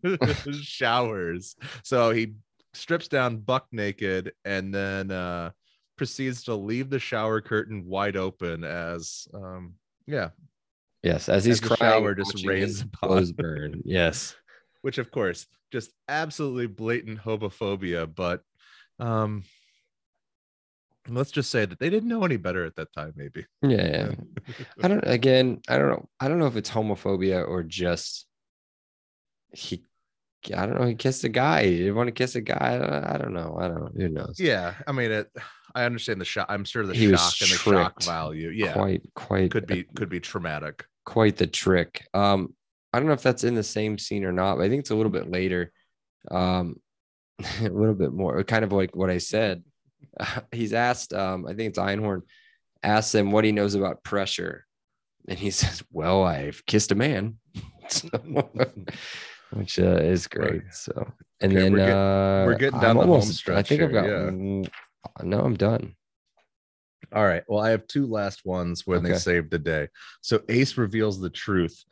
showers 0.62 1.56
so 1.84 2.12
he 2.12 2.34
strips 2.74 3.08
down 3.08 3.38
buck 3.38 3.68
naked 3.72 4.34
and 4.44 4.74
then 4.74 5.12
uh 5.12 5.52
proceeds 5.96 6.44
to 6.44 6.56
leave 6.56 6.90
the 6.90 7.00
shower 7.00 7.40
curtain 7.40 7.86
wide 7.86 8.18
open 8.18 8.64
as 8.64 9.28
um 9.34 9.74
yeah 10.08 10.30
Yes. 11.04 11.28
As 11.28 11.44
he's 11.44 11.62
As 11.62 11.68
crying, 11.68 11.92
shower 12.04 12.16
just 12.16 12.46
rains 12.48 12.80
his 12.80 12.86
clothes 12.94 13.34
burn. 13.34 13.82
Yes. 13.84 14.36
which 14.84 14.98
of 14.98 15.12
course 15.12 15.46
just 15.74 15.92
absolutely 16.08 16.68
blatant 16.68 17.18
homophobia 17.20 18.08
but 18.16 18.42
um 19.00 19.44
let's 21.10 21.32
just 21.32 21.50
say 21.50 21.66
that 21.66 21.80
they 21.80 21.90
didn't 21.90 22.08
know 22.08 22.24
any 22.24 22.38
better 22.38 22.64
at 22.64 22.76
that 22.76 22.94
time 22.94 23.12
maybe 23.16 23.44
Yeah. 23.64 24.12
yeah. 24.48 24.56
I 24.84 24.88
don't. 24.88 25.04
Again, 25.08 25.62
I 25.68 25.78
don't 25.78 25.90
know. 25.90 26.08
I 26.20 26.28
don't 26.28 26.40
know 26.40 26.46
if 26.48 26.56
it's 26.56 26.70
homophobia 26.70 27.46
or 27.48 27.64
just 27.64 28.26
he. 29.52 29.84
I 30.56 30.66
don't 30.66 30.80
know. 30.80 30.86
He 30.86 30.96
kissed 30.96 31.24
a 31.24 31.30
guy. 31.30 31.66
He 31.66 31.78
didn't 31.80 31.96
want 31.96 32.08
to 32.08 32.12
kiss 32.12 32.36
a 32.36 32.42
guy. 32.42 32.76
I 33.12 33.18
don't, 33.18 33.34
know. 33.34 33.58
I 33.60 33.68
don't 33.68 33.80
know. 33.82 33.92
Who 33.96 34.10
knows? 34.10 34.40
yeah 34.40 34.76
i 34.88 34.92
mean 34.92 35.12
it 35.12 35.32
i 35.76 35.84
understand 35.86 36.22
the 36.22 36.26
shock 36.26 36.46
i'm 36.50 36.66
sure 36.66 36.86
the 36.86 36.94
He 36.94 37.10
shock 37.10 37.34
and 37.42 37.50
the 37.50 37.56
shock 37.58 38.04
value 38.04 38.50
yeah 38.50 38.74
Quite. 38.74 39.02
Quite. 39.16 39.52
could 39.52 39.66
be 39.66 39.84
could 39.96 40.10
be 40.10 40.20
traumatic 40.20 40.86
quite 41.06 41.36
the 41.38 41.48
trick. 41.48 42.08
Um, 42.14 42.54
I 42.94 43.00
don't 43.00 43.08
know 43.08 43.14
if 43.14 43.24
that's 43.24 43.44
in 43.44 43.56
the 43.56 43.64
same 43.64 43.98
scene 43.98 44.24
or 44.24 44.32
not, 44.32 44.58
but 44.58 44.64
I 44.64 44.70
think 44.70 44.82
it's 44.82 44.92
a 44.92 44.96
little 44.96 45.12
bit 45.12 45.30
later. 45.30 45.72
Um, 46.30 46.76
a 47.62 47.70
little 47.70 47.96
bit 47.96 48.14
more, 48.14 48.44
kind 48.44 48.64
of 48.64 48.72
like 48.72 48.96
what 48.96 49.10
I 49.10 49.18
said. 49.18 49.64
he's 50.52 50.74
asked, 50.74 51.14
um, 51.14 51.46
I 51.48 51.54
think 51.54 51.70
it's 51.72 51.80
Einhorn, 51.80 52.22
asks 52.84 53.16
him 53.16 53.32
what 53.32 53.44
he 53.46 53.52
knows 53.52 53.74
about 53.76 54.04
pressure, 54.04 54.66
and 55.28 55.38
he 55.40 55.50
says, 55.62 55.82
"Well, 55.92 56.24
I've 56.24 56.64
kissed 56.66 56.92
a 56.92 56.96
man," 56.96 57.38
So- 57.90 58.10
which 59.52 59.80
uh, 59.80 59.98
is 59.98 60.28
great. 60.28 60.62
So, 60.72 61.12
and 61.42 61.52
Okay, 61.52 61.62
then 61.62 61.72
we're 61.74 61.78
get- 61.80 61.96
uh, 61.96 62.44
we're 62.46 62.56
getting 62.58 62.76
I'm 62.76 62.82
down 62.82 62.96
the 62.98 63.02
home 63.04 63.12
almost- 63.12 63.30
I 63.30 63.34
stretch 63.34 63.70
think 63.70 63.82
I've 63.82 63.92
got. 63.92 64.06
yeah. 64.06 64.30
No, 65.24 65.42
I'm 65.42 65.56
done. 65.56 65.96
all 67.14 67.26
right 67.26 67.44
well 67.48 67.60
i 67.62 67.70
have 67.70 67.86
two 67.88 68.08
last 68.08 68.44
ones 68.46 68.88
when 68.88 69.04
they 69.04 69.14
saved 69.16 69.52
the 69.52 69.60
day 69.60 69.88
so 70.22 70.42
ace 70.50 70.78
reveals 70.78 71.20
the 71.20 71.30
truth 71.30 71.84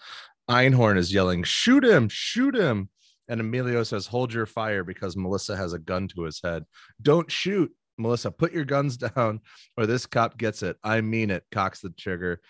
einhorn 0.49 0.97
is 0.97 1.13
yelling 1.13 1.43
shoot 1.43 1.83
him 1.83 2.09
shoot 2.09 2.55
him. 2.55 2.89
And 3.27 3.39
emilio 3.39 3.83
says 3.83 4.07
hold 4.07 4.33
your 4.33 4.45
fire 4.45 4.83
because 4.83 5.15
melissa 5.15 5.55
has 5.55 5.73
a 5.73 5.79
gun 5.79 6.07
to 6.09 6.23
his 6.23 6.41
head. 6.43 6.63
Don't 7.01 7.31
shoot 7.31 7.71
melissa. 7.97 8.31
Put 8.31 8.51
your 8.51 8.65
guns 8.65 8.97
down 9.15 9.41
or 9.77 9.85
this 9.85 10.05
cop 10.05 10.37
gets 10.37 10.63
it. 10.63 10.77
I 10.83 11.01
mean 11.01 11.29
it 11.29 11.43
cocks 11.51 11.81
the 11.81 11.89
trigger. 11.91 12.41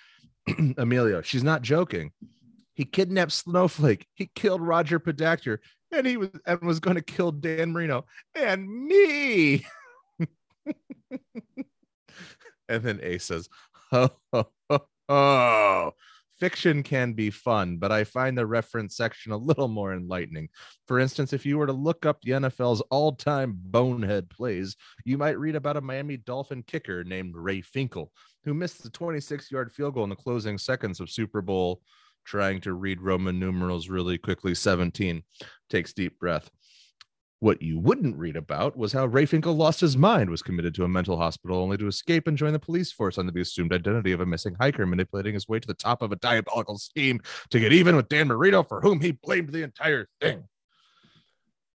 Emilio 0.77 1.21
she's 1.21 1.43
not 1.43 1.61
joking. 1.61 2.11
He 2.73 2.85
kidnapped 2.85 3.33
snowflake. 3.33 4.07
He 4.15 4.31
killed 4.33 4.61
roger 4.61 4.99
podacter 4.99 5.59
and 5.91 6.07
he 6.07 6.17
was 6.17 6.29
and 6.45 6.61
was 6.61 6.79
going 6.79 6.95
to 6.95 7.01
kill 7.01 7.31
dan 7.31 7.71
marino 7.71 8.05
and 8.35 8.67
me. 8.67 9.65
And 12.71 12.83
then 12.83 13.01
ace 13.03 13.25
says 13.25 13.49
oh, 13.91 14.11
oh, 14.31 14.47
oh, 14.69 14.85
oh. 15.09 15.91
Fiction 16.41 16.81
can 16.81 17.13
be 17.13 17.29
fun, 17.29 17.77
but 17.77 17.91
I 17.91 18.03
find 18.03 18.35
the 18.35 18.47
reference 18.47 18.97
section 18.97 19.31
a 19.31 19.37
little 19.37 19.67
more 19.67 19.93
enlightening. 19.93 20.49
For 20.87 20.97
instance, 20.97 21.33
if 21.33 21.45
you 21.45 21.59
were 21.59 21.67
to 21.67 21.71
look 21.71 22.03
up 22.07 22.19
the 22.19 22.31
NFL's 22.31 22.81
all 22.89 23.11
time 23.11 23.53
bonehead 23.55 24.27
plays, 24.27 24.75
you 25.05 25.19
might 25.19 25.37
read 25.37 25.55
about 25.55 25.77
a 25.77 25.81
Miami 25.81 26.17
Dolphin 26.17 26.63
kicker 26.63 27.03
named 27.03 27.35
Ray 27.35 27.61
Finkle, 27.61 28.07
who 28.43 28.55
missed 28.55 28.81
the 28.81 28.89
26 28.89 29.51
yard 29.51 29.71
field 29.71 29.93
goal 29.93 30.03
in 30.03 30.09
the 30.09 30.15
closing 30.15 30.57
seconds 30.57 30.99
of 30.99 31.11
Super 31.11 31.43
Bowl. 31.43 31.79
Trying 32.25 32.59
to 32.61 32.73
read 32.73 33.01
Roman 33.01 33.39
numerals 33.39 33.87
really 33.87 34.17
quickly, 34.17 34.55
17 34.55 35.21
takes 35.69 35.93
deep 35.93 36.17
breath. 36.17 36.49
What 37.41 37.63
you 37.63 37.79
wouldn't 37.79 38.19
read 38.19 38.35
about 38.35 38.77
was 38.77 38.93
how 38.93 39.07
Ray 39.07 39.25
Finkle 39.25 39.57
lost 39.57 39.81
his 39.81 39.97
mind, 39.97 40.29
was 40.29 40.43
committed 40.43 40.75
to 40.75 40.83
a 40.83 40.87
mental 40.87 41.17
hospital 41.17 41.57
only 41.57 41.75
to 41.77 41.87
escape 41.87 42.27
and 42.27 42.37
join 42.37 42.53
the 42.53 42.59
police 42.59 42.91
force 42.91 43.17
under 43.17 43.31
the 43.31 43.41
assumed 43.41 43.73
identity 43.73 44.11
of 44.11 44.21
a 44.21 44.25
missing 44.27 44.55
hiker, 44.61 44.85
manipulating 44.85 45.33
his 45.33 45.47
way 45.47 45.59
to 45.59 45.67
the 45.67 45.73
top 45.73 46.03
of 46.03 46.11
a 46.11 46.17
diabolical 46.17 46.77
scheme 46.77 47.19
to 47.49 47.59
get 47.59 47.73
even 47.73 47.95
with 47.95 48.09
Dan 48.09 48.27
Marino, 48.27 48.61
for 48.61 48.79
whom 48.79 49.01
he 49.01 49.13
blamed 49.13 49.49
the 49.49 49.63
entire 49.63 50.07
thing. 50.21 50.43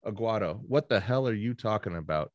Aguado, 0.06 0.60
what 0.68 0.90
the 0.90 1.00
hell 1.00 1.30
are 1.30 1.34
you 1.34 1.54
talking 1.54 1.96
about? 1.96 2.34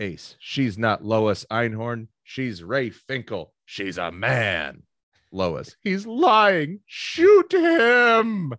Ace, 0.00 0.34
she's 0.40 0.76
not 0.76 1.04
Lois 1.04 1.46
Einhorn. 1.48 2.08
She's 2.24 2.64
Ray 2.64 2.90
Finkle. 2.90 3.52
She's 3.64 3.96
a 3.96 4.10
man. 4.10 4.82
Lois, 5.30 5.76
he's 5.82 6.04
lying. 6.04 6.80
Shoot 6.84 7.52
him. 7.52 8.54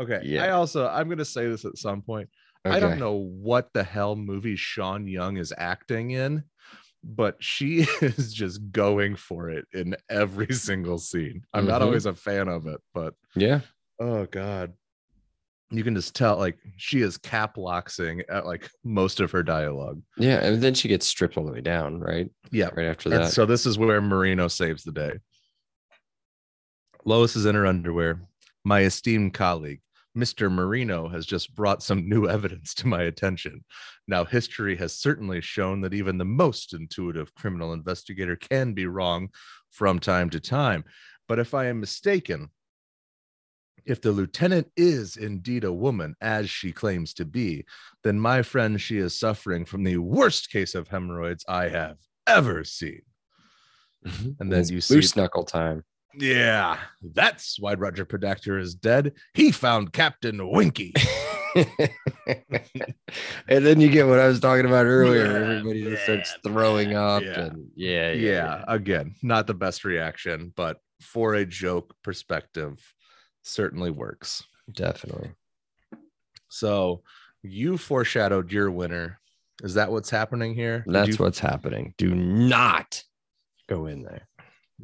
Okay. 0.00 0.20
Yeah. 0.24 0.44
I 0.44 0.50
also 0.50 0.86
I'm 0.88 1.08
gonna 1.08 1.24
say 1.24 1.46
this 1.48 1.64
at 1.64 1.76
some 1.78 2.02
point. 2.02 2.28
Okay. 2.66 2.76
I 2.76 2.80
don't 2.80 2.98
know 2.98 3.14
what 3.14 3.70
the 3.72 3.82
hell 3.84 4.16
movie 4.16 4.56
Sean 4.56 5.06
Young 5.06 5.36
is 5.38 5.52
acting 5.56 6.10
in, 6.12 6.44
but 7.02 7.36
she 7.42 7.80
is 8.02 8.32
just 8.32 8.70
going 8.72 9.16
for 9.16 9.50
it 9.50 9.66
in 9.72 9.96
every 10.10 10.46
single 10.54 10.98
scene. 10.98 11.42
I'm 11.54 11.66
not 11.66 11.80
Mhm. 11.80 11.84
always 11.86 12.06
a 12.06 12.14
fan 12.14 12.48
of 12.48 12.66
it, 12.66 12.80
but 12.94 13.14
Yeah. 13.34 13.60
oh 13.98 14.26
god. 14.26 14.72
You 15.72 15.84
can 15.84 15.94
just 15.94 16.16
tell 16.16 16.36
like 16.36 16.58
she 16.78 17.00
is 17.00 17.16
cap 17.16 17.56
loxing 17.56 18.22
at 18.28 18.44
like 18.44 18.68
most 18.82 19.20
of 19.20 19.30
her 19.30 19.42
dialogue. 19.44 20.02
Yeah. 20.16 20.44
And 20.44 20.60
then 20.60 20.74
she 20.74 20.88
gets 20.88 21.06
stripped 21.06 21.36
all 21.38 21.44
the 21.46 21.52
way 21.52 21.60
down, 21.60 22.00
right? 22.00 22.28
Yeah. 22.50 22.70
Right 22.74 22.86
after 22.86 23.08
And 23.12 23.22
that. 23.24 23.32
so 23.32 23.46
this 23.46 23.66
is 23.66 23.78
where 23.78 24.00
Marino 24.00 24.48
saves 24.48 24.82
the 24.82 24.90
day. 24.92 25.12
Lois 27.04 27.36
is 27.36 27.46
in 27.46 27.54
her 27.54 27.66
underwear. 27.66 28.20
My 28.64 28.80
esteemed 28.82 29.32
colleague, 29.32 29.80
Mr. 30.16 30.50
Marino, 30.50 31.08
has 31.08 31.24
just 31.24 31.54
brought 31.54 31.82
some 31.82 32.08
new 32.08 32.28
evidence 32.28 32.74
to 32.74 32.88
my 32.88 33.02
attention. 33.02 33.64
Now, 34.08 34.24
history 34.24 34.76
has 34.76 34.92
certainly 34.92 35.40
shown 35.40 35.80
that 35.82 35.94
even 35.94 36.18
the 36.18 36.24
most 36.24 36.74
intuitive 36.74 37.34
criminal 37.34 37.72
investigator 37.72 38.36
can 38.36 38.72
be 38.72 38.86
wrong 38.86 39.28
from 39.70 39.98
time 39.98 40.30
to 40.30 40.40
time. 40.40 40.84
But 41.28 41.38
if 41.38 41.54
I 41.54 41.66
am 41.66 41.78
mistaken, 41.78 42.50
If 43.86 44.00
the 44.00 44.12
lieutenant 44.12 44.70
is 44.76 45.16
indeed 45.16 45.64
a 45.64 45.72
woman, 45.72 46.14
as 46.20 46.50
she 46.50 46.72
claims 46.72 47.14
to 47.14 47.24
be, 47.24 47.64
then 48.04 48.20
my 48.20 48.42
friend, 48.42 48.80
she 48.80 48.98
is 48.98 49.18
suffering 49.18 49.64
from 49.64 49.84
the 49.84 49.96
worst 49.98 50.50
case 50.50 50.74
of 50.74 50.88
hemorrhoids 50.88 51.44
I 51.48 51.68
have 51.68 51.96
ever 52.26 52.64
seen. 52.64 53.02
Mm-hmm. 54.06 54.30
And 54.40 54.52
then 54.52 54.66
you 54.68 54.80
see, 54.80 54.94
loose 54.94 55.16
knuckle 55.16 55.44
time. 55.44 55.84
Yeah, 56.18 56.78
that's 57.02 57.58
why 57.60 57.74
Roger 57.74 58.04
Podacter 58.04 58.60
is 58.60 58.74
dead. 58.74 59.12
He 59.34 59.52
found 59.52 59.92
Captain 59.92 60.48
Winky. 60.50 60.92
and 63.48 63.64
then 63.66 63.80
you 63.80 63.88
get 63.88 64.06
what 64.06 64.18
I 64.18 64.26
was 64.26 64.40
talking 64.40 64.66
about 64.66 64.86
earlier. 64.86 65.26
Yeah, 65.26 65.32
Everybody 65.58 65.84
just 65.84 66.02
starts 66.04 66.36
throwing 66.44 66.94
up, 66.94 67.22
yeah. 67.22 67.40
and 67.40 67.68
yeah, 67.74 68.12
yeah, 68.12 68.64
again, 68.68 69.14
not 69.22 69.46
the 69.46 69.54
best 69.54 69.84
reaction, 69.84 70.52
but 70.56 70.78
for 71.00 71.34
a 71.34 71.44
joke 71.46 71.94
perspective, 72.02 72.80
certainly 73.42 73.90
works. 73.90 74.42
definitely. 74.72 75.30
So 76.48 77.02
you 77.42 77.78
foreshadowed 77.78 78.50
your 78.52 78.70
winner. 78.70 79.20
Is 79.62 79.74
that 79.74 79.90
what's 79.92 80.10
happening 80.10 80.54
here? 80.54 80.84
That's 80.86 81.10
you- 81.10 81.16
what's 81.16 81.38
happening. 81.38 81.94
Do 81.98 82.14
not 82.14 83.02
go 83.68 83.86
in 83.86 84.02
there. 84.02 84.26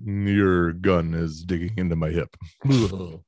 Your 0.04 0.72
gun 0.72 1.14
is 1.14 1.42
digging 1.44 1.72
into 1.76 1.96
my 1.96 2.10
hip. 2.10 2.36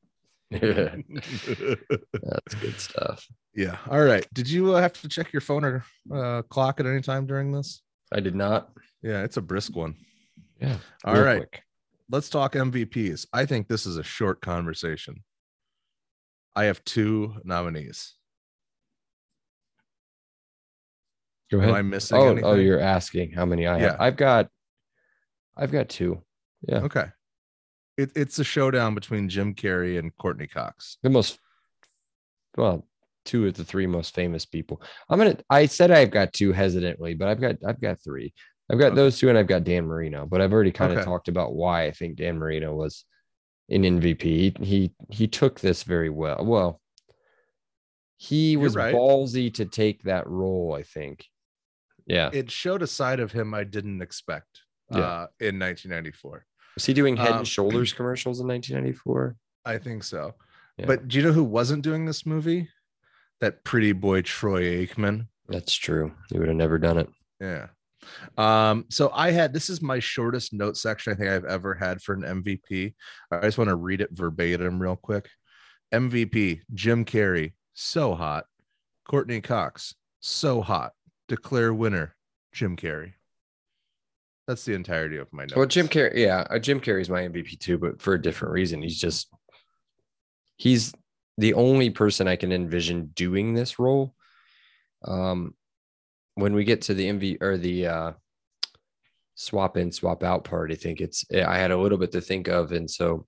That's 0.51 2.55
good 2.61 2.81
stuff. 2.81 3.27
yeah. 3.55 3.77
All 3.91 4.03
right. 4.03 4.27
Did 4.33 4.49
you 4.51 4.75
uh, 4.75 4.81
have 4.81 4.95
to 5.03 5.09
check 5.09 5.33
your 5.33 5.41
phone 5.41 5.64
or 5.64 5.85
uh, 6.12 6.43
clock 6.43 6.81
at 6.81 6.87
any 6.87 7.01
time 7.03 7.27
during 7.27 7.53
this? 7.53 7.83
I 8.12 8.21
did 8.21 8.35
not. 8.35 8.71
Yeah, 9.03 9.23
it's 9.25 9.37
a 9.37 9.43
brisk 9.43 9.77
one. 9.77 9.95
Yeah. 10.61 10.79
All 11.05 11.21
right. 11.21 11.39
quick. 11.41 11.62
Let's 12.11 12.31
talk 12.31 12.55
MVPs. 12.55 13.27
I 13.33 13.45
think 13.45 13.69
this 13.69 13.85
is 13.85 13.99
a 13.99 14.03
short 14.03 14.41
conversation. 14.41 15.23
I 16.57 16.64
have 16.64 16.83
two 16.85 17.35
nominees. 17.45 18.14
Go 21.51 21.59
ahead. 21.59 21.71
Am. 21.71 21.75
I 21.77 21.83
missing 21.83 22.16
Oh, 22.19 22.27
anything? 22.29 22.45
oh, 22.45 22.55
you're 22.55 22.81
asking 22.81 23.33
how 23.33 23.45
many 23.45 23.66
I 23.66 23.79
have. 23.79 23.97
I've 24.01 24.16
got, 24.16 24.49
I've 25.57 25.73
got 25.73 25.89
two. 25.89 26.23
Yeah. 26.66 26.78
Okay. 26.78 27.06
It, 27.96 28.12
it's 28.14 28.38
a 28.38 28.44
showdown 28.44 28.94
between 28.94 29.28
Jim 29.28 29.54
Carrey 29.54 29.98
and 29.98 30.16
Courteney 30.16 30.46
Cox. 30.46 30.98
The 31.02 31.11
most, 31.11 31.38
well, 32.56 32.86
two 33.24 33.46
of 33.46 33.54
the 33.54 33.64
three 33.64 33.86
most 33.86 34.14
famous 34.14 34.46
people. 34.46 34.80
I'm 35.09 35.18
gonna. 35.18 35.36
I 35.50 35.66
said 35.66 35.90
I've 35.90 36.11
got 36.11 36.32
two 36.32 36.52
hesitantly, 36.52 37.14
but 37.14 37.28
I've 37.28 37.40
got, 37.40 37.56
I've 37.66 37.80
got 37.80 37.98
three. 38.02 38.32
I've 38.70 38.78
got 38.78 38.88
Okay. 38.88 38.96
those 38.96 39.18
two, 39.18 39.28
and 39.28 39.36
I've 39.38 39.46
got 39.46 39.64
Dan 39.64 39.86
Marino. 39.86 40.26
But 40.26 40.40
I've 40.40 40.52
already 40.52 40.70
kind 40.72 40.92
of 40.92 40.98
Okay. 40.98 41.04
talked 41.04 41.28
about 41.28 41.54
why 41.54 41.86
I 41.86 41.90
think 41.90 42.16
Dan 42.16 42.38
Marino 42.38 42.74
was 42.74 43.04
an 43.68 43.82
MVP. 43.82 44.22
He 44.22 44.54
he, 44.64 44.94
he 45.11 45.26
took 45.26 45.59
this 45.61 45.82
very 45.82 46.11
well. 46.11 46.44
Well, 46.44 46.80
he 48.16 48.56
was 48.56 48.74
right. 48.74 48.94
ballsy 48.94 49.52
to 49.54 49.64
take 49.64 50.02
that 50.04 50.26
role. 50.28 50.74
I 50.78 50.82
think. 50.82 51.26
Yeah. 52.06 52.30
It 52.32 52.50
showed 52.50 52.82
a 52.82 52.86
side 52.86 53.20
of 53.20 53.32
him 53.32 53.52
I 53.54 53.64
didn't 53.64 54.00
expect 54.02 54.62
Yeah. 54.91 54.99
uh, 54.99 55.26
in 55.41 55.59
1994. 55.59 56.45
Was 56.74 56.86
he 56.86 56.95
doing 56.95 57.16
Head 57.16 57.28
Um, 57.32 57.39
and 57.39 57.49
Shoulders 57.49 57.93
commercials 57.93 58.41
in 58.41 58.47
1994? 58.47 59.36
I 59.64 59.78
think 59.78 60.05
so. 60.05 60.34
Yeah. 60.76 60.86
But 60.86 61.09
do 61.09 61.18
you 61.18 61.24
know 61.24 61.32
who 61.32 61.45
wasn't 61.45 61.82
doing 61.82 62.05
this 62.07 62.24
movie? 62.24 62.68
That 63.41 63.64
pretty 63.64 63.93
boy 63.93 64.22
Troy 64.22 64.86
Aikman. 64.86 65.26
That's 65.49 65.74
true. 65.74 66.12
He 66.30 66.39
would 66.39 66.49
have 66.49 66.57
never 66.57 66.78
done 66.78 66.99
it. 66.99 67.09
Yeah. 67.41 67.66
Um, 68.36 68.86
so 68.89 69.11
I 69.12 69.30
had 69.32 69.53
this 69.53 69.68
is 69.68 69.82
my 69.82 69.99
shortest 69.99 70.53
note 70.53 70.76
section 70.76 71.12
I 71.12 71.16
think 71.16 71.30
I've 71.30 71.45
ever 71.45 71.74
had 71.74 72.01
for 72.01 72.14
an 72.14 72.22
MVP. 72.22 72.95
I 73.30 73.41
just 73.41 73.59
want 73.59 73.68
to 73.68 73.76
read 73.76 74.01
it 74.01 74.11
verbatim 74.12 74.80
real 74.80 74.97
quick. 74.97 75.28
MVP 75.93 76.61
Jim 76.74 77.05
Carrey, 77.05 77.53
so 77.74 78.14
hot. 78.14 78.45
Courteney 79.09 79.41
Cox, 79.41 79.95
so 80.20 80.61
hot. 80.61 80.93
Declare 81.28 81.74
winner, 81.74 82.14
Jim 82.53 82.76
Carrey. 82.76 83.14
That's 84.49 84.64
the 84.64 84.72
entirety 84.72 85.18
of 85.18 85.30
my 85.30 85.42
notes. 85.42 85.55
Well, 85.55 85.66
Jim 85.66 85.88
Carrey, 85.88 86.16
yeah, 86.16 86.46
uh, 86.49 86.59
Jim 86.59 86.80
Carrey's 86.80 87.11
my 87.11 87.20
MVP 87.20 87.61
too, 87.61 87.76
but 87.76 88.01
for 88.01 88.14
a 88.14 88.20
different 88.20 88.55
reason. 88.55 88.80
He's 88.80 88.99
just 88.99 89.28
he's 90.57 90.94
the 91.36 91.53
only 91.53 91.90
person 91.90 92.26
I 92.26 92.36
can 92.36 92.51
envision 92.51 93.12
doing 93.14 93.53
this 93.53 93.78
role. 93.78 94.14
Um, 95.05 95.55
when 96.34 96.55
we 96.55 96.64
get 96.64 96.80
to 96.82 96.94
the 96.94 97.11
MV 97.11 97.42
or 97.42 97.59
the 97.59 97.86
uh, 97.86 98.12
swap 99.34 99.76
in, 99.76 99.92
swap 99.92 100.22
out 100.22 100.44
part, 100.44 100.72
I 100.72 100.76
think 100.76 101.03
it's 101.03 101.26
I 101.30 101.59
had 101.59 101.70
a 101.70 101.78
little 101.78 101.99
bit 101.99 102.12
to 102.12 102.22
think 102.22 102.49
of, 102.49 102.72
and 102.72 102.90
so, 102.90 103.26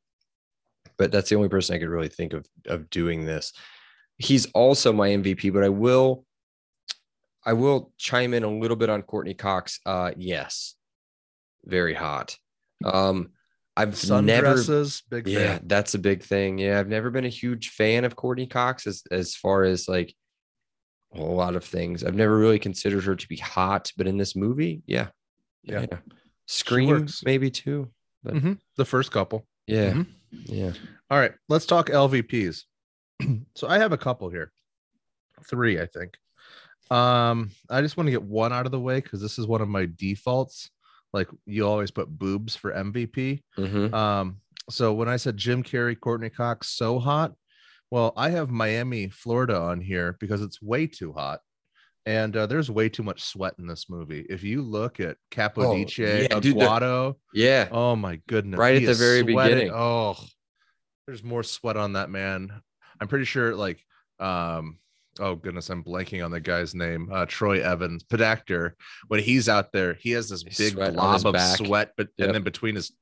but 0.97 1.13
that's 1.13 1.29
the 1.29 1.37
only 1.37 1.51
person 1.51 1.77
I 1.77 1.81
could 1.81 1.91
really 1.91 2.09
think 2.09 2.33
of 2.33 2.47
of 2.67 2.89
doing 2.89 3.27
this. 3.27 3.53
He's 4.17 4.47
also 4.53 4.91
my 4.91 5.11
MVP, 5.11 5.53
but 5.53 5.65
I 5.65 5.69
will, 5.69 6.25
I 7.45 7.53
will 7.53 7.93
chime 7.99 8.33
in 8.33 8.43
a 8.43 8.51
little 8.51 8.77
bit 8.77 8.89
on 8.89 9.03
Courteney 9.03 9.35
Cox. 9.35 9.81
Uh, 9.85 10.13
yes, 10.17 10.77
very 11.65 11.95
hot. 11.95 12.37
Um, 12.85 13.31
I've 13.77 13.97
never 14.23 14.57
big 15.11 15.27
yeah, 15.29 15.39
fan. 15.59 15.63
that's 15.67 15.95
a 15.95 15.99
big 15.99 16.23
thing. 16.23 16.59
Yeah, 16.59 16.79
I've 16.81 16.89
never 16.89 17.11
been 17.11 17.25
a 17.25 17.29
huge 17.31 17.71
fan 17.71 18.05
of 18.05 18.17
Courteney 18.17 18.47
Cox 18.47 18.87
as 18.87 19.03
as 19.11 19.35
far 19.35 19.65
as 19.65 19.89
like 19.89 20.15
a 21.15 21.21
lot 21.21 21.57
of 21.57 21.65
things. 21.65 22.05
I've 22.05 22.15
never 22.15 22.37
really 22.37 22.59
considered 22.59 23.05
her 23.05 23.17
to 23.17 23.29
be 23.29 23.37
hot, 23.37 23.91
but 23.97 24.07
in 24.07 24.17
this 24.19 24.37
movie, 24.37 24.83
yeah, 24.87 25.09
Yeah. 25.63 25.87
Scream 26.47 26.89
works. 26.89 27.23
maybe 27.25 27.51
too. 27.51 27.91
But 28.23 28.35
Mhm. 28.35 28.59
The 28.77 28.85
first 28.85 29.11
couple. 29.13 29.47
yeah, 29.67 29.93
Mhm. 29.93 30.07
yeah. 30.45 30.73
All 31.11 31.19
right, 31.19 31.33
let's 31.49 31.67
talk 31.67 31.89
LVPs. 31.91 32.65
so 33.55 33.67
I 33.69 33.79
have 33.79 33.93
a 33.93 33.99
couple 33.99 34.29
here. 34.31 34.53
Three, 35.49 35.81
I 35.81 35.87
think. 35.87 36.17
Um, 36.91 37.51
I 37.69 37.81
just 37.83 37.97
want 37.97 38.09
to 38.09 38.11
get 38.13 38.23
one 38.23 38.53
out 38.53 38.67
of 38.67 38.73
the 38.73 38.81
way 38.81 39.01
because 39.01 39.21
this 39.23 39.39
is 39.39 39.47
one 39.47 39.61
of 39.61 39.69
my 39.69 39.87
defaults. 39.87 40.71
Like 41.13 41.29
you 41.47 41.67
always 41.67 41.91
put 41.91 42.09
boobs 42.09 42.55
for 42.57 42.73
MVP. 42.73 43.43
Mhm. 43.59 43.93
Um, 43.93 44.41
so 44.71 44.93
when 44.93 45.09
I 45.09 45.17
said 45.17 45.37
Jim 45.37 45.63
Carrey, 45.63 45.99
Courteney 45.99 46.31
Cox, 46.31 46.69
so 46.69 46.99
hot, 46.99 47.33
well, 47.91 48.13
I 48.17 48.31
have 48.31 48.51
Miami, 48.51 49.09
Florida 49.09 49.59
on 49.61 49.81
here 49.81 50.17
because 50.21 50.43
it's 50.43 50.63
way 50.63 50.87
too 50.87 51.13
hot. 51.13 51.41
And 52.07 52.35
uh, 52.37 52.47
there's 52.47 52.71
way 52.71 52.89
too 52.89 53.03
much 53.03 53.23
sweat 53.25 53.55
in 53.59 53.67
this 53.67 53.91
movie. 53.91 54.25
If 54.31 54.43
you 54.43 54.63
look 54.63 55.01
at 55.01 55.17
Capodice, 55.31 55.99
Oh, 56.01 56.03
yeah, 56.33 56.41
dude, 56.41 56.57
Aguado, 56.57 57.17
Yeah. 57.35 57.69
Oh 57.71 57.95
my 57.97 58.21
goodness. 58.27 58.59
Right 58.59 58.77
at 58.77 58.87
the 58.87 58.95
very 58.95 59.21
sweating. 59.21 59.57
beginning. 59.59 59.73
Oh, 59.75 60.17
there's 61.07 61.23
more 61.25 61.43
sweat 61.43 61.77
on 61.77 61.95
that 61.95 62.09
man. 62.11 62.51
I'm 63.01 63.09
pretty 63.09 63.25
sure 63.27 63.55
like 63.57 63.85
um 64.21 64.79
oh 65.21 65.35
goodness, 65.37 65.71
I'm 65.71 65.85
blanking 65.85 66.25
on 66.25 66.31
the 66.31 66.41
guy's 66.41 66.75
name. 66.75 67.09
Uh 67.13 67.27
Troy 67.27 67.63
Evans, 67.63 68.03
Podacter. 68.05 68.73
When 69.09 69.21
he's 69.21 69.49
out 69.49 69.71
there, 69.73 69.95
he 69.95 70.11
has 70.13 70.29
this 70.29 70.43
big 70.43 70.75
blob 70.77 71.25
of 71.27 71.33
back. 71.35 71.57
sweat, 71.59 71.93
but 71.97 72.09
Yep. 72.17 72.27
and 72.27 72.35
then 72.35 72.43
between 72.43 72.75
his 72.75 72.93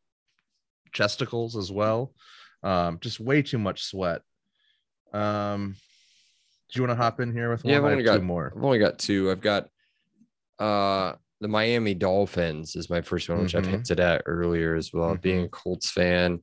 chesticles 0.92 1.56
as 1.56 1.70
well. 1.72 2.12
Um, 2.62 2.98
just 3.00 3.20
way 3.20 3.42
too 3.42 3.58
much 3.58 3.84
sweat. 3.84 4.22
Um 5.12 5.76
do 6.70 6.78
you 6.78 6.86
want 6.86 6.98
to 6.98 7.02
hop 7.02 7.18
in 7.20 7.32
here 7.32 7.50
with 7.50 7.64
one? 7.64 7.70
Yeah, 7.72 7.78
I've 7.78 7.84
only 7.84 8.04
have 8.04 8.14
two 8.14 8.18
got- 8.18 8.22
more. 8.26 8.52
I've 8.54 8.62
only 8.64 8.78
got 8.78 8.98
two. 8.98 9.30
I've 9.30 9.40
got 9.40 9.68
uh 10.58 11.14
the 11.40 11.48
Miami 11.48 11.94
Dolphins 11.94 12.74
is 12.74 12.90
my 12.90 13.00
first 13.00 13.28
one, 13.28 13.40
which 13.40 13.54
I've 13.54 13.64
Mhm. 13.64 13.70
hinted 13.70 14.00
at 14.00 14.22
earlier 14.26 14.74
as 14.74 14.92
well. 14.92 15.14
Mhm. 15.16 15.22
Being 15.22 15.44
a 15.44 15.48
Colts 15.48 15.90
fan, 15.90 16.42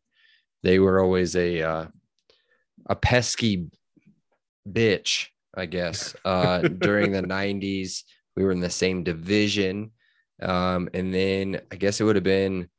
they 0.63 0.79
were 0.79 1.01
always 1.03 1.35
a 1.35 1.61
uh, 1.61 1.87
a 2.87 2.95
pesky 2.95 3.69
bitch, 4.67 5.27
I 5.55 5.65
guess. 5.65 6.15
Uh, 6.25 6.61
during 6.61 7.11
the 7.11 7.21
'90s, 7.21 8.03
we 8.35 8.43
were 8.43 8.51
in 8.51 8.59
the 8.59 8.69
same 8.69 9.03
division, 9.03 9.91
um, 10.41 10.89
and 10.93 11.13
then 11.13 11.61
I 11.71 11.75
guess 11.75 11.99
it 11.99 12.03
would 12.03 12.15
have 12.15 12.23
been 12.23 12.69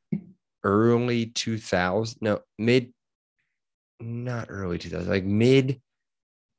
early 0.63 1.27
2000, 1.27 2.17
no 2.21 2.39
mid, 2.57 2.93
not 3.99 4.47
early 4.49 4.77
2000, 4.77 5.09
like 5.09 5.23
mid 5.23 5.81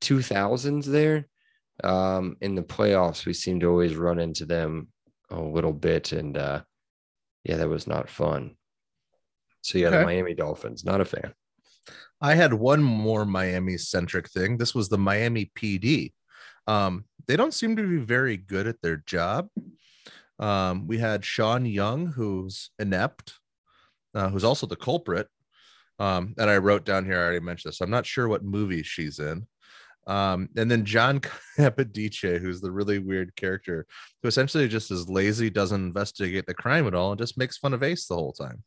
2000s 0.00 0.84
there. 0.86 1.28
Um 1.84 2.36
in 2.40 2.56
the 2.56 2.62
playoffs 2.62 3.24
we 3.24 3.32
seem 3.32 3.60
to 3.60 3.66
always 3.66 3.94
run 3.94 4.18
into 4.18 4.44
them 4.44 4.88
a 5.30 5.40
little 5.40 5.72
bit 5.72 6.10
and 6.12 6.36
uh 6.36 6.62
yeah 7.44 7.56
that 7.58 7.68
was 7.68 7.86
not 7.86 8.08
fun. 8.10 8.56
So 9.62 9.78
yeah 9.78 9.90
the 9.90 10.04
miami 10.04 10.34
dolphins 10.34 10.84
not 10.84 11.00
a 11.00 11.04
fan 11.04 11.32
I 12.20 12.34
had 12.34 12.52
one 12.52 12.82
more 12.82 13.24
Miami 13.24 13.76
centric 13.76 14.28
thing. 14.28 14.56
This 14.56 14.74
was 14.74 14.88
the 14.88 14.98
Miami 14.98 15.50
PD. 15.54 16.12
Um, 16.66 17.04
they 17.26 17.36
don't 17.36 17.54
seem 17.54 17.76
to 17.76 17.88
be 17.88 17.98
very 17.98 18.36
good 18.36 18.66
at 18.66 18.82
their 18.82 18.96
job. 18.96 19.48
Um, 20.38 20.86
we 20.86 20.98
had 20.98 21.24
Sean 21.24 21.64
Young, 21.64 22.06
who's 22.06 22.70
inept, 22.78 23.34
uh, 24.14 24.28
who's 24.30 24.44
also 24.44 24.66
the 24.66 24.76
culprit. 24.76 25.28
Um, 25.98 26.34
and 26.38 26.48
I 26.48 26.58
wrote 26.58 26.84
down 26.84 27.04
here, 27.04 27.18
I 27.18 27.22
already 27.22 27.40
mentioned 27.40 27.72
this. 27.72 27.80
I'm 27.80 27.90
not 27.90 28.06
sure 28.06 28.28
what 28.28 28.44
movie 28.44 28.82
she's 28.82 29.18
in. 29.18 29.46
Um, 30.06 30.48
and 30.56 30.70
then 30.70 30.84
John 30.84 31.20
Capodice, 31.58 32.40
who's 32.40 32.60
the 32.60 32.70
really 32.70 32.98
weird 32.98 33.36
character, 33.36 33.86
who 34.22 34.28
essentially 34.28 34.66
just 34.66 34.90
is 34.90 35.08
lazy, 35.08 35.50
doesn't 35.50 35.80
investigate 35.86 36.46
the 36.46 36.54
crime 36.54 36.86
at 36.86 36.94
all, 36.94 37.12
and 37.12 37.18
just 37.18 37.36
makes 37.36 37.58
fun 37.58 37.74
of 37.74 37.82
Ace 37.82 38.06
the 38.06 38.14
whole 38.14 38.32
time. 38.32 38.62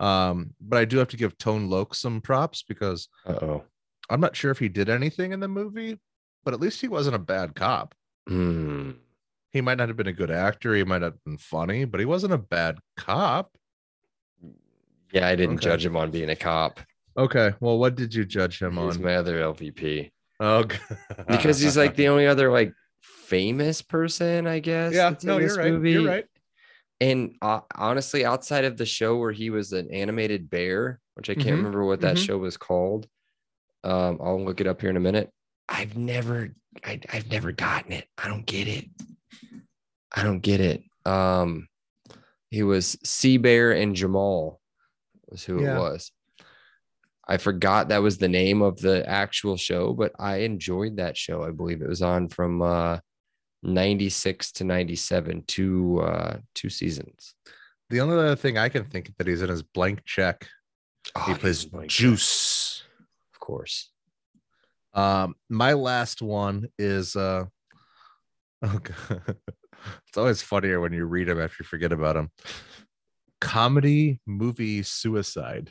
Um, 0.00 0.54
but 0.60 0.78
I 0.78 0.84
do 0.86 0.96
have 0.98 1.08
to 1.08 1.16
give 1.16 1.36
Tone 1.38 1.68
Loc 1.70 1.94
some 1.94 2.20
props 2.20 2.62
because 2.66 3.08
uh-oh 3.26 3.62
I'm 4.08 4.20
not 4.20 4.34
sure 4.34 4.50
if 4.50 4.58
he 4.58 4.68
did 4.68 4.88
anything 4.88 5.30
in 5.32 5.38
the 5.40 5.46
movie, 5.46 5.98
but 6.42 6.52
at 6.54 6.60
least 6.60 6.80
he 6.80 6.88
wasn't 6.88 7.14
a 7.16 7.20
bad 7.20 7.54
cop. 7.54 7.94
Hmm. 8.26 8.92
He 9.52 9.60
might 9.60 9.78
not 9.78 9.88
have 9.88 9.96
been 9.96 10.06
a 10.08 10.12
good 10.12 10.30
actor. 10.30 10.74
He 10.74 10.82
might 10.84 10.98
not 11.02 11.12
have 11.12 11.24
been 11.24 11.38
funny, 11.38 11.84
but 11.84 12.00
he 12.00 12.06
wasn't 12.06 12.32
a 12.32 12.38
bad 12.38 12.78
cop. 12.96 13.56
Yeah, 15.12 15.26
I 15.26 15.34
didn't 15.36 15.56
Okay. 15.56 15.64
judge 15.66 15.84
him 15.84 15.96
on 15.96 16.10
being 16.10 16.30
a 16.30 16.36
cop. 16.36 16.80
Okay. 17.16 17.52
Well, 17.60 17.78
what 17.78 17.94
did 17.96 18.14
you 18.14 18.24
judge 18.24 18.62
him 18.62 18.76
He's 18.76 18.96
on? 18.96 19.02
my 19.02 19.16
other 19.16 19.38
LVP 19.40 20.10
Oh, 20.38 20.64
because 21.28 21.60
he's 21.60 21.76
like 21.76 21.94
the 21.96 22.08
only 22.12 22.26
other 22.26 22.50
like 22.50 22.72
famous 23.02 23.82
person, 23.82 24.46
I 24.46 24.60
guess. 24.60 24.94
yeah. 24.94 25.14
No, 25.24 25.38
you're 25.38 25.56
right. 25.56 25.72
movie. 25.72 25.92
You're 25.92 26.06
right. 26.06 26.24
And 27.00 27.36
uh, 27.40 27.60
honestly, 27.74 28.24
outside 28.24 28.64
of 28.64 28.76
the 28.76 28.86
show 28.86 29.16
where 29.16 29.32
he 29.32 29.50
was 29.50 29.72
an 29.72 29.90
animated 29.90 30.50
bear, 30.50 31.00
which 31.14 31.30
I 31.30 31.34
can't 31.34 31.56
Mhm, 31.56 31.56
remember 31.56 31.84
what 31.84 32.02
that 32.02 32.16
mhm. 32.16 32.26
show 32.26 32.38
was 32.38 32.56
called, 32.56 33.08
um, 33.84 34.18
I'll 34.22 34.44
look 34.44 34.60
it 34.60 34.66
up 34.66 34.80
here 34.80 34.90
in 34.90 34.96
a 34.96 35.00
minute. 35.00 35.30
I've 35.68 35.96
never, 35.96 36.50
I, 36.84 37.00
I've 37.12 37.30
never 37.30 37.52
gotten 37.52 37.92
it. 37.92 38.06
I 38.18 38.28
don't 38.28 38.44
get 38.44 38.68
it. 38.68 38.86
I 40.12 40.22
don't 40.22 40.40
get 40.40 40.60
it. 40.60 40.82
Um, 41.06 41.68
he 42.50 42.62
was 42.62 42.98
C-Bear 43.04 43.72
and 43.72 43.94
Jamal 43.94 44.60
was 45.28 45.44
who 45.44 45.60
Yeah. 45.60 45.76
it 45.76 45.80
was. 45.80 46.12
I 47.26 47.36
forgot 47.36 47.88
that 47.88 48.02
was 48.02 48.18
the 48.18 48.28
name 48.28 48.60
of 48.60 48.78
the 48.80 49.08
actual 49.08 49.56
show, 49.56 49.92
but 49.92 50.12
I 50.18 50.38
enjoyed 50.38 50.96
that 50.96 51.16
show. 51.16 51.44
I 51.44 51.50
believe 51.52 51.80
it 51.80 51.88
was 51.88 52.02
on 52.02 52.28
from 52.28 52.60
uh 52.60 52.98
96 53.62 54.52
to 54.52 54.64
97, 54.64 55.44
two 55.46 56.00
uh 56.02 56.38
two 56.54 56.70
seasons. 56.70 57.34
The 57.90 58.00
only 58.00 58.16
other 58.16 58.36
thing 58.36 58.56
I 58.56 58.68
can 58.68 58.84
think 58.84 59.12
that 59.18 59.26
he's 59.26 59.42
in 59.42 59.50
is 59.50 59.62
blank 59.62 60.04
check. 60.04 60.48
Oh, 61.16 61.22
he 61.22 61.34
plays 61.34 61.66
Juice. 61.86 62.84
Of 63.34 63.40
course. 63.40 63.90
Um, 64.94 65.34
my 65.48 65.74
last 65.74 66.22
one 66.22 66.68
is 66.78 67.16
uh 67.16 67.44
oh 68.62 68.78
God. 68.78 69.36
it's 70.08 70.16
always 70.16 70.42
funnier 70.42 70.80
when 70.80 70.92
you 70.92 71.04
read 71.04 71.28
them 71.28 71.40
after 71.40 71.62
you 71.62 71.66
forget 71.66 71.92
about 71.92 72.14
them. 72.14 72.30
Comedy 73.40 74.20
movie 74.26 74.82
suicide. 74.82 75.70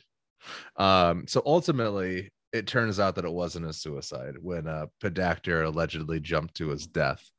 Um, 0.78 1.26
so 1.28 1.42
ultimately 1.46 2.32
it 2.52 2.66
turns 2.66 3.00
out 3.00 3.16
that 3.16 3.26
it 3.26 3.32
wasn't 3.32 3.68
a 3.68 3.74
suicide 3.74 4.36
when 4.42 4.68
uh 4.68 4.88
Podacter 5.02 5.66
allegedly 5.66 6.20
jumped 6.20 6.56
to 6.56 6.70
his 6.70 6.86
death. 6.88 7.30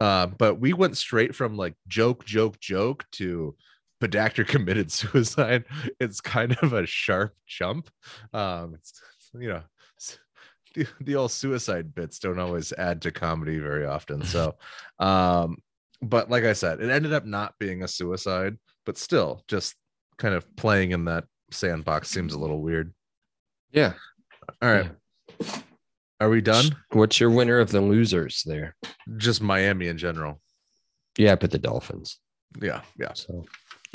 Uh, 0.00 0.26
but 0.26 0.58
we 0.58 0.72
went 0.72 0.96
straight 0.96 1.34
from 1.34 1.56
like 1.56 1.74
joke, 1.86 2.24
joke, 2.24 2.58
joke 2.58 3.04
to 3.12 3.54
Podacter 4.00 4.46
committed 4.46 4.90
suicide. 4.90 5.64
It's 6.00 6.20
kind 6.20 6.56
of 6.62 6.72
a 6.72 6.86
sharp 6.86 7.34
jump. 7.46 7.90
Um, 8.32 8.74
it's 8.74 9.00
you 9.38 9.48
know, 9.48 9.62
the, 10.74 10.86
the 11.00 11.16
old 11.16 11.32
suicide 11.32 11.94
bits 11.94 12.18
don't 12.18 12.38
always 12.38 12.72
add 12.72 13.02
to 13.02 13.12
comedy 13.12 13.58
very 13.58 13.86
often. 13.86 14.24
So, 14.24 14.56
um, 14.98 15.58
but 16.02 16.30
like 16.30 16.44
I 16.44 16.52
said, 16.52 16.80
it 16.80 16.90
ended 16.90 17.12
up 17.12 17.26
not 17.26 17.54
being 17.58 17.82
a 17.82 17.88
suicide, 17.88 18.56
but 18.86 18.96
still 18.96 19.44
just 19.48 19.74
kind 20.18 20.34
of 20.34 20.44
playing 20.56 20.92
in 20.92 21.04
that 21.06 21.24
sandbox 21.50 22.08
seems 22.08 22.32
a 22.32 22.38
little 22.38 22.60
weird. 22.60 22.94
Yeah. 23.72 23.94
All 24.62 24.70
right. 24.70 24.90
Are 26.20 26.28
we 26.28 26.40
done? 26.40 26.66
What's 26.92 27.18
your 27.18 27.30
winner 27.30 27.58
of 27.58 27.70
the 27.70 27.80
losers 27.80 28.42
there? 28.44 28.76
Just 29.16 29.40
Miami 29.42 29.86
in 29.88 29.96
general. 29.98 30.40
Yeah, 31.16 31.34
but 31.36 31.50
the 31.50 31.58
Dolphins. 31.58 32.18
Yeah. 32.60 32.82
Yeah. 32.98 33.12
So 33.14 33.44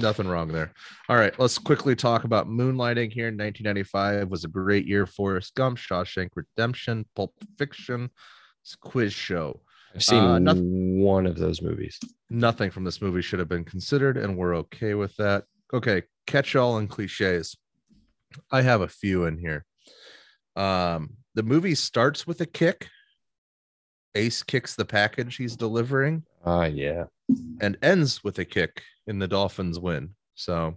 Nothing 0.02 0.28
wrong 0.28 0.50
there. 0.50 0.74
All 1.08 1.16
right, 1.16 1.38
let's 1.40 1.58
quickly 1.58 1.96
talk 1.96 2.26
about 2.26 2.50
moonlighting 2.50 3.14
here. 3.14 3.28
1995 3.28 4.28
was 4.30 4.44
a 4.44 4.50
great 4.50 4.86
year. 4.86 5.06
Forrest 5.06 5.56
Gump, 5.56 5.78
Shawshank 5.78 6.32
Redemption, 6.36 7.06
Pulp 7.16 7.34
Fiction, 7.58 8.10
Quiz 8.82 9.14
Show. 9.14 9.62
I've 9.94 10.04
seen 10.04 10.20
Uh, 10.22 10.38
nothing- 10.40 11.00
one 11.00 11.26
of 11.26 11.38
those 11.38 11.62
movies. 11.62 11.98
Nothing 12.30 12.72
from 12.72 12.84
this 12.84 13.02
movie 13.02 13.22
should 13.22 13.40
have 13.40 13.48
been 13.48 13.64
considered, 13.64 14.18
and 14.18 14.36
we're 14.36 14.56
okay 14.58 14.96
with 14.96 15.16
that. 15.16 15.46
Okay, 15.74 16.04
catch 16.28 16.58
all 16.58 16.78
and 16.78 16.90
cliches. 16.90 17.56
I 18.52 18.64
have 18.64 18.82
a 18.82 18.90
few 18.90 19.24
in 19.24 19.38
here. 19.38 19.64
Um, 20.58 21.16
the 21.36 21.44
movie 21.44 21.76
starts 21.76 22.26
with 22.26 22.42
a 22.42 22.46
kick. 22.46 22.88
Ace 24.16 24.42
kicks 24.44 24.76
the 24.76 24.86
package 24.86 25.36
he's 25.36 25.56
delivering. 25.56 26.24
Ah, 26.46 26.66
yeah. 26.66 27.06
and 27.60 27.78
ends 27.82 28.24
with 28.24 28.40
a 28.40 28.46
kick 28.46 28.82
in 29.08 29.20
the 29.20 29.28
Dolphins 29.28 29.80
win. 29.80 30.16
So 30.36 30.76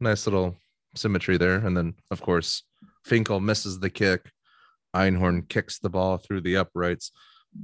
nice 0.00 0.26
little 0.26 0.56
symmetry 0.96 1.36
there. 1.36 1.56
And 1.64 1.76
then, 1.76 1.94
of 2.10 2.20
course, 2.20 2.64
Finkle 3.06 3.40
misses 3.42 3.78
the 3.78 3.90
kick. 3.90 4.30
Einhorn 4.96 5.48
kicks 5.48 5.78
the 5.78 5.90
ball 5.90 6.16
through 6.16 6.40
the 6.40 6.56
uprights. 6.56 7.12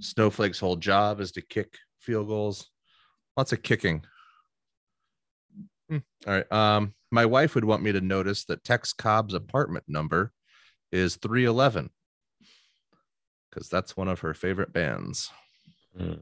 Snowflake's 0.00 0.60
whole 0.60 0.76
job 0.76 1.20
is 1.20 1.32
to 1.32 1.42
kick 1.42 1.74
field 1.98 2.28
goals. 2.28 2.70
Lots 3.36 3.52
of 3.52 3.62
kicking. 3.62 4.04
Hmm, 5.88 5.98
All 6.26 6.34
right. 6.34 6.52
Um, 6.52 6.94
my 7.10 7.26
wife 7.26 7.54
would 7.54 7.64
want 7.64 7.82
me 7.82 7.92
to 7.92 8.00
notice 8.00 8.44
that 8.44 8.64
Tex 8.64 8.92
Cobb's 8.92 9.34
apartment 9.34 9.84
number 9.88 10.32
is 10.92 11.16
311 11.16 11.90
because 13.54 13.68
that's 13.68 13.96
one 13.96 14.08
of 14.08 14.20
her 14.20 14.34
favorite 14.34 14.72
bands. 14.72 15.30
Mm. 15.98 16.18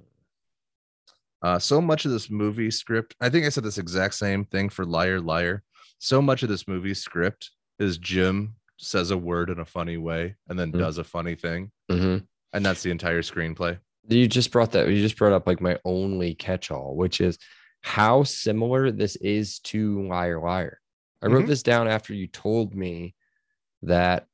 Uh, 1.40 1.58
so 1.58 1.80
much 1.80 2.04
of 2.04 2.12
this 2.12 2.30
movie 2.30 2.70
script, 2.70 3.16
I 3.20 3.28
think 3.30 3.46
I 3.46 3.48
said 3.48 3.64
this 3.64 3.78
exact 3.78 4.14
same 4.14 4.44
thing 4.44 4.68
for 4.68 4.84
Liar 4.84 5.20
Liar. 5.20 5.62
So 5.98 6.20
much 6.22 6.42
of 6.42 6.48
this 6.48 6.68
movie 6.68 6.94
script 6.94 7.50
is 7.78 7.98
Jim 7.98 8.54
says 8.76 9.10
a 9.10 9.16
word 9.16 9.50
in 9.50 9.58
a 9.60 9.64
funny 9.64 9.96
way 9.96 10.36
and 10.48 10.58
then 10.58 10.72
Mhm. 10.72 10.78
does 10.78 10.98
a 10.98 11.04
funny 11.04 11.34
thing. 11.34 11.70
Mhm. 11.90 12.26
And 12.52 12.64
that's 12.66 12.82
the 12.82 12.90
entire 12.90 13.22
screenplay. 13.22 13.78
You 14.08 14.26
just 14.28 14.50
brought 14.50 14.72
that. 14.72 14.88
You 14.88 15.00
just 15.00 15.16
brought 15.16 15.32
up 15.32 15.46
like 15.46 15.60
my 15.60 15.78
only 15.84 16.34
catch-all, 16.34 16.96
which 16.96 17.20
is 17.20 17.38
how 17.80 18.24
similar 18.24 18.90
this 18.90 19.16
is 19.16 19.58
to 19.60 20.06
Liar 20.06 20.40
Liar. 20.40 20.80
I 21.22 21.26
wrote 21.26 21.44
Mhm. 21.44 21.48
this 21.48 21.62
down 21.62 21.88
after 21.88 22.12
you 22.12 22.26
told 22.26 22.74
me 22.74 23.14
that 23.82 24.26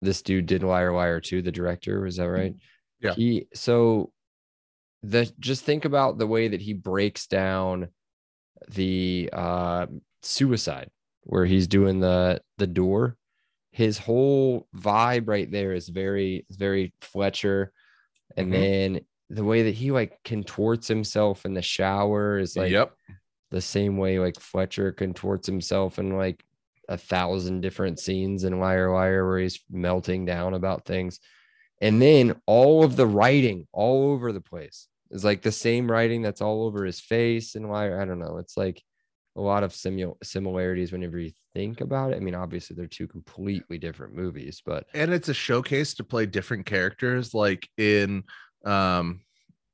this 0.00 0.22
dude 0.22 0.46
did 0.46 0.62
Wire 0.62 0.92
Wire 0.92 1.20
too. 1.20 1.42
The 1.42 1.52
director 1.52 2.00
was 2.00 2.16
that 2.16 2.28
right? 2.28 2.54
Yeah. 3.00 3.14
He 3.14 3.46
so 3.54 4.12
the 5.02 5.30
just 5.38 5.64
think 5.64 5.84
about 5.84 6.18
the 6.18 6.26
way 6.26 6.48
that 6.48 6.60
he 6.60 6.72
breaks 6.72 7.26
down 7.26 7.88
the 8.68 9.30
uh 9.32 9.86
suicide 10.22 10.90
where 11.22 11.44
he's 11.46 11.68
doing 11.68 12.00
the 12.00 12.40
the 12.58 12.66
door 12.66 13.16
his 13.70 13.98
whole 13.98 14.66
vibe 14.76 15.28
right 15.28 15.50
there 15.52 15.72
is 15.72 15.88
very 15.88 16.44
very 16.50 16.92
fletcher 17.00 17.72
and 18.36 18.48
Mhm. 18.48 18.50
then 18.52 19.00
the 19.30 19.44
way 19.44 19.62
that 19.64 19.74
he 19.74 19.92
like 19.92 20.18
contorts 20.24 20.88
himself 20.88 21.44
in 21.44 21.54
the 21.54 21.62
shower 21.62 22.38
is 22.38 22.56
like 22.56 22.72
yep. 22.72 22.92
the 23.52 23.60
same 23.60 23.96
way 23.96 24.18
like 24.18 24.40
fletcher 24.40 24.90
contorts 24.90 25.46
himself 25.46 26.00
in 26.00 26.16
like 26.16 26.42
a 26.88 26.96
thousand 26.96 27.60
different 27.60 27.98
scenes 27.98 28.44
in 28.44 28.58
liar 28.60 28.92
liar 28.92 29.26
where 29.26 29.38
he's 29.38 29.60
melting 29.70 30.24
down 30.24 30.54
about 30.54 30.84
things 30.84 31.20
and 31.80 32.00
then 32.02 32.34
all 32.46 32.82
of 32.82 32.96
the 32.96 33.06
writing 33.06 33.66
all 33.72 34.10
over 34.12 34.32
the 34.32 34.40
place 34.40 34.88
is 35.10 35.24
like 35.24 35.42
the 35.42 35.52
same 35.52 35.90
writing 35.90 36.22
that's 36.22 36.40
all 36.40 36.64
over 36.64 36.84
his 36.84 37.00
face 37.00 37.54
and 37.54 37.68
liar 37.68 38.00
i 38.00 38.04
don't 38.04 38.18
know 38.18 38.38
it's 38.38 38.56
like 38.56 38.82
a 39.36 39.40
lot 39.40 39.62
of 39.62 39.72
simu- 39.72 40.16
similarities 40.22 40.90
whenever 40.90 41.18
you 41.18 41.30
think 41.54 41.80
about 41.80 42.12
it 42.12 42.16
i 42.16 42.20
mean 42.20 42.34
obviously 42.34 42.74
they're 42.74 42.86
two 42.86 43.06
completely 43.06 43.78
different 43.78 44.14
movies 44.14 44.62
but 44.64 44.84
And 44.94 45.12
it's 45.12 45.28
a 45.28 45.34
showcase 45.34 45.94
to 45.94 46.04
play 46.04 46.26
different 46.26 46.66
characters. 46.66 47.34
Like 47.34 47.68
in 47.76 48.24
um 48.64 49.20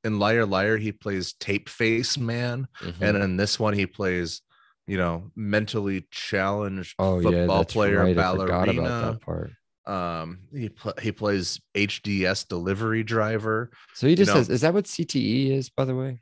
in 0.03 0.19
Liar 0.19 0.45
Liar, 0.45 0.77
he 0.77 0.91
plays 0.91 1.33
tape 1.33 1.67
face 1.67 2.15
man. 2.15 2.67
mhm. 2.79 3.01
And 3.01 3.17
in 3.17 3.37
this 3.37 3.59
one, 3.59 3.73
he 3.73 3.87
plays, 3.87 4.41
you 4.87 4.97
know, 4.97 5.31
mentally 5.35 6.05
challenged 6.11 6.95
oh 6.99 7.21
football 7.21 7.59
yeah 7.59 7.63
player, 7.63 8.03
right. 8.03 8.15
Ballerina. 8.15 8.81
about 8.81 9.11
that 9.13 9.21
part 9.21 9.51
um 9.87 10.39
he 10.51 10.67
pl- 10.69 10.95
he 10.99 11.11
plays 11.11 11.61
hds 11.75 12.47
delivery 12.47 13.03
driver 13.03 13.69
so 13.93 14.07
he 14.07 14.15
just 14.15 14.29
know- 14.29 14.37
says 14.37 14.49
is 14.49 14.61
that 14.61 14.73
what 14.73 14.85
cte 14.85 15.51
is 15.51 15.69
by 15.69 15.85
the 15.85 15.93
way 15.95 16.19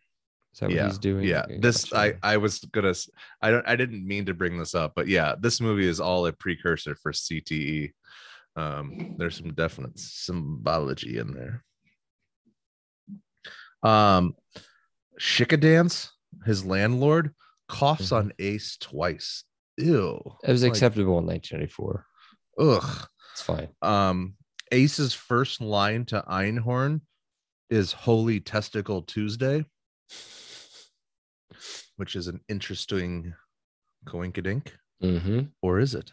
is 0.53 0.59
that 0.59 0.69
yeah 0.69 0.83
what 0.83 0.89
he's 0.91 0.97
doing 0.99 1.23
yeah 1.23 1.43
Okay, 1.43 1.59
this 1.59 1.85
gotcha. 1.85 2.17
i 2.23 2.33
i 2.33 2.35
was 2.35 2.59
gonna 2.59 2.93
i 3.41 3.49
don't 3.49 3.65
i 3.65 3.77
didn't 3.77 4.05
mean 4.05 4.25
to 4.25 4.33
bring 4.33 4.59
this 4.59 4.75
up 4.75 4.91
but 4.97 5.07
yeah 5.07 5.35
this 5.39 5.61
movie 5.61 5.87
is 5.87 6.01
all 6.01 6.25
a 6.25 6.33
precursor 6.33 6.93
for 6.95 7.13
cte 7.13 7.93
um 8.57 9.15
there's 9.17 9.37
some 9.37 9.53
definite 9.53 9.97
symbology 9.97 11.17
in 11.17 11.31
there 11.31 11.63
um 13.89 14.35
dance 15.61 16.11
his 16.45 16.65
landlord 16.65 17.33
coughs 17.67 18.09
Mhm. 18.09 18.17
on 18.17 18.33
ace 18.39 18.77
twice. 18.77 19.43
Ew. 19.77 20.21
It 20.43 20.51
was 20.51 20.63
Like, 20.63 20.71
acceptable 20.71 21.19
in 21.19 21.25
1994 21.25 22.05
ugh. 22.59 23.07
It's 23.31 23.41
fine. 23.41 23.69
Um 23.81 24.35
ace's 24.71 25.13
first 25.13 25.61
line 25.61 26.05
to 26.05 26.23
einhorn 26.27 27.01
is 27.69 27.91
holy 27.91 28.39
testicle 28.39 29.01
tuesday 29.03 29.65
which 31.97 32.15
is 32.15 32.27
an 32.27 32.39
interesting 32.49 33.33
coinkydink 34.05 34.67
mm-hmm. 35.01 35.41
or 35.61 35.79
is 35.79 35.93
it? 35.95 36.11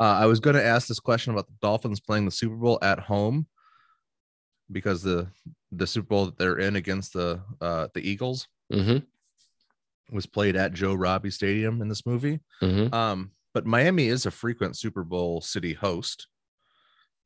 Uh, 0.00 0.04
I 0.04 0.26
was 0.26 0.40
going 0.40 0.56
to 0.56 0.64
ask 0.64 0.88
this 0.88 1.00
question 1.00 1.32
about 1.32 1.46
the 1.46 1.54
Dolphins 1.60 2.00
playing 2.00 2.24
the 2.24 2.30
Super 2.30 2.56
Bowl 2.56 2.78
at 2.82 2.98
home 2.98 3.46
because 4.70 5.02
the 5.02 5.28
the 5.70 5.86
Super 5.86 6.06
Bowl 6.08 6.26
that 6.26 6.38
they're 6.38 6.58
in 6.58 6.76
against 6.76 7.12
the 7.12 7.42
uh, 7.60 7.88
the 7.94 8.00
Eagles. 8.08 8.48
Mm-hmm. 8.72 9.04
Was 10.10 10.26
played 10.26 10.56
at 10.56 10.72
Joe 10.72 10.94
Robbie 10.94 11.30
Stadium 11.30 11.80
in 11.80 11.88
this 11.88 12.04
movie. 12.06 12.40
Mm-hmm. 12.62 12.94
Um, 12.94 13.32
but 13.54 13.66
Miami 13.66 14.08
is 14.08 14.26
a 14.26 14.30
frequent 14.30 14.76
Super 14.76 15.04
Bowl 15.04 15.40
city 15.40 15.74
host, 15.74 16.26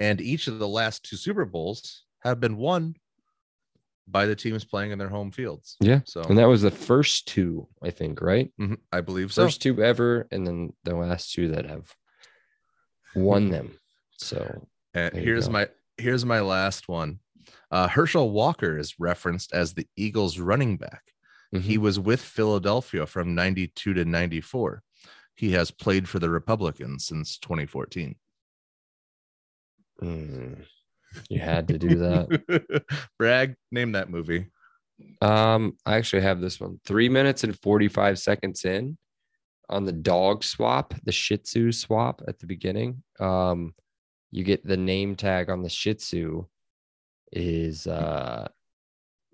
and 0.01 0.21
each 0.21 0.47
of 0.47 0.59
the 0.59 0.69
last 0.69 1.05
two 1.05 1.17
Super 1.17 1.45
Bowls 1.45 2.05
have 2.23 2.41
been 2.41 2.57
won 2.57 2.97
by 4.09 4.27
the 4.27 4.37
teams 4.37 4.65
playing 4.65 4.93
in 4.93 4.99
their 4.99 5.09
home 5.09 5.33
fields. 5.33 5.77
Yeah. 5.81 6.01
So 6.05 6.23
And 6.23 6.39
that 6.39 6.49
was 6.49 6.63
the 6.63 6.71
first 6.71 7.27
two, 7.27 7.69
I 7.83 7.91
think, 7.91 8.21
right? 8.21 8.53
mhm, 8.61 8.79
I 8.93 9.01
believe 9.01 9.33
so. 9.33 9.45
First 9.45 9.63
two 9.63 9.83
ever, 9.83 10.29
and 10.31 10.47
then 10.47 10.73
the 10.85 10.95
last 10.95 11.33
two 11.33 11.49
that 11.49 11.67
have 11.67 11.93
won 13.15 13.51
them. 13.51 13.79
So 14.19 14.69
And 14.95 15.15
here's 15.15 15.49
my 15.49 15.69
here's 15.99 16.25
my 16.25 16.41
last 16.41 16.89
one. 16.89 17.21
Uh, 17.71 17.89
Herschel 17.89 18.31
Walker 18.31 18.79
is 18.79 18.95
referenced 18.99 19.53
as 19.53 19.75
the 19.75 19.87
Eagles 19.97 20.39
running 20.39 20.77
back. 20.77 21.03
He 21.61 21.77
mhm. 21.77 21.83
was 21.83 22.01
with 22.01 22.21
Philadelphia 22.21 23.07
from 23.07 23.35
92 23.35 23.95
to 23.95 24.05
94. 24.05 24.83
He 25.35 25.53
has 25.53 25.71
played 25.71 26.09
for 26.09 26.19
the 26.19 26.31
Republicans 26.31 27.07
since 27.07 27.39
2014. 27.39 28.17
Mm. 30.03 30.65
you 31.31 31.41
had 31.41 31.69
to 31.69 31.79
do 31.79 31.97
that. 31.97 32.85
Bragg, 33.19 33.55
name 33.71 33.93
that 33.93 34.11
movie. 34.11 34.47
Um, 35.21 35.77
I 35.85 35.97
actually 35.97 36.23
have 36.23 36.41
this 36.41 36.61
one. 36.61 36.81
Three 36.85 37.09
minutes 37.09 37.45
and 37.45 37.59
45 37.59 38.19
seconds 38.19 38.65
in 38.65 38.97
on 39.69 39.85
the 39.85 39.93
dog 39.93 40.45
swap, 40.45 40.95
the 41.05 41.13
Shih 41.13 41.39
Tzu 41.39 41.73
swap 41.73 42.23
at 42.29 42.39
the 42.39 42.47
beginning. 42.47 43.03
Um, 43.19 43.75
you 44.31 44.45
get 44.45 44.67
the 44.67 44.77
name 44.77 45.17
tag 45.17 45.51
on 45.51 45.63
the 45.63 45.69
Shih 45.69 45.95
Tzu 45.95 46.47
is 47.33 47.87
uh 47.87 48.47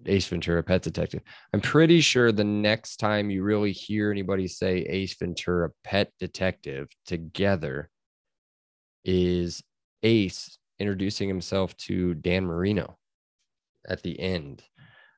Ace 0.06 0.26
Ventura 0.28 0.62
Pet 0.62 0.82
Detective. 0.82 1.22
I'm 1.52 1.60
pretty 1.60 2.00
sure 2.00 2.32
the 2.32 2.44
next 2.44 2.96
time 2.96 3.30
you 3.30 3.42
really 3.42 3.72
hear 3.72 4.10
anybody 4.10 4.48
say 4.48 4.78
Ace 4.78 5.14
Ventura 5.18 5.70
Pet 5.84 6.12
Detective 6.18 6.88
together 7.06 7.90
is 9.04 9.62
Ace 10.02 10.58
introducing 10.78 11.28
himself 11.28 11.76
to 11.76 12.14
Dan 12.14 12.44
Marino 12.46 12.98
at 13.88 14.02
the 14.02 14.18
end. 14.18 14.62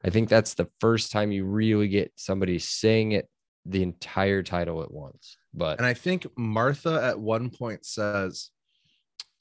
I 0.05 0.11
think 0.11 0.28
that's 0.28 0.55
the 0.55 0.68
first 0.80 1.12
time 1.12 1.32
you 1.32 1.45
really 1.45 1.89
get 1.89 2.12
somebody 2.16 2.59
saying 2.59 3.12
it 3.12 3.28
the 3.66 3.82
entire 3.82 4.43
title 4.43 4.82
at 4.82 4.93
once. 4.93 5.39
But 5.55 5.78
And 5.78 5.87
I 5.87 5.95
think 5.95 6.26
Martha 6.37 7.01
at 7.03 7.18
one 7.18 7.51
point 7.51 7.87
says, 7.87 8.51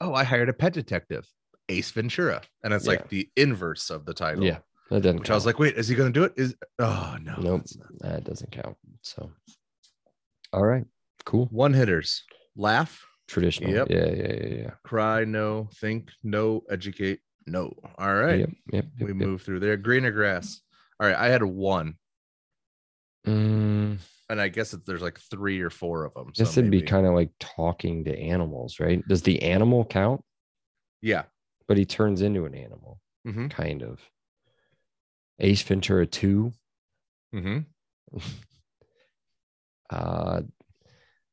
Oh, 0.00 0.14
I 0.14 0.24
hired 0.24 0.48
a 0.48 0.52
pet 0.54 0.72
detective, 0.72 1.26
Ace 1.68 1.90
Ventura. 1.90 2.42
And 2.62 2.72
it's 2.72 2.84
Yeah. 2.86 2.92
like 2.92 3.08
the 3.10 3.28
inverse 3.36 3.90
of 3.90 4.06
the 4.06 4.14
title. 4.14 4.44
yeah, 4.44 4.58
that 4.90 5.02
doesn't 5.02 5.20
Which 5.20 5.30
I 5.30 5.34
was 5.34 5.46
like, 5.46 5.58
wait, 5.58 5.76
is 5.76 5.88
he 5.88 5.94
going 5.94 6.12
to 6.12 6.18
do 6.20 6.24
it? 6.24 6.32
Is 6.36 6.54
oh 6.78 7.16
no, 7.22 7.34
nope, 7.38 7.62
that 8.00 8.24
doesn't 8.24 8.50
count. 8.52 8.76
So, 9.02 9.30
all 10.52 10.64
right, 10.64 10.84
cool. 11.24 11.46
one 11.50 11.72
hitters, 11.72 12.22
laugh, 12.56 13.04
Traditional. 13.28 13.70
Yep. 13.72 13.86
Yeah, 13.90 14.06
yeah, 14.10 14.32
yeah, 14.32 14.54
yeah. 14.62 14.70
cry, 14.84 15.24
no, 15.24 15.68
think, 15.80 16.10
no, 16.22 16.62
educate, 16.70 17.20
no. 17.46 17.72
All 17.98 18.14
right, 18.14 18.40
Yep, 18.40 18.50
yep, 18.72 18.84
we 18.98 19.06
yep, 19.06 19.08
yep. 19.08 19.16
move 19.16 19.42
through 19.42 19.60
there. 19.60 19.76
Greener 19.78 20.10
grass. 20.10 20.60
All 21.00 21.06
right, 21.08 21.16
I 21.16 21.28
had 21.28 21.42
one, 21.42 21.94
Mm, 23.26 23.98
and 24.28 24.40
I 24.40 24.48
guess 24.48 24.72
there's 24.86 25.00
like 25.02 25.18
three 25.18 25.60
or 25.62 25.70
four 25.70 26.04
of 26.04 26.12
them. 26.14 26.28
I 26.28 26.32
guess 26.32 26.56
it'd 26.58 26.70
be 26.70 26.82
kind 26.82 27.06
of 27.06 27.14
like 27.14 27.30
talking 27.40 28.04
to 28.04 28.16
animals, 28.18 28.78
right? 28.80 29.02
Does 29.08 29.22
the 29.22 29.42
animal 29.42 29.84
count? 29.84 30.20
yeah. 31.00 31.22
But 31.66 31.78
he 31.78 31.86
turns 31.86 32.20
into 32.20 32.44
an 32.44 32.54
animal, 32.54 33.00
Mm-hmm. 33.26 33.46
kind 33.48 33.82
of. 33.82 33.98
Ace 35.40 35.62
Ventura 35.62 36.06
2. 36.06 36.52
Mm-hmm. 37.34 38.18
Uh, 39.90 40.40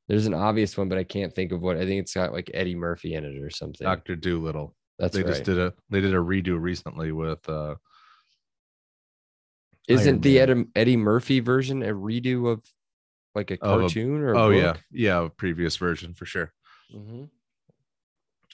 there's 0.08 0.26
an 0.26 0.34
obvious 0.34 0.78
one, 0.78 0.90
but 0.90 0.98
I 0.98 1.06
can't 1.06 1.34
think 1.34 1.54
of 1.54 1.62
what. 1.62 1.78
I 1.78 1.86
think 1.86 2.02
it's 2.02 2.14
got 2.14 2.34
like 2.34 2.52
Eddie 2.54 2.76
Murphy 2.76 3.16
in 3.16 3.24
it 3.24 3.42
or 3.42 3.50
something. 3.50 3.86
Doctor 3.86 4.16
Dolittle. 4.16 4.76
That's 5.00 5.16
they 5.16 5.24
right. 5.24 5.30
just 5.30 5.46
did 5.46 5.58
a 5.58 5.74
they 5.90 6.02
did 6.02 6.14
a 6.14 6.18
redo 6.18 6.62
recently 6.62 7.14
with 7.14 7.48
uh 7.50 7.76
Isn't 9.88 10.22
the. 10.22 10.40
Eddie, 10.40 10.66
Eddie 10.76 10.98
Murphy 10.98 11.40
version 11.40 11.82
a 11.82 11.94
redo 11.94 12.52
of 12.52 12.62
like 13.34 13.52
a 13.52 13.58
cartoon 13.58 14.22
or 14.22 14.34
a 14.34 14.38
oh 14.38 14.50
yeah 14.50 14.74
book? 14.74 14.82
yeah 14.92 15.24
a 15.24 15.30
previous 15.30 15.78
version 15.78 16.14
for 16.14 16.26
sure. 16.26 16.52
Mhm. 16.94 17.30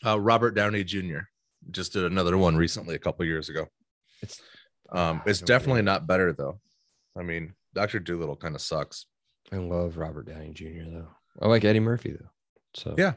Uh, 0.05 0.19
Robert 0.19 0.51
Downey 0.51 0.83
Jr. 0.83 1.21
just 1.71 1.93
did 1.93 2.03
another 2.03 2.37
one 2.37 2.55
recently 2.55 2.93
a 2.93 2.99
couple 2.99 3.25
years 3.25 3.49
ago. 3.49 3.65
It's 4.21 4.39
Um, 4.91 5.21
it's 5.25 5.41
definitely 5.41 5.81
not 5.81 6.07
better 6.07 6.33
though. 6.33 6.59
I 7.17 7.23
mean, 7.23 7.53
Doctor 7.73 7.99
Dolittle 7.99 8.35
kind 8.35 8.55
of 8.55 8.61
sucks. 8.61 9.05
I 9.51 9.57
love 9.57 9.97
Robert 9.97 10.27
Downey 10.27 10.51
Jr. 10.53 10.83
though. 10.91 11.07
I 11.41 11.47
like 11.47 11.63
Eddie 11.65 11.79
Murphy 11.79 12.11
though. 12.11 12.29
So 12.73 12.95
Yeah. 12.97 13.13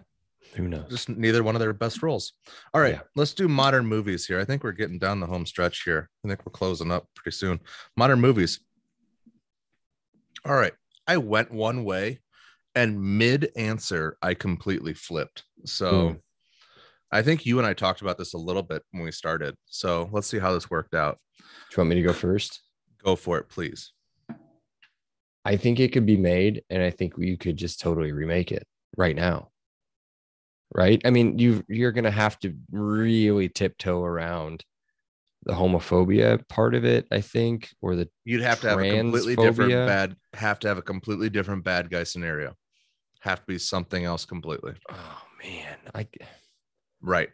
who 0.54 0.68
knows? 0.68 0.90
Just 0.90 1.08
neither 1.08 1.42
one 1.42 1.54
of 1.54 1.60
their 1.60 1.72
best 1.72 2.02
roles. 2.02 2.32
All 2.74 2.80
right, 2.80 2.94
Yeah. 2.94 3.00
let's 3.16 3.34
do 3.34 3.48
modern 3.48 3.86
movies 3.86 4.26
here. 4.26 4.38
I 4.40 4.44
think 4.44 4.64
we're 4.64 4.72
getting 4.72 4.98
down 4.98 5.20
the 5.20 5.26
home 5.26 5.46
stretch 5.46 5.82
here. 5.84 6.08
I 6.24 6.28
think 6.28 6.44
we're 6.44 6.52
closing 6.52 6.90
up 6.90 7.06
pretty 7.14 7.36
soon. 7.36 7.60
Modern 7.96 8.20
movies. 8.20 8.60
All 10.44 10.54
right, 10.54 10.72
I 11.06 11.18
went 11.18 11.50
one 11.52 11.84
way, 11.84 12.20
and 12.74 13.18
mid 13.18 13.50
answer, 13.56 14.16
I 14.22 14.34
completely 14.34 14.94
flipped. 14.94 15.44
So. 15.64 16.16
I 17.12 17.22
think 17.22 17.44
you 17.44 17.58
and 17.58 17.66
I 17.66 17.74
talked 17.74 18.02
about 18.02 18.18
this 18.18 18.34
a 18.34 18.38
little 18.38 18.62
bit 18.62 18.82
when 18.92 19.02
we 19.02 19.10
started. 19.10 19.56
So 19.66 20.08
let's 20.12 20.28
see 20.28 20.38
how 20.38 20.52
this 20.52 20.70
worked 20.70 20.94
out. 20.94 21.18
Do 21.38 21.44
you 21.76 21.80
want 21.80 21.90
me 21.90 21.96
to 21.96 22.02
go 22.02 22.12
first? 22.12 22.62
Go 23.02 23.16
for 23.16 23.38
it, 23.38 23.48
please. 23.48 23.92
I 25.44 25.56
think 25.56 25.80
it 25.80 25.92
could 25.92 26.06
be 26.06 26.16
made, 26.16 26.62
and 26.70 26.82
I 26.82 26.90
think 26.90 27.14
you 27.16 27.36
could 27.36 27.56
just 27.56 27.80
totally 27.80 28.12
remake 28.12 28.52
it 28.52 28.66
right 28.96 29.16
now. 29.16 29.48
Right? 30.72 31.00
I 31.04 31.10
mean, 31.10 31.38
you 31.38 31.64
you're 31.68 31.92
gonna 31.92 32.10
have 32.10 32.38
to 32.40 32.54
really 32.70 33.48
tiptoe 33.48 34.04
around 34.04 34.64
the 35.44 35.54
homophobia 35.54 36.46
part 36.48 36.74
of 36.74 36.84
it, 36.84 37.06
I 37.10 37.22
think, 37.22 37.70
or 37.80 37.96
the 37.96 38.08
You'd 38.24 38.42
have 38.42 38.60
to 38.60 38.68
have 38.68 38.78
a 38.78 38.98
completely 38.98 39.34
different 39.34 39.72
bad. 39.72 40.14
Have 40.34 40.60
to 40.60 40.68
have 40.68 40.78
a 40.78 40.82
completely 40.82 41.30
different 41.30 41.64
bad 41.64 41.90
guy 41.90 42.04
scenario. 42.04 42.54
Have 43.20 43.40
to 43.40 43.46
be 43.46 43.58
something 43.58 44.04
else 44.04 44.24
completely. 44.24 44.74
oh 44.90 45.22
man, 45.42 45.78
I 45.94 46.06
Right. 47.02 47.30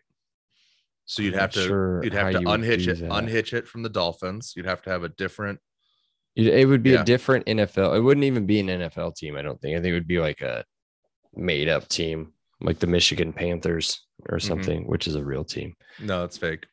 So 1.04 1.22
you'd 1.22 1.34
I'm 1.34 1.40
have 1.40 1.52
to 1.52 1.64
sure 1.64 2.02
you'd 2.04 2.12
have 2.14 2.32
to 2.32 2.40
you 2.40 2.48
unhitch 2.48 2.88
it 2.88 3.00
that. 3.00 3.10
unhitch 3.12 3.52
it 3.52 3.68
from 3.68 3.82
the 3.82 3.88
Dolphins. 3.88 4.54
You'd 4.56 4.66
have 4.66 4.82
to 4.82 4.90
have 4.90 5.04
a 5.04 5.08
different. 5.10 5.60
It 6.34 6.68
would 6.68 6.82
be 6.82 6.90
Yeah. 6.90 7.00
a 7.02 7.04
different 7.04 7.46
NFL. 7.46 7.96
It 7.96 8.00
wouldn't 8.00 8.24
even 8.24 8.44
be 8.44 8.60
an 8.60 8.66
NFL 8.68 9.16
team, 9.16 9.36
I 9.36 9.42
don't 9.42 9.58
think. 9.60 9.74
I 9.76 9.80
think 9.80 9.92
it 9.92 9.94
would 9.94 10.06
be 10.08 10.18
like 10.18 10.42
a 10.42 10.64
made 11.34 11.68
up 11.68 11.88
team, 11.88 12.32
like 12.60 12.78
the 12.78 12.86
Michigan 12.86 13.32
Panthers 13.32 14.06
or 14.28 14.38
Mhm. 14.38 14.42
something, 14.42 14.86
which 14.86 15.06
is 15.06 15.14
a 15.14 15.24
real 15.24 15.44
team. 15.44 15.74
No, 16.00 16.24
it's 16.24 16.36
fake. 16.36 16.66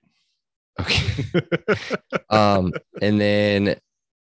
Okay. 0.81 1.23
um, 2.29 2.73
and 3.01 3.21
then 3.21 3.79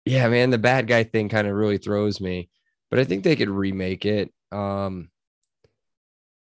yeah, 0.05 0.27
man, 0.29 0.51
the 0.51 0.57
bad 0.59 0.85
guy 0.87 1.03
thing 1.03 1.29
kind 1.29 1.47
of 1.47 1.55
really 1.55 1.79
throws 1.79 2.21
me, 2.21 2.49
but 2.91 2.99
I 2.99 3.05
think 3.05 3.23
they 3.23 3.35
could 3.35 3.49
remake 3.49 4.05
it. 4.05 4.31
Um, 4.51 5.09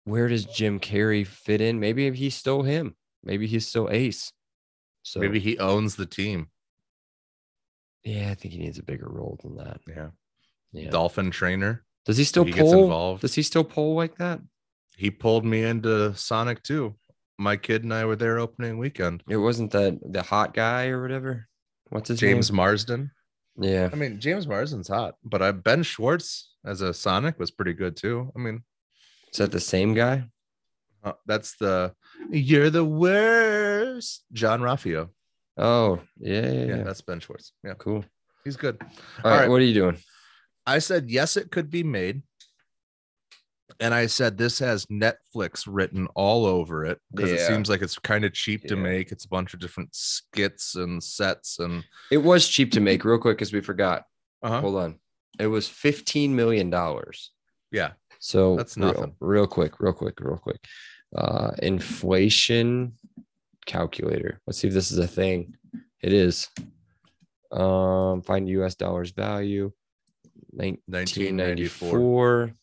where 0.04 0.28
does 0.28 0.44
Jim 0.44 0.80
Carrey 0.80 1.26
fit 1.26 1.60
in? 1.60 1.80
Maybe 1.80 2.10
he's 2.12 2.34
still 2.36 2.62
him. 2.62 2.94
Maybe 3.22 3.46
he's 3.46 3.66
still 3.66 3.88
Ace. 3.90 4.32
So 5.02 5.20
Maybe 5.20 5.38
he 5.40 5.58
owns 5.58 5.96
the 5.96 6.06
team. 6.06 6.48
yeah, 8.04 8.30
I 8.30 8.34
think 8.34 8.52
he 8.54 8.60
needs 8.60 8.78
a 8.78 8.82
bigger 8.82 9.08
role 9.08 9.38
than 9.42 9.56
that. 9.56 9.80
Yeah. 9.86 10.08
Yeah. 10.72 10.90
Dolphin 10.90 11.30
trainer. 11.30 11.84
Does 12.04 12.16
he 12.16 12.24
still 12.24 12.44
he 12.44 12.52
gets 12.52 12.70
pull? 12.70 12.84
involved. 12.84 13.20
Does 13.22 13.34
he 13.34 13.42
still 13.42 13.64
pull 13.64 13.94
like 13.94 14.16
that? 14.18 14.40
He 14.96 15.10
pulled 15.10 15.44
me 15.44 15.62
into 15.62 16.14
Sonic 16.14 16.62
2. 16.62 16.94
My 17.38 17.56
kid 17.56 17.82
and 17.82 17.92
I 17.92 18.04
were 18.04 18.16
there 18.16 18.38
opening 18.38 18.78
weekend. 18.78 19.22
It 19.28 19.36
wasn't 19.38 19.72
that 19.72 19.98
the 20.04 20.22
hot 20.22 20.54
guy 20.54 20.86
or 20.88 21.02
whatever. 21.02 21.48
What's 21.90 22.08
his 22.08 22.20
name? 22.22 22.32
James 22.36 22.50
name? 22.50 22.56
Marsden. 22.56 23.10
Yeah. 23.56 23.88
I 23.92 23.96
mean, 23.96 24.20
James 24.20 24.46
Marsden's 24.46 24.88
hot, 24.88 25.16
but 25.24 25.42
I 25.42 25.52
Ben 25.52 25.82
Schwartz 25.82 26.50
as 26.64 26.80
a 26.80 26.92
Sonic 26.94 27.38
was 27.38 27.50
pretty 27.50 27.72
good 27.72 27.96
too. 27.96 28.32
I 28.36 28.38
mean, 28.38 28.62
Is 29.34 29.38
that 29.38 29.50
the 29.50 29.60
same 29.60 29.94
guy? 29.94 30.24
uh, 31.02 31.12
that's 31.26 31.56
the 31.56 31.92
you're 32.30 32.70
the 32.70 32.84
worst, 32.84 34.24
Jean-Ralphio. 34.32 35.10
Oh, 35.58 36.00
yeah, 36.18 36.50
yeah, 36.50 36.64
Yeah, 36.76 36.82
that's 36.84 37.02
Ben 37.02 37.20
Schwartz. 37.20 37.52
Yeah, 37.64 37.74
Cool. 37.76 38.04
he's 38.44 38.56
good. 38.56 38.78
All 38.80 39.30
right, 39.30 39.40
right. 39.40 39.50
what 39.50 39.60
are 39.60 39.64
you 39.64 39.74
doing? 39.74 39.98
I 40.66 40.78
said 40.78 41.10
yes, 41.10 41.36
it 41.36 41.50
could 41.50 41.68
be 41.68 41.82
made, 41.82 42.22
and 43.80 43.92
I 43.92 44.06
said 44.06 44.38
this 44.38 44.60
has 44.60 44.86
Netflix 44.86 45.64
written 45.66 46.06
all 46.14 46.46
over 46.46 46.84
it 46.86 47.00
because 47.12 47.30
it 47.32 47.40
Yeah. 47.40 47.48
seems 47.48 47.68
like 47.68 47.82
it's 47.82 47.98
kind 47.98 48.24
of 48.24 48.32
cheap 48.32 48.62
to 48.68 48.76
Yeah. 48.76 48.80
make. 48.82 49.12
It's 49.12 49.24
a 49.26 49.28
bunch 49.28 49.52
of 49.52 49.60
different 49.60 49.94
skits 49.94 50.76
and 50.76 51.02
sets 51.02 51.58
and 51.58 51.84
It 52.10 52.18
was 52.18 52.48
cheap 52.48 52.70
to 52.72 52.80
make, 52.80 53.04
real 53.04 53.18
quick, 53.18 53.36
because 53.36 53.52
we 53.52 53.60
forgot. 53.60 54.04
uh-huh. 54.42 54.60
Hold 54.60 54.76
on. 54.76 55.00
It 55.40 55.48
was 55.48 55.68
$15 55.68 56.30
million. 56.30 56.70
yeah, 57.72 57.92
So 58.24 58.56
That's 58.56 58.78
real- 58.78 58.86
nothing. 58.86 59.14
Real, 59.20 59.46
quick, 59.46 59.80
real 59.80 59.92
quick, 59.92 60.18
real 60.18 60.38
quick. 60.38 60.64
Uh, 61.14 61.50
inflation 61.62 62.94
calculator. 63.66 64.40
Let's 64.46 64.58
see 64.60 64.68
if 64.68 64.72
this 64.72 64.90
is 64.90 64.96
a 64.96 65.06
thing. 65.06 65.54
It 66.02 66.14
is. 66.14 66.48
Um, 67.52 68.22
find 68.22 68.48
U.S. 68.48 68.76
dollars 68.76 69.10
value. 69.10 69.72
1994. 70.52 72.54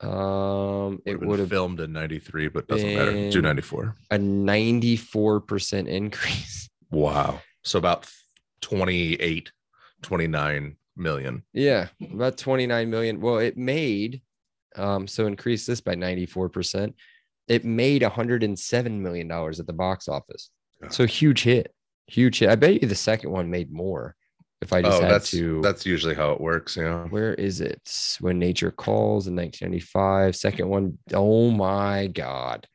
Um, 0.00 1.00
It 1.06 1.20
would 1.20 1.38
have 1.38 1.48
filmed 1.50 1.78
in 1.78 1.92
93, 1.92 2.48
but 2.48 2.66
doesn't 2.66 2.92
matter. 2.92 3.12
been- 3.12 3.30
294. 3.30 3.94
a 4.10 4.18
94% 4.18 5.86
increase. 5.86 6.68
Wow. 6.92 7.40
So 7.62 7.78
about 7.78 8.08
28, 8.62 9.52
29 10.02 10.76
million. 10.96 11.44
Yeah, 11.52 11.86
about 12.12 12.36
29 12.36 12.90
million. 12.90 13.20
Well, 13.20 13.38
it 13.38 13.56
made 13.56 14.22
um 14.76 15.06
so 15.06 15.26
increase 15.26 15.66
this 15.66 15.80
by 15.80 15.94
94%. 15.94 16.94
It 17.48 17.64
made 17.64 18.02
107 18.02 19.02
million 19.02 19.28
dollars 19.28 19.58
at 19.60 19.66
the 19.66 19.72
box 19.72 20.08
office. 20.08 20.50
God. 20.82 20.92
So 20.92 21.06
huge 21.06 21.42
hit. 21.42 21.74
Huge 22.06 22.38
hit. 22.38 22.48
I 22.48 22.54
bet 22.56 22.80
you 22.82 22.88
the 22.88 22.94
second 22.94 23.30
one 23.30 23.50
made 23.50 23.72
more 23.72 24.14
if 24.62 24.72
I 24.72 24.82
just 24.82 24.98
Oh, 24.98 25.02
had 25.02 25.10
that's 25.10 25.30
to 25.32 25.60
that's 25.62 25.86
usually 25.86 26.14
how 26.14 26.32
it 26.32 26.40
works. 26.40 26.76
Yeah. 26.76 27.04
where 27.04 27.34
is 27.34 27.60
it? 27.60 27.80
When 28.20 28.38
Nature 28.38 28.70
Calls 28.70 29.26
in 29.26 29.34
1995. 29.34 30.36
Second 30.36 30.68
one, 30.68 30.98
oh 31.14 31.50
my 31.50 32.06
god. 32.08 32.66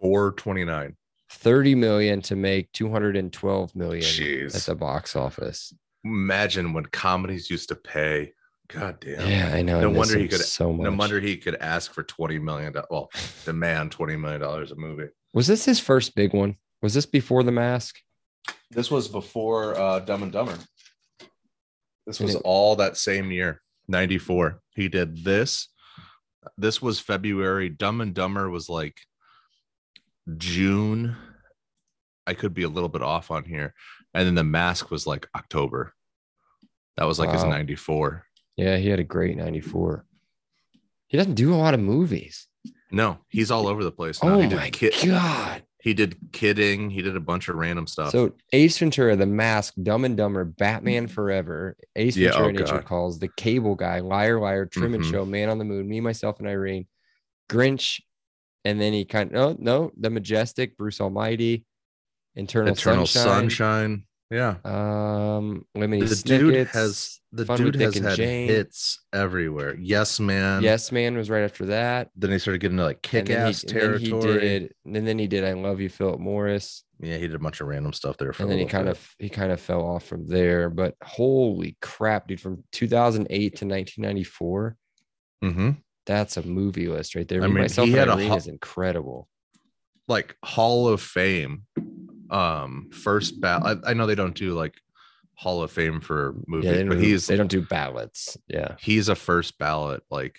429. 0.00 0.96
30 1.30 1.74
million 1.74 2.22
to 2.22 2.36
make 2.36 2.70
212 2.72 3.74
million 3.74 4.02
Jeez. 4.04 4.54
at 4.54 4.62
the 4.62 4.74
box 4.74 5.16
office. 5.16 5.72
Imagine 6.04 6.72
when 6.72 6.86
comedies 6.86 7.50
used 7.50 7.68
to 7.70 7.74
pay. 7.74 8.32
God 8.68 8.98
damn. 9.00 9.28
Yeah, 9.28 9.52
I 9.54 9.62
know. 9.62 9.80
No 9.80 9.90
wonder 9.90 10.18
he 10.18 10.28
could- 10.28 10.40
so 10.40 10.72
much. 10.72 10.84
No 10.84 10.96
wonder 10.96 11.20
he 11.20 11.36
could 11.36 11.54
ask 11.56 11.92
for 11.92 12.02
20 12.02 12.38
million. 12.38 12.74
Well, 12.90 13.10
demand 13.44 13.92
20 13.92 14.16
million 14.16 14.40
dollars 14.40 14.72
a 14.72 14.76
movie. 14.76 15.08
Was 15.34 15.46
this 15.46 15.64
his 15.64 15.78
first 15.80 16.14
big 16.14 16.32
one? 16.34 16.56
Was 16.82 16.94
this 16.94 17.06
before 17.06 17.42
the 17.42 17.52
mask? 17.52 17.96
This 18.70 18.90
was 18.90 19.08
before 19.08 19.78
uh, 19.78 20.00
Dumb 20.00 20.22
and 20.22 20.32
Dumber. 20.32 20.56
This 22.06 22.20
was 22.20 22.34
it- 22.34 22.42
all 22.44 22.76
that 22.76 22.96
same 22.96 23.30
year, 23.30 23.62
94. 23.88 24.60
He 24.74 24.88
did 24.88 25.24
this. 25.24 25.68
This 26.58 26.80
was 26.80 27.00
February. 27.00 27.68
Dumb 27.68 28.00
and 28.00 28.14
Dumber 28.14 28.48
was 28.50 28.68
like 28.68 28.96
June. 30.36 31.16
I 32.26 32.34
could 32.34 32.54
be 32.54 32.62
a 32.64 32.68
little 32.68 32.88
bit 32.88 33.02
off 33.02 33.30
on 33.30 33.44
here. 33.44 33.74
And 34.14 34.26
then 34.26 34.34
the 34.34 34.44
mask 34.44 34.90
was 34.90 35.06
like 35.06 35.28
October. 35.36 35.92
That 36.96 37.04
was 37.04 37.18
like 37.18 37.30
his 37.30 37.44
94. 37.44 38.24
Yeah, 38.56 38.76
he 38.78 38.88
had 38.88 39.00
a 39.00 39.04
great 39.04 39.36
94. 39.36 40.04
He 41.08 41.16
doesn't 41.16 41.34
do 41.34 41.54
a 41.54 41.56
lot 41.56 41.74
of 41.74 41.80
movies. 41.80 42.46
No, 42.90 43.18
he's 43.28 43.50
all 43.50 43.66
over 43.66 43.84
the 43.84 43.92
place. 43.92 44.22
Now. 44.22 44.34
Oh 44.36 44.40
he 44.40 44.48
did 44.48 44.56
my 44.56 44.70
kid, 44.70 44.94
god. 45.04 45.62
he 45.80 45.92
did 45.94 46.16
kidding. 46.32 46.88
He 46.90 47.02
did 47.02 47.16
a 47.16 47.20
bunch 47.20 47.48
of 47.48 47.56
random 47.56 47.86
stuff. 47.86 48.10
So 48.12 48.32
Ace 48.52 48.78
Ventura, 48.78 49.14
The 49.16 49.26
Mask, 49.26 49.74
Dumb 49.82 50.04
and 50.04 50.16
Dumber, 50.16 50.44
Batman 50.44 51.06
Forever, 51.06 51.76
Ace 51.96 52.16
Yeah, 52.16 52.30
Ventura, 52.30 52.48
oh 52.48 52.50
Nature. 52.52 52.82
Calls, 52.82 53.18
The 53.18 53.28
Cable 53.36 53.74
Guy, 53.74 54.00
Liar 54.00 54.40
Liar, 54.40 54.66
Truman 54.66 55.02
Mhm. 55.02 55.10
Show, 55.10 55.24
Man 55.26 55.48
on 55.48 55.58
the 55.58 55.64
Moon, 55.64 55.88
Me, 55.88 56.00
Myself, 56.00 56.38
and 56.38 56.48
Irene, 56.48 56.86
Grinch, 57.50 58.00
and 58.64 58.80
then 58.80 58.92
he 58.92 59.04
kind 59.04 59.34
of 59.34 59.58
no, 59.60 59.80
no, 59.84 59.92
The 59.98 60.10
Majestic, 60.10 60.76
Bruce 60.76 61.00
Almighty, 61.00 61.64
Eternal, 62.34 62.72
Eternal 62.72 63.06
Sunshine, 63.06 63.50
Sunshine. 63.50 64.02
Yeah. 64.30 64.56
um, 64.64 65.64
Lemony 65.76 66.00
the 66.00 66.16
Snickets, 66.16 66.22
dude 66.22 66.66
has 66.68 67.20
the 67.36 67.44
Fun 67.46 67.58
dude 67.58 67.74
has 67.76 67.96
had 67.96 68.16
Jane. 68.16 68.48
hits 68.48 68.98
everywhere. 69.12 69.76
Yes, 69.78 70.18
man. 70.18 70.62
Yes 70.62 70.90
Man 70.92 71.16
was 71.16 71.28
right 71.30 71.44
after 71.44 71.66
that. 71.66 72.10
Then 72.16 72.30
he 72.32 72.38
started 72.38 72.58
getting 72.60 72.78
to 72.78 72.84
like 72.84 73.02
kick 73.02 73.30
ass 73.30 73.62
and 73.64 73.70
then 73.80 73.98
he 73.98 74.10
territory. 74.10 74.40
did, 74.40 74.74
and 74.84 75.06
then 75.06 75.18
he 75.18 75.26
did 75.26 75.44
I 75.44 75.52
Love 75.52 75.80
You, 75.80 75.88
Philip 75.88 76.18
Morris. 76.20 76.84
Yeah, 76.98 77.16
he 77.18 77.26
did 77.26 77.34
a 77.34 77.38
bunch 77.38 77.60
of 77.60 77.66
random 77.68 77.92
stuff 77.92 78.16
there 78.16 78.32
for 78.32 78.42
and 78.42 78.50
then 78.50 78.58
he 78.58 78.64
kind 78.64 78.86
bit. 78.86 78.96
of 78.96 79.14
he 79.18 79.28
kind 79.28 79.52
of 79.52 79.60
fell 79.60 79.82
off 79.86 80.04
from 80.04 80.26
there. 80.26 80.70
But 80.70 80.94
holy 81.02 81.76
crap, 81.82 82.26
dude! 82.28 82.40
From 82.40 82.64
2008 82.72 83.28
to 83.56 83.64
1994, 83.66 84.76
Mhm. 85.44 85.76
that's 86.06 86.36
a 86.38 86.42
movie 86.42 86.88
list 86.88 87.14
right 87.14 87.28
there. 87.28 87.42
I 87.42 87.46
mean, 87.48 87.58
myself 87.58 87.86
he 87.88 87.92
had 87.94 88.08
a 88.08 88.16
ho- 88.16 88.36
is 88.36 88.46
incredible. 88.46 89.28
like 90.08 90.36
Hall 90.44 90.88
of 90.88 91.00
Fame. 91.02 91.64
Um, 92.30 92.88
first 92.92 93.40
ballot. 93.40 93.80
I, 93.84 93.90
I 93.90 93.94
know 93.94 94.06
they 94.06 94.14
don't 94.14 94.34
do 94.34 94.54
like 94.54 94.74
Hall 95.36 95.62
of 95.62 95.70
Fame 95.70 96.00
for 96.00 96.34
movies, 96.46 96.70
Yeah, 96.70 96.84
but 96.84 96.98
he's 96.98 97.26
they 97.26 97.36
don't 97.36 97.50
do 97.50 97.60
ballots. 97.62 98.36
Yeah, 98.48 98.74
he's 98.80 99.08
a 99.08 99.14
first 99.14 99.58
ballot 99.58 100.02
like 100.10 100.38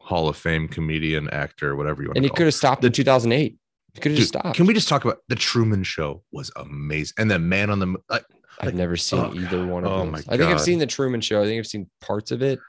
Hall 0.00 0.28
of 0.28 0.36
Fame 0.36 0.68
comedian, 0.68 1.30
actor, 1.30 1.74
whatever 1.76 2.02
you 2.02 2.08
want 2.08 2.18
and 2.18 2.24
he 2.24 2.30
could 2.30 2.46
have 2.46 2.54
stopped 2.54 2.84
in 2.84 2.92
2008. 2.92 3.56
He 3.94 4.00
could 4.00 4.12
have 4.12 4.18
just 4.18 4.28
stopped. 4.28 4.54
Can 4.54 4.66
we 4.66 4.74
just 4.74 4.88
talk 4.88 5.04
about 5.04 5.18
the 5.28 5.34
Truman 5.34 5.82
Show 5.82 6.22
was 6.30 6.50
amazing, 6.56 7.14
and 7.18 7.30
then 7.30 7.48
Man 7.48 7.70
on 7.70 7.78
the 7.78 7.96
like, 8.08 8.24
I've 8.60 8.66
like- 8.66 8.74
never 8.74 8.96
seen 8.96 9.20
oh, 9.20 9.34
either 9.34 9.66
one 9.66 9.84
of 9.84 9.92
oh 9.92 10.10
those. 10.10 10.28
I 10.28 10.36
think 10.36 10.50
I've 10.50 10.60
seen 10.60 10.78
the 10.78 10.86
Truman 10.86 11.22
Show. 11.22 11.42
I 11.42 11.46
think 11.46 11.58
I've 11.58 11.66
seen 11.66 11.88
parts 12.02 12.30
of 12.30 12.42
it, 12.42 12.60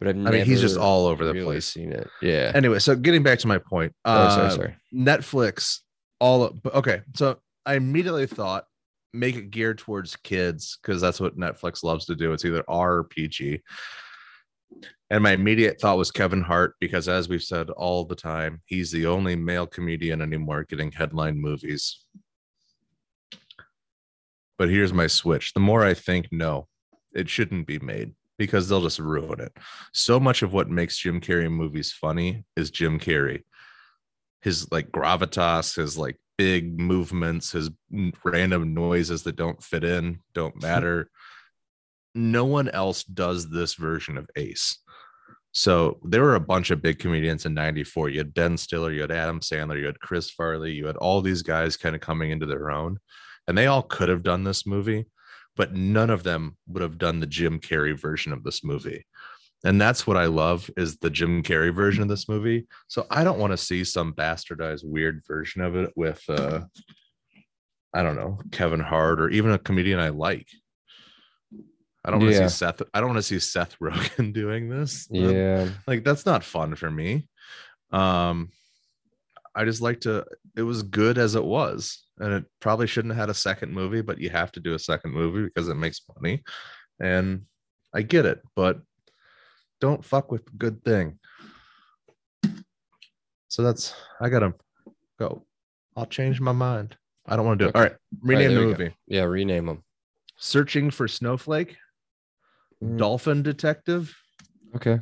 but 0.00 0.08
I've 0.08 0.16
I 0.16 0.30
mean, 0.30 0.44
he's 0.44 0.60
just 0.60 0.76
all 0.76 1.06
over 1.06 1.24
the 1.24 1.34
really 1.34 1.46
place. 1.46 1.66
Seen 1.66 1.92
it? 1.92 2.08
Yeah. 2.20 2.50
Anyway, 2.54 2.80
so 2.80 2.96
getting 2.96 3.22
back 3.22 3.38
to 3.40 3.46
my 3.46 3.58
point, 3.58 3.94
oh, 4.04 4.12
uh, 4.12 4.30
sorry, 4.30 4.50
sorry. 4.50 4.76
Netflix, 4.92 5.78
all 6.18 6.52
okay. 6.74 7.02
So 7.14 7.38
I 7.64 7.74
immediately 7.74 8.26
thought 8.26 8.64
make 9.12 9.36
it 9.36 9.50
geared 9.50 9.78
towards 9.78 10.16
kids 10.16 10.78
because 10.82 11.00
that's 11.00 11.20
what 11.20 11.38
Netflix 11.38 11.82
loves 11.82 12.06
to 12.06 12.14
do. 12.14 12.32
It's 12.32 12.44
either 12.44 12.64
R 12.68 12.98
or 12.98 13.04
PG. 13.04 13.62
And 15.10 15.22
my 15.22 15.32
immediate 15.32 15.80
thought 15.80 15.96
was 15.96 16.10
Kevin 16.10 16.42
Hart 16.42 16.74
because, 16.80 17.08
as 17.08 17.28
we've 17.28 17.42
said 17.42 17.70
all 17.70 18.04
the 18.04 18.14
time, 18.14 18.60
he's 18.66 18.90
the 18.90 19.06
only 19.06 19.36
male 19.36 19.66
comedian 19.66 20.20
anymore 20.20 20.66
getting 20.68 20.92
headline 20.92 21.40
movies. 21.40 22.04
But 24.58 24.68
here's 24.68 24.92
my 24.92 25.06
switch. 25.06 25.54
The 25.54 25.60
more 25.60 25.84
I 25.84 25.94
think, 25.94 26.28
no, 26.30 26.68
it 27.14 27.28
shouldn't 27.28 27.66
be 27.66 27.78
made 27.78 28.12
because 28.38 28.68
they'll 28.68 28.82
just 28.82 28.98
ruin 28.98 29.40
it. 29.40 29.52
So 29.92 30.20
much 30.20 30.42
of 30.42 30.52
what 30.52 30.68
makes 30.68 30.98
Jim 30.98 31.20
Carrey 31.20 31.50
movies 31.50 31.92
funny 31.92 32.44
is 32.56 32.70
Jim 32.70 32.98
Carrey. 32.98 33.42
His 34.42 34.70
like 34.70 34.90
gravitas, 34.90 35.76
his 35.76 35.96
like 35.96 36.20
big 36.38 36.78
movements, 36.80 37.52
his 37.52 37.68
random 38.24 38.72
noises 38.72 39.24
that 39.24 39.36
don't 39.36 39.62
fit 39.62 39.84
in, 39.84 40.20
don't 40.32 40.62
matter. 40.62 41.10
no 42.14 42.44
one 42.46 42.68
else 42.70 43.04
does 43.04 43.50
this 43.50 43.74
version 43.74 44.16
of 44.16 44.30
Ace. 44.36 44.78
So 45.52 45.98
there 46.04 46.22
were 46.22 46.36
a 46.36 46.40
bunch 46.40 46.70
of 46.70 46.82
big 46.82 46.98
comedians 46.98 47.46
in 47.46 47.54
94. 47.54 48.10
You 48.10 48.18
had 48.18 48.34
Ben 48.34 48.56
Stiller, 48.56 48.92
you 48.92 49.00
had 49.00 49.10
Adam 49.10 49.40
Sandler, 49.40 49.78
you 49.78 49.86
had 49.86 50.00
Chris 50.00 50.30
Farley, 50.30 50.72
you 50.72 50.86
had 50.86 50.96
all 50.96 51.20
these 51.20 51.42
guys 51.42 51.76
kind 51.76 51.94
of 51.94 52.00
coming 52.00 52.30
into 52.30 52.46
their 52.46 52.70
own. 52.70 52.98
And 53.46 53.56
they 53.56 53.66
all 53.66 53.82
could 53.82 54.08
have 54.08 54.22
done 54.22 54.44
this 54.44 54.66
movie, 54.66 55.06
but 55.56 55.74
none 55.74 56.10
of 56.10 56.22
them 56.22 56.56
would 56.68 56.82
have 56.82 56.98
done 56.98 57.18
the 57.18 57.26
Jim 57.26 57.60
Carrey 57.60 57.98
version 57.98 58.32
of 58.32 58.44
this 58.44 58.62
movie. 58.62 59.04
And 59.64 59.80
that's 59.80 60.06
what 60.06 60.16
I 60.16 60.26
love 60.26 60.70
is 60.76 60.98
the 60.98 61.10
Jim 61.10 61.42
Carrey 61.42 61.74
version 61.74 62.02
of 62.02 62.08
this 62.08 62.28
movie. 62.28 62.66
So 62.86 63.06
I 63.10 63.24
don't 63.24 63.38
want 63.40 63.52
to 63.52 63.56
see 63.56 63.82
some 63.82 64.12
bastardized 64.12 64.84
weird 64.84 65.22
version 65.26 65.62
of 65.62 65.74
it 65.76 65.92
with 65.96 66.22
uh 66.28 66.60
I 67.94 68.02
don't 68.02 68.16
know, 68.16 68.38
Kevin 68.52 68.80
Hart 68.80 69.20
or 69.20 69.30
even 69.30 69.50
a 69.50 69.58
comedian 69.58 69.98
I 69.98 70.10
like. 70.10 70.46
I 72.04 72.10
don't 72.10 72.20
want 72.20 72.32
to 72.32 72.38
Yeah. 72.38 72.46
see 72.48 72.54
Seth. 72.56 72.82
I 72.94 73.00
don't 73.00 73.08
want 73.10 73.18
to 73.18 73.22
see 73.22 73.38
Seth 73.40 73.76
Rogen 73.82 74.32
doing 74.32 74.68
this. 74.68 75.08
Um, 75.10 75.18
Yeah. 75.36 75.68
like 75.86 76.04
that's 76.04 76.26
not 76.26 76.44
fun 76.44 76.74
for 76.76 76.90
me. 76.90 77.26
Um, 77.90 78.50
I 79.54 79.64
just 79.64 79.80
like 79.80 80.00
to. 80.02 80.24
It 80.56 80.62
was 80.62 80.82
good 80.84 81.18
as 81.18 81.34
it 81.34 81.44
was, 81.44 82.04
and 82.18 82.32
it 82.32 82.44
probably 82.60 82.86
shouldn't 82.86 83.14
have 83.14 83.20
had 83.22 83.30
a 83.30 83.34
second 83.34 83.72
movie, 83.72 84.02
but 84.02 84.20
you 84.20 84.30
have 84.30 84.52
to 84.52 84.60
do 84.60 84.74
a 84.74 84.78
second 84.78 85.12
movie 85.12 85.44
because 85.44 85.68
it 85.68 85.74
makes 85.74 86.00
money, 86.20 86.44
and 87.00 87.42
I 87.92 88.02
get 88.02 88.26
it, 88.26 88.40
but 88.54 88.80
don't 89.80 90.04
fuck 90.04 90.30
with 90.32 90.44
the 90.46 90.52
good 90.56 90.82
thing. 90.84 91.18
So 93.48 93.62
that's 93.62 93.94
I 94.20 94.28
gotta 94.28 94.54
go. 95.18 95.44
I'll 95.96 96.06
change 96.06 96.40
my 96.40 96.52
mind. 96.52 96.96
I 97.26 97.36
don't 97.36 97.46
want 97.46 97.58
to 97.58 97.64
do 97.64 97.68
it. 97.70 97.76
All 97.76 97.82
right, 97.82 97.96
rename 98.22 98.50
there 98.50 98.60
the 98.60 98.66
we 98.66 98.72
go. 98.72 98.78
movie. 98.78 98.94
Yeah. 99.06 99.22
Rename 99.24 99.66
them. 99.66 99.82
Searching 100.36 100.90
for 100.90 101.08
Snowflake, 101.08 101.76
Dolphin 102.96 103.42
Detective, 103.42 104.16
Okay. 104.76 105.00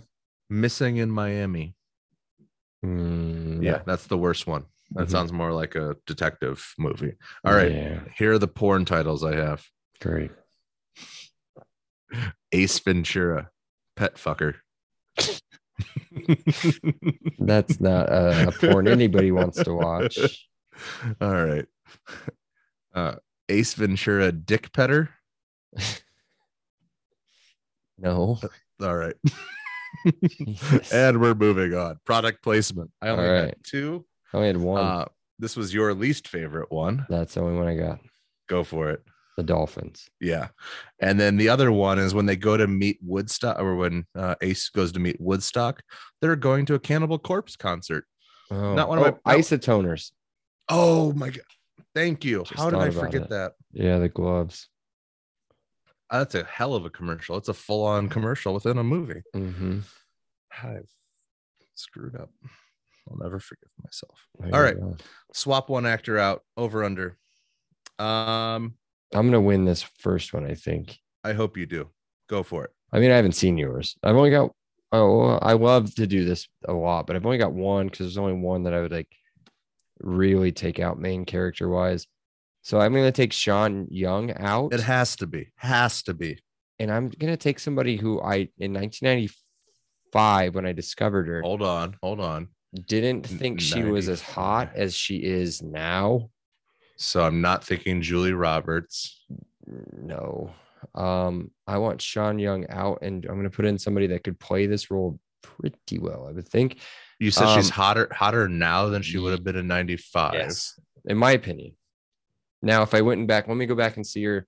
Missing 0.49 0.97
in 0.99 1.11
Miami. 1.11 1.75
Mm, 2.85 3.63
Yeah, 3.63 3.83
that's 3.85 4.07
the 4.07 4.17
worst 4.17 4.47
one. 4.47 4.65
That 4.93 5.09
Mhm. 5.09 5.11
sounds 5.11 5.33
more 5.33 5.53
like 5.53 5.75
a 5.75 5.97
detective 6.07 6.73
movie. 6.79 7.17
All 7.45 7.53
right, 7.53 7.73
Yeah. 7.73 8.05
here 8.17 8.33
are 8.35 8.39
the 8.39 8.47
porn 8.49 8.85
titles 8.85 9.25
I 9.25 9.35
have 9.35 9.67
Great. 10.01 10.31
Ace 12.53 12.79
Ventura, 12.79 13.51
Pet 13.97 14.15
Fucker. 14.15 14.57
That's 17.39 17.81
not 17.81 18.09
a, 18.09 18.49
a 18.49 18.53
porn 18.53 18.89
anybody 18.89 19.33
wants 19.33 19.63
to 19.63 19.75
watch. 19.75 20.19
All 21.21 21.45
right. 21.47 21.67
Uh, 22.95 23.17
Ace 23.49 23.75
Ventura, 23.75 24.33
Dick 24.33 24.73
Petter. 24.73 25.11
No. 27.99 28.39
All 28.83 28.97
right. 28.97 29.15
Yes. 30.47 30.93
and 30.93 31.21
we're 31.21 31.35
moving 31.35 31.75
on. 31.75 31.99
Product 32.05 32.43
placement. 32.43 32.91
I 33.01 33.09
only 33.09 33.27
All 33.27 33.35
had 33.35 33.57
two. 33.63 34.05
I 34.33 34.37
only 34.37 34.47
had 34.49 34.57
one. 34.59 34.85
Uh, 34.85 35.05
this 35.39 35.57
was 35.57 35.73
your 35.73 35.95
least 35.95 36.29
favorite 36.29 36.71
one. 36.71 37.07
That's 37.09 37.35
the 37.35 37.41
only 37.41 37.59
one 37.59 37.69
I 37.69 37.77
got. 37.77 38.01
Go 38.49 38.65
for 38.65 38.91
it. 38.91 39.03
The 39.37 39.43
Dolphins. 39.43 40.09
Yeah. 40.21 40.49
And 41.01 41.21
then 41.21 41.37
the 41.37 41.51
other 41.51 41.71
one 41.71 41.99
is 41.99 42.15
when 42.15 42.25
they 42.27 42.37
go 42.37 42.57
to 42.57 42.67
meet 42.67 42.99
Woodstock, 43.03 43.59
or 43.59 43.77
when 43.77 44.07
uh, 44.15 44.35
Ace 44.41 44.71
goes 44.71 44.93
to 44.93 44.99
meet 45.01 45.21
Woodstock, 45.21 45.83
they're 46.23 46.37
going 46.37 46.65
to 46.67 46.75
a 46.75 46.79
Cannibal 46.79 47.19
Corpse 47.19 47.55
concert. 47.57 48.07
Oh, 48.51 48.75
Not 48.75 48.89
one 48.89 48.99
of 48.99 49.05
oh, 49.05 49.19
my- 49.27 49.33
no. 49.35 49.39
isotoners. 49.39 50.11
Oh 50.69 51.13
my 51.13 51.29
God. 51.31 51.45
Thank 51.95 52.25
you. 52.25 52.45
Just 52.45 52.55
How 52.61 52.71
did 52.71 52.81
I 52.81 52.91
forget 52.91 53.23
it. 53.23 53.29
that? 53.31 53.53
Yeah, 53.73 53.99
the 53.99 54.09
gloves. 54.09 54.69
Uh, 56.11 56.19
That's 56.19 56.35
a 56.35 56.45
hell 56.45 56.75
of 56.75 56.85
a 56.85 56.91
commercial. 56.91 57.37
It's 57.37 57.49
a 57.49 57.55
full 57.55 57.85
on 57.85 58.09
commercial 58.09 58.55
within 58.55 58.79
a 58.79 58.85
movie. 58.85 59.23
Mm-hmm. 59.35 59.81
I've 60.63 60.89
screwed 61.75 62.17
up. 62.17 62.31
I'll 63.11 63.19
never 63.19 63.39
forgive 63.39 63.69
myself. 63.83 64.19
There 64.39 64.55
All 64.55 64.63
right. 64.63 64.79
go. 64.79 64.97
Swap 65.33 65.69
one 65.69 65.87
actor 65.87 66.19
out, 66.19 66.43
over 66.57 66.85
under. 66.85 67.17
Um, 67.99 68.75
I'm 69.15 69.27
gonna 69.27 69.41
win 69.41 69.65
this 69.65 69.83
first 69.83 70.33
one. 70.35 70.45
I 70.47 70.55
think. 70.55 70.99
I 71.25 71.33
hope 71.33 71.57
you 71.57 71.67
do. 71.67 71.91
Go 72.29 72.43
for 72.43 72.65
it. 72.65 72.71
I 72.93 72.99
mean, 72.99 73.11
I 73.11 73.17
haven't 73.17 73.33
seen 73.33 73.57
yours. 73.59 73.97
I've 74.03 74.17
only 74.17 74.31
got. 74.31 74.51
Oh, 74.93 75.31
I 75.43 75.55
love 75.55 75.95
to 75.97 76.07
do 76.07 76.25
this 76.25 76.49
a 76.67 76.73
lot, 76.73 77.07
but 77.07 77.17
I've 77.17 77.27
only 77.27 77.39
got 77.39 77.53
one 77.53 77.87
because 77.87 78.07
there's 78.07 78.19
only 78.19 78.35
one 78.41 78.63
that 78.65 78.75
I 78.75 78.81
would 78.81 78.93
like 78.93 79.09
really 80.01 80.53
take 80.53 80.79
out 80.79 80.99
main 80.99 81.25
character 81.25 81.69
wise. 81.69 82.07
So 82.63 82.81
I'm 82.81 82.93
gonna 82.93 83.13
take 83.13 83.33
Sean 83.33 83.87
Young 83.91 84.33
out, 84.37 84.73
It 84.73 84.81
has 84.81 85.17
to 85.17 85.27
be. 85.27 85.51
Has 85.57 86.03
to 86.05 86.15
be. 86.15 86.39
and 86.79 86.91
I'm 86.91 87.09
gonna 87.09 87.37
take 87.37 87.59
somebody 87.59 87.97
who 87.97 88.21
I 88.21 88.49
in 88.59 88.73
1995 88.75 90.55
when 90.55 90.67
I 90.67 90.73
discovered 90.73 91.27
her 91.29 91.43
Hold 91.43 91.63
on. 91.63 91.97
Hold 92.03 92.21
on. 92.21 92.49
didn't 92.87 93.27
think 93.27 93.61
she 93.61 93.83
was 93.83 94.09
as 94.09 94.21
hot 94.23 94.71
as 94.75 94.95
she 94.95 95.17
is 95.17 95.63
now. 95.63 96.31
So 96.97 97.23
I'm 97.23 97.41
not 97.41 97.65
thinking 97.65 98.01
Julia 98.03 98.35
Roberts. 98.35 99.23
No. 99.67 100.51
Um, 100.95 101.51
I 101.67 101.79
want 101.79 102.01
Sean 102.01 102.39
Young 102.39 102.67
out, 102.71 102.99
and 103.03 103.25
I'm 103.27 103.37
gonna 103.37 103.51
put 103.51 103.65
in 103.65 103.79
somebody 103.79 104.07
that 104.09 104.25
could 104.25 104.39
play 104.39 104.67
this 104.67 104.91
role 104.91 105.19
pretty 105.43 105.99
well. 105.99 106.27
I 106.29 106.33
would 106.33 106.49
think. 106.49 106.79
You 107.19 107.31
said 107.31 107.55
she's 107.55 107.69
Um, 107.71 107.73
hotter 107.73 108.09
hotter 108.13 108.49
now 108.49 108.89
than 108.89 109.03
she 109.03 109.19
would 109.19 109.33
have 109.33 109.45
been 109.45 109.57
in 109.57 109.67
95. 109.67 110.35
in 111.07 111.17
my 111.17 111.33
opinion. 111.33 111.77
Now, 112.63 112.83
if 112.83 112.95
I 112.95 113.01
went 113.03 113.27
back, 113.27 113.49
let 113.49 113.57
me 113.57 113.67
go 113.67 113.75
back 113.75 113.97
and 113.97 114.07
see 114.07 114.25
her 114.25 114.47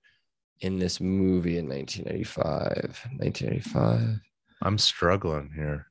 in 0.61 0.77
this 0.77 0.99
movie 0.99 1.57
in 1.57 1.67
1995. 1.69 2.99
1995. 3.17 4.19
I'm 4.61 4.77
struggling 4.77 5.51
here. 5.55 5.87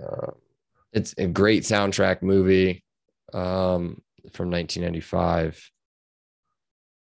Uh, 0.00 0.32
it's 0.92 1.14
a 1.18 1.26
great 1.26 1.62
soundtrack 1.62 2.22
movie 2.22 2.84
um, 3.32 4.00
from 4.32 4.50
1995. 4.50 5.70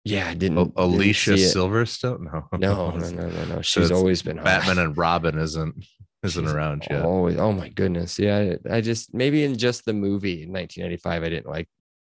Yeah, 0.05 0.29
I 0.29 0.35
didn't. 0.35 0.59
A- 0.59 0.65
didn't 0.65 0.79
Alicia. 0.79 1.33
Silverstone? 1.33 2.27
No. 2.59 2.91
No, 2.93 2.97
no, 2.97 3.11
no, 3.11 3.29
no, 3.29 3.45
no. 3.45 3.63
She's 3.63 3.85
it's 3.85 3.93
always 3.93 4.23
been 4.23 4.37
hot. 4.39 4.45
Batman 4.45 4.79
and 4.79 4.97
Robin 4.97 5.39
isn't 5.39 5.75
isn't 6.23 6.45
She's 6.45 6.53
around 6.53 6.87
yet. 6.91 7.03
Always. 7.05 7.37
Oh 7.39 7.53
my 7.53 7.69
goodness. 7.69 8.19
Yeah. 8.19 8.55
I 8.71 8.77
I 8.77 8.81
just 8.81 9.13
maybe 9.15 9.45
in 9.45 9.57
just 9.59 9.85
the 9.85 9.93
movie 9.93 10.43
in 10.43 10.53
1995, 10.53 11.23
I 11.23 11.29
didn't 11.29 11.47
like. 11.47 11.69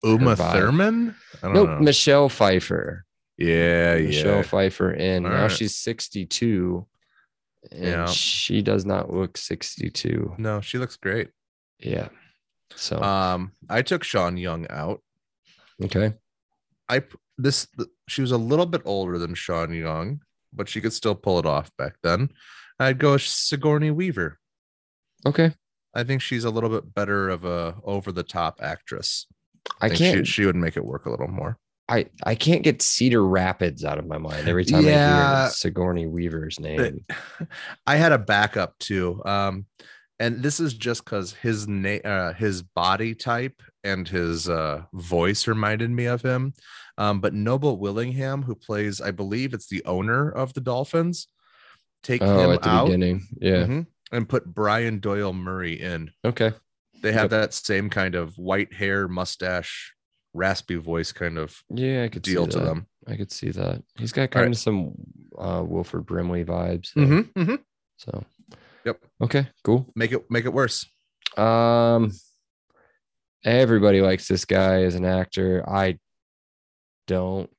Uma. 0.04 0.36
Thurman? 0.36 1.16
I 1.42 1.46
don't 1.48 1.54
Nope. 1.54 1.70
know. 1.70 1.80
Michelle 1.80 2.28
Pfeiffer. 2.30 3.06
yeah, 3.38 3.96
Michelle 3.96 4.36
yeah. 4.38 4.42
Pfeiffer 4.42 4.92
in. 4.92 5.26
All 5.26 5.32
now 5.32 5.42
right. 5.44 5.52
she's 5.52 5.78
62. 5.78 6.86
And 7.72 7.84
Yeah. 7.84 8.06
she 8.08 8.62
does 8.62 8.86
not 8.86 9.14
look 9.14 9.38
62. 9.38 10.36
No, 10.38 10.60
she 10.60 10.78
looks 10.78 10.98
great. 10.98 11.30
Yeah. 11.80 12.10
So 12.76 13.02
Um, 13.02 13.54
I 13.70 13.82
took 13.82 14.04
Sean 14.04 14.36
Young 14.36 14.68
out. 14.70 15.02
okay. 15.82 16.16
I 16.90 17.04
this 17.38 17.68
she 18.08 18.22
was 18.22 18.32
a 18.32 18.38
little 18.38 18.66
bit 18.66 18.82
older 18.86 19.18
than 19.18 19.36
Sean 19.36 19.74
Young, 19.74 20.22
but 20.52 20.70
she 20.70 20.82
could 20.82 20.94
still 20.94 21.16
pull 21.16 21.40
it 21.40 21.46
off 21.46 21.72
back 21.78 21.96
then. 22.04 22.30
I'd 22.80 23.00
go 23.00 23.18
Sigourney 23.18 23.92
Weaver. 23.92 24.40
Okay. 25.26 25.54
I 25.96 26.04
think 26.04 26.22
she's 26.22 26.44
a 26.44 26.50
little 26.50 26.70
bit 26.70 26.94
better 26.94 27.30
of 27.30 27.46
a 27.46 27.76
over 27.84 28.12
the 28.12 28.24
top 28.24 28.60
actress. 28.62 29.28
I 29.80 29.90
think 29.90 30.00
can't 30.00 30.28
She, 30.28 30.34
she 30.34 30.46
would 30.46 30.56
make 30.56 30.76
it 30.76 30.86
work 30.86 31.06
a 31.06 31.10
little 31.10 31.28
more. 31.28 31.58
I, 31.90 32.08
I 32.24 32.36
can't 32.36 32.64
get 32.64 32.82
Cedar 32.82 33.26
Rapids 33.26 33.84
out 33.84 34.00
of 34.00 34.08
my 34.08 34.18
mind 34.18 34.48
every 34.48 34.64
time 34.66 34.86
I 34.86 34.90
hear 34.90 35.50
Sigourney 35.52 36.08
Weaver's 36.08 36.60
name. 36.60 37.06
I 37.88 37.98
had 37.98 38.14
a 38.14 38.18
backup 38.18 38.78
too. 38.80 39.22
Um, 39.26 39.66
and 40.24 40.42
this 40.44 40.60
is 40.60 40.74
just 40.74 41.04
because 41.06 41.34
his 41.34 41.68
name, 41.68 42.02
uh, 42.06 42.34
his 42.34 42.62
body 42.62 43.14
type 43.16 43.62
and 43.84 44.08
his 44.08 44.48
uh, 44.50 44.84
voice 44.94 45.48
reminded 45.48 45.90
me 45.92 46.06
of 46.06 46.22
him. 46.22 46.54
Um, 46.98 47.20
but 47.20 47.34
Noble 47.34 47.78
Willingham, 47.78 48.44
who 48.44 48.56
plays, 48.56 49.02
I 49.02 49.12
believe 49.12 49.54
it's 49.54 49.68
the 49.68 49.84
owner 49.86 50.30
of 50.30 50.54
the 50.54 50.62
Dolphins, 50.62 51.28
take 52.04 52.22
Oh, 52.22 52.40
him 52.40 52.52
at 52.52 52.62
the 52.62 52.70
out 52.70 52.86
beginning. 52.86 53.28
Yeah. 53.40 53.66
mhm, 53.66 53.88
and 54.12 54.30
put 54.30 54.46
Brian 54.46 55.00
Doyle 55.00 55.34
Murray 55.34 55.74
in. 55.82 56.12
Okay. 56.24 56.52
They 57.02 57.12
have 57.12 57.24
Yep. 57.24 57.30
that 57.32 57.54
same 57.54 57.90
kind 57.90 58.16
of 58.16 58.38
white 58.38 58.72
hair, 58.74 59.08
mustache, 59.08 59.94
raspy 60.34 60.76
voice 60.76 61.12
kind 61.12 61.38
of 61.38 61.62
Yeah, 61.70 62.04
I 62.04 62.08
could 62.10 62.22
deal 62.24 62.48
to 62.48 62.60
them. 62.60 62.88
I 63.08 63.18
could 63.18 63.32
see 63.32 63.50
that. 63.52 63.84
He's 63.98 64.12
got 64.14 64.32
kind 64.32 64.46
right. 64.46 64.52
of 64.56 64.58
some 64.58 64.94
uh 65.38 65.64
Wilford 65.66 66.06
Brimley 66.06 66.46
vibes. 66.46 66.94
Mhm, 66.96 67.34
mhm. 67.34 67.60
So 67.98 68.24
Yep. 68.86 69.06
Okay, 69.22 69.48
cool. 69.64 69.90
Make 69.96 70.12
it 70.12 70.30
make 70.30 70.46
it 70.46 70.54
worse. 70.54 70.90
Um 71.38 72.12
everybody 73.44 74.02
likes 74.02 74.28
this 74.28 74.46
guy 74.46 74.84
as 74.84 74.96
an 74.96 75.06
actor. 75.06 75.64
I 75.68 75.98
don't. 77.08 77.50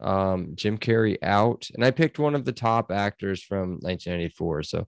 Um 0.00 0.52
Jim 0.54 0.78
Carrey 0.78 1.16
out. 1.22 1.68
And 1.74 1.84
I 1.84 1.90
picked 1.90 2.18
one 2.18 2.34
of 2.34 2.44
the 2.44 2.52
top 2.52 2.90
actors 2.90 3.42
from 3.42 3.78
1994. 3.80 4.62
So 4.64 4.86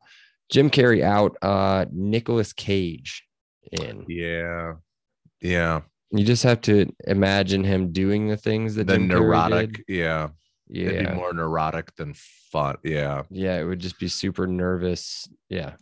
Jim 0.51 0.71
Carrey 0.71 1.03
out, 1.03 1.37
uh 1.43 1.87
Nicolas 1.93 2.53
Cage 2.53 3.25
in. 3.73 4.05
Yeah, 4.09 4.75
yeah. 5.41 5.83
You 6.11 6.25
just 6.25 6.43
have 6.45 6.63
to 6.63 6.91
imagine 7.07 7.65
him 7.65 7.93
doing 7.93 8.29
the 8.29 8.37
things 8.37 8.75
that 8.77 8.87
The 8.87 8.95
Jim 8.95 9.09
neurotic. 9.09 9.85
Yeah. 9.89 10.29
Yeah. 10.69 10.89
It'd 10.89 11.09
be 11.09 11.15
more 11.15 11.33
neurotic 11.33 11.95
than 11.97 12.15
fun. 12.53 12.77
Yeah. 12.85 13.23
yeah, 13.31 13.59
it 13.59 13.65
would 13.65 13.79
just 13.79 13.99
be 13.99 14.09
super 14.09 14.47
nervous. 14.47 15.29
Yeah. 15.49 15.75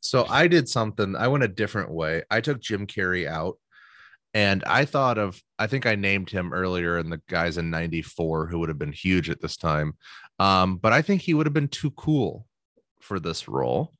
So 0.00 0.26
I 0.28 0.48
did 0.48 0.68
something. 0.68 1.14
I 1.14 1.28
went 1.28 1.44
a 1.44 1.48
different 1.48 1.90
way. 1.90 2.22
I 2.30 2.40
took 2.40 2.60
Jim 2.60 2.86
Carrey 2.86 3.26
out, 3.28 3.58
and 4.32 4.64
I 4.64 4.84
thought 4.86 5.18
of. 5.18 5.40
I 5.58 5.66
think 5.66 5.84
I 5.84 5.94
named 5.94 6.30
him 6.30 6.52
earlier 6.54 6.98
in 6.98 7.10
the 7.10 7.20
guys 7.28 7.58
in 7.58 7.70
'94 7.70 8.46
who 8.46 8.58
would 8.60 8.70
have 8.70 8.78
been 8.78 8.92
huge 8.92 9.28
at 9.28 9.40
this 9.40 9.56
time. 9.56 9.94
Um, 10.38 10.76
but 10.76 10.92
I 10.92 11.02
think 11.02 11.20
he 11.20 11.34
would 11.34 11.46
have 11.46 11.52
been 11.52 11.68
too 11.68 11.90
cool 11.90 12.46
for 13.00 13.20
this 13.20 13.46
role, 13.46 13.92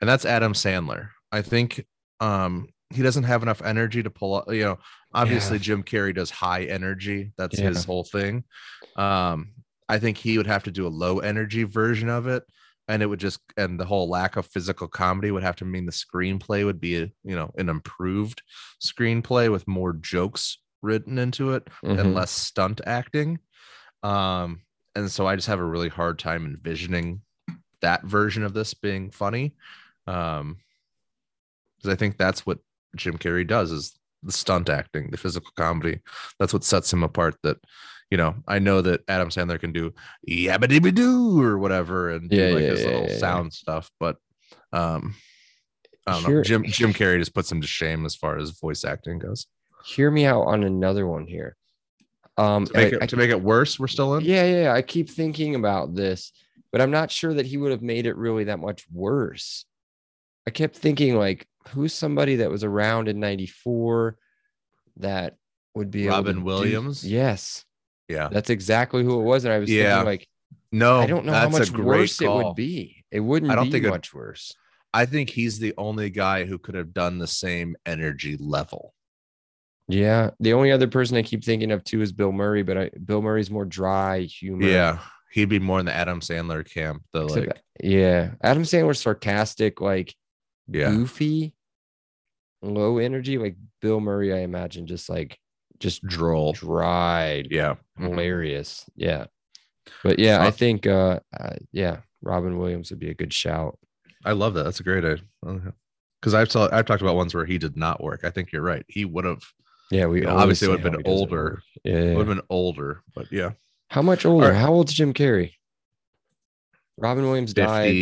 and 0.00 0.08
that's 0.08 0.26
Adam 0.26 0.52
Sandler. 0.52 1.10
I 1.32 1.40
think 1.42 1.86
um, 2.20 2.68
he 2.90 3.02
doesn't 3.02 3.24
have 3.24 3.42
enough 3.42 3.62
energy 3.62 4.02
to 4.02 4.10
pull 4.10 4.34
up. 4.34 4.50
You 4.52 4.64
know, 4.64 4.78
obviously 5.12 5.56
Yeah. 5.58 5.62
Jim 5.62 5.82
Carrey 5.82 6.14
does 6.14 6.30
high 6.30 6.64
energy. 6.64 7.32
That's 7.36 7.58
Yeah. 7.58 7.66
his 7.68 7.84
whole 7.84 8.04
thing. 8.04 8.44
Um, 8.96 9.52
I 9.88 9.98
think 9.98 10.16
he 10.18 10.36
would 10.38 10.46
have 10.46 10.64
to 10.64 10.70
do 10.70 10.86
a 10.86 10.88
low 10.88 11.18
energy 11.20 11.64
version 11.64 12.08
of 12.08 12.26
it 12.26 12.44
and 12.88 13.02
it 13.02 13.06
would 13.06 13.20
just 13.20 13.40
and 13.56 13.78
the 13.78 13.84
whole 13.84 14.08
lack 14.08 14.36
of 14.36 14.46
physical 14.46 14.88
comedy 14.88 15.30
would 15.30 15.42
have 15.42 15.56
to 15.56 15.64
mean 15.64 15.84
the 15.86 15.92
screenplay 15.92 16.64
would 16.64 16.80
be 16.80 16.96
a, 17.02 17.10
you 17.24 17.36
know 17.36 17.50
an 17.58 17.68
improved 17.68 18.42
screenplay 18.82 19.50
with 19.50 19.66
more 19.68 19.92
jokes 19.94 20.58
written 20.82 21.18
into 21.18 21.52
it 21.52 21.66
Mhm. 21.84 22.00
and 22.00 22.14
less 22.14 22.30
stunt 22.30 22.80
acting 22.86 23.38
um 24.02 24.62
and 24.94 25.10
so 25.10 25.26
i 25.26 25.34
just 25.36 25.48
have 25.48 25.58
a 25.60 25.64
really 25.64 25.88
hard 25.90 26.18
time 26.18 26.46
envisioning 26.46 27.20
that 27.80 28.04
version 28.04 28.42
of 28.42 28.54
this 28.54 28.72
being 28.74 29.10
funny 29.10 29.54
um 30.06 30.56
because 31.76 31.92
i 31.92 31.96
think 31.96 32.16
that's 32.16 32.44
what 32.46 32.58
jim 32.96 33.16
carrey 33.18 33.46
does 33.46 33.70
is 33.70 33.98
the 34.22 34.32
stunt 34.32 34.68
acting 34.68 35.10
the 35.10 35.16
physical 35.16 35.50
comedy 35.56 36.00
that's 36.38 36.52
what 36.52 36.64
sets 36.64 36.92
him 36.92 37.02
apart 37.02 37.36
that 37.42 37.56
you 38.10 38.16
know 38.16 38.34
i 38.48 38.58
know 38.58 38.80
that 38.80 39.02
adam 39.08 39.28
sandler 39.28 39.60
can 39.60 39.72
do 39.72 39.92
yabba 40.28 40.64
dibba 40.64 40.94
doo 40.94 41.40
or 41.40 41.58
whatever 41.58 42.10
and 42.10 42.30
Yeah, 42.32 42.48
do 42.48 42.54
like 42.54 42.62
yeah, 42.64 42.70
his 42.70 42.80
yeah, 42.82 42.86
little 42.86 43.08
sound 43.18 43.52
stuff 43.52 43.90
but 44.00 44.16
um 44.72 45.14
i 46.06 46.12
don't 46.12 46.28
know 46.28 46.42
jim 46.42 46.64
jim 46.64 46.92
carrey 46.92 47.18
just 47.18 47.34
puts 47.34 47.50
him 47.52 47.60
to 47.60 47.66
shame 47.66 48.04
as 48.04 48.16
far 48.16 48.38
as 48.38 48.50
voice 48.58 48.84
acting 48.84 49.18
goes 49.18 49.46
Hear 49.84 50.10
me 50.10 50.26
out 50.26 50.42
on 50.42 50.64
another 50.64 51.06
one 51.06 51.26
here. 51.26 51.56
Um, 52.36 52.66
to 52.66 52.72
make 52.76 52.92
it 52.92 53.02
I 53.02 53.06
to 53.06 53.16
make 53.16 53.30
it 53.30 53.42
worse 53.42 53.80
we're 53.80 53.88
still 53.88 54.14
in 54.16 54.24
yeah, 54.24 54.44
yeah. 54.44 54.72
I 54.72 54.82
keep 54.82 55.08
thinking 55.10 55.54
about 55.54 55.94
this, 55.94 56.32
but 56.70 56.80
I'm 56.80 56.90
not 56.90 57.10
sure 57.10 57.34
that 57.34 57.46
he 57.46 57.56
would 57.56 57.72
have 57.72 57.82
made 57.82 58.06
it 58.06 58.16
really 58.16 58.44
that 58.44 58.58
much 58.60 58.84
worse. 58.92 59.64
I 60.48 60.50
kept 60.50 60.74
thinking, 60.76 61.14
like, 61.14 61.46
who's 61.68 61.92
somebody 61.92 62.36
that 62.36 62.48
was 62.50 62.64
around 62.64 63.06
in 63.08 63.20
94 63.20 64.16
that 64.96 65.36
would 65.74 65.90
be 65.90 66.08
Robin 66.08 66.36
do- 66.36 66.42
Williams? 66.42 67.04
Yes, 67.06 67.66
yeah 68.08 68.28
that's 68.32 68.48
exactly 68.48 69.04
who 69.04 69.20
it 69.20 69.24
was. 69.24 69.44
And 69.44 69.52
I 69.52 69.58
was 69.58 69.70
Yeah. 69.70 69.96
thinking, 69.96 70.06
like, 70.06 70.28
no 70.72 71.00
I 71.00 71.06
don't 71.06 71.26
know 71.26 71.34
how 71.34 71.50
much 71.50 71.70
worse 71.70 72.18
it 72.22 72.30
would 72.30 72.54
be. 72.56 73.04
It 73.10 73.20
wouldn't 73.20 73.52
I 73.52 73.56
don't 73.56 73.66
be 73.66 73.72
think 73.72 73.84
it- 73.84 73.90
much 73.90 74.14
worse. 74.14 74.54
I 74.94 75.04
think 75.04 75.28
he's 75.28 75.58
the 75.58 75.74
only 75.76 76.08
guy 76.08 76.46
who 76.46 76.56
could 76.56 76.74
have 76.74 76.94
done 76.94 77.18
the 77.18 77.26
same 77.26 77.76
energy 77.84 78.38
level. 78.38 78.94
Yeah. 79.86 80.30
The 80.40 80.54
only 80.54 80.72
other 80.72 80.88
person 80.88 81.18
I 81.18 81.22
keep 81.22 81.44
thinking 81.44 81.72
of 81.72 81.84
too 81.84 82.00
is 82.00 82.10
Bill 82.10 82.32
Murray, 82.32 82.62
but 82.62 82.78
I, 82.78 82.90
Bill 83.04 83.20
Murray's 83.20 83.50
more 83.50 83.66
dry 83.66 84.20
humor. 84.22 84.66
Yeah, 84.66 84.98
he'd 85.30 85.50
be 85.50 85.58
more 85.58 85.78
in 85.78 85.84
the 85.84 85.92
Adam 85.94 86.20
Sandler 86.20 86.64
camp. 86.68 87.02
The 87.12 87.24
Except- 87.24 87.46
like, 87.48 87.62
yeah. 87.82 88.30
Adam 88.42 88.62
Sandler's 88.62 89.00
sarcastic, 89.00 89.82
like 89.82 90.14
yeah, 90.68 90.90
goofy, 90.90 91.54
low 92.62 92.98
energy. 92.98 93.38
Like 93.38 93.56
Bill 93.80 94.00
Murray, 94.00 94.32
I 94.32 94.38
imagine 94.40 94.86
just 94.86 95.08
like 95.08 95.38
just 95.78 96.02
droll. 96.04 96.52
dry, 96.52 97.44
Yeah, 97.50 97.76
Mhm. 97.98 98.08
hilarious. 98.10 98.84
Yeah. 98.96 99.26
But 100.04 100.18
yeah, 100.18 100.42
I 100.42 100.50
think 100.50 100.86
uh, 100.86 101.20
uh 101.38 101.56
yeah, 101.72 101.98
Robin 102.22 102.58
Williams 102.58 102.90
would 102.90 102.98
be 103.00 103.10
a 103.10 103.14
good 103.14 103.32
shout. 103.32 103.78
I 104.24 104.32
love 104.32 104.54
that. 104.54 104.64
That's 104.64 104.80
a 104.80 104.84
great 104.84 105.04
idea. 105.04 105.24
Because 106.20 106.34
I've 106.34 106.50
saw, 106.50 106.68
I've 106.72 106.84
talked 106.84 107.00
about 107.00 107.14
ones 107.16 107.32
where 107.34 107.46
he 107.46 107.56
did 107.58 107.76
not 107.76 108.02
work. 108.02 108.24
I 108.24 108.30
think 108.30 108.50
you're 108.52 108.62
right. 108.62 108.84
He 108.88 109.04
would 109.04 109.24
have 109.24 109.42
Yeah, 109.92 110.06
we 110.06 110.18
You 110.20 110.26
know, 110.26 110.36
obviously 110.36 110.68
would've 110.68 110.82
been 110.82 111.02
older. 111.06 111.44
work. 111.44 111.62
Yeah. 111.84 112.14
would 112.14 112.26
have 112.26 112.36
been 112.36 112.44
older, 112.50 113.02
but 113.14 113.30
yeah, 113.32 113.52
How 113.90 114.02
much 114.02 114.26
older? 114.26 114.48
right. 114.50 114.56
How 114.56 114.72
old's 114.72 114.92
Jim 114.92 115.14
Carrey? 115.14 115.52
Robin 116.98 117.24
Williams 117.24 117.54
died. 117.54 117.94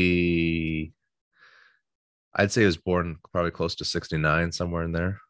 I'd 2.37 2.53
say 2.53 2.61
he 2.63 2.67
was 2.67 2.77
born 2.77 3.17
probably 3.33 3.51
close 3.51 3.75
to 3.77 3.85
sixty 3.85 4.17
nine, 4.19 4.53
somewhere 4.53 4.83
in 4.85 4.93
there. 4.93 5.21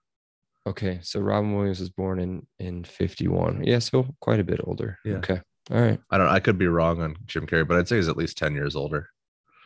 Okay, 0.66 0.98
so 1.02 1.20
Robin 1.20 1.54
Williams 1.54 1.78
was 1.80 1.90
born 1.90 2.18
in 2.18 2.44
in 2.59 2.82
51. 2.82 3.62
Yeah, 3.64 3.78
so 3.78 4.07
quite 4.20 4.40
a 4.40 4.44
bit 4.44 4.61
older. 4.64 4.98
Yeah. 5.04 5.14
Okay. 5.18 5.40
All 5.70 5.80
right. 5.80 6.00
I 6.11 6.18
don't. 6.18 6.28
I 6.28 6.40
could 6.40 6.59
be 6.59 6.66
wrong 6.66 7.00
on 7.00 7.16
Jim 7.26 7.46
Carrey, 7.46 7.66
but 7.66 7.76
I'd 7.78 7.86
say 7.88 7.96
he's 7.96 8.09
at 8.09 8.16
least 8.16 8.36
ten 8.36 8.54
years 8.54 8.74
older. 8.74 9.09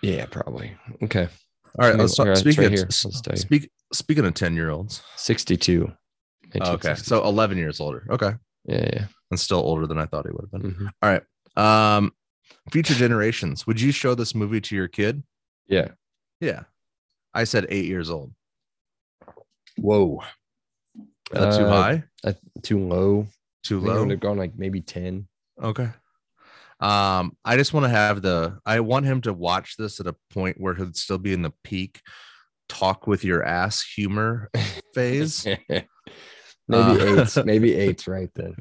Yeah, 0.03 0.27
probably. 0.27 0.77
Okay. 1.03 1.29
All 1.79 1.89
right, 1.89 1.97
let's 1.97 2.17
talk. 2.17 2.27
here, 2.27 2.35
Speaking 2.37 2.65
right 2.65 2.83
of 2.83 3.39
speak, 3.39 3.71
speaking 3.93 4.25
of 4.27 4.35
ten 4.35 4.55
year 4.57 4.71
olds. 4.71 5.03
62. 5.17 5.91
Oh, 6.61 6.73
okay, 6.73 6.95
so 6.97 7.23
eleven 7.25 7.57
years 7.57 7.81
older. 7.81 8.07
Okay, 8.11 8.33
yeah, 8.65 8.89
yeah. 8.93 9.05
and 9.31 9.39
still 9.39 9.61
older 9.61 9.87
than 9.87 9.99
I 9.99 10.07
thought 10.07 10.27
he 10.27 10.33
would 10.33 10.49
have 10.53 10.63
been. 10.63 10.73
mhm. 10.75 10.91
All 11.01 11.11
right. 11.11 11.97
Um, 11.97 12.13
future 12.73 12.95
generations. 12.95 13.67
Would 13.67 13.81
you 13.81 13.93
show 13.93 14.15
this 14.15 14.35
movie 14.35 14.61
to 14.63 14.75
your 14.75 14.89
kid? 14.89 15.23
Yeah. 15.69 15.89
Yeah, 16.41 16.63
I 17.33 17.45
said 17.45 17.67
eight 17.69 17.87
years 17.87 18.11
old. 18.11 18.33
Whoa. 19.79 20.21
Is 20.97 21.05
that 21.33 21.57
too 21.57 21.65
Uh, 21.65 21.69
high? 21.69 22.05
Uh, 22.25 22.33
too 22.63 22.79
low. 22.81 23.27
Too 23.63 23.79
I 23.79 23.83
think 23.83 23.93
I 23.93 23.97
low? 23.99 24.09
have 24.09 24.21
gone 24.21 24.37
like 24.39 24.53
maybe 24.57 24.81
10. 24.81 25.29
Okay. 25.63 25.89
Um, 26.81 27.37
I 27.45 27.57
just 27.57 27.75
want 27.75 27.85
to 27.85 27.91
have 27.91 28.23
the 28.23 28.59
I 28.65 28.81
want 28.81 29.05
him 29.07 29.21
to 29.23 29.33
watch 29.35 29.77
this 29.77 30.01
at 30.01 30.07
a 30.07 30.17
point 30.31 30.59
where 30.59 30.75
he'll 30.75 30.93
still 30.95 31.19
be 31.19 31.33
in 31.35 31.43
the 31.43 31.53
peak 31.63 32.01
talk 32.69 33.07
with 33.07 33.23
your 33.25 33.45
ass 33.45 33.83
humor 33.83 34.49
phase. 34.95 35.47
maybe 36.71 37.01
Uh, 37.03 37.23
eight. 37.25 37.45
Maybe 37.47 37.75
eight's 37.75 38.07
right 38.09 38.31
then. 38.35 38.55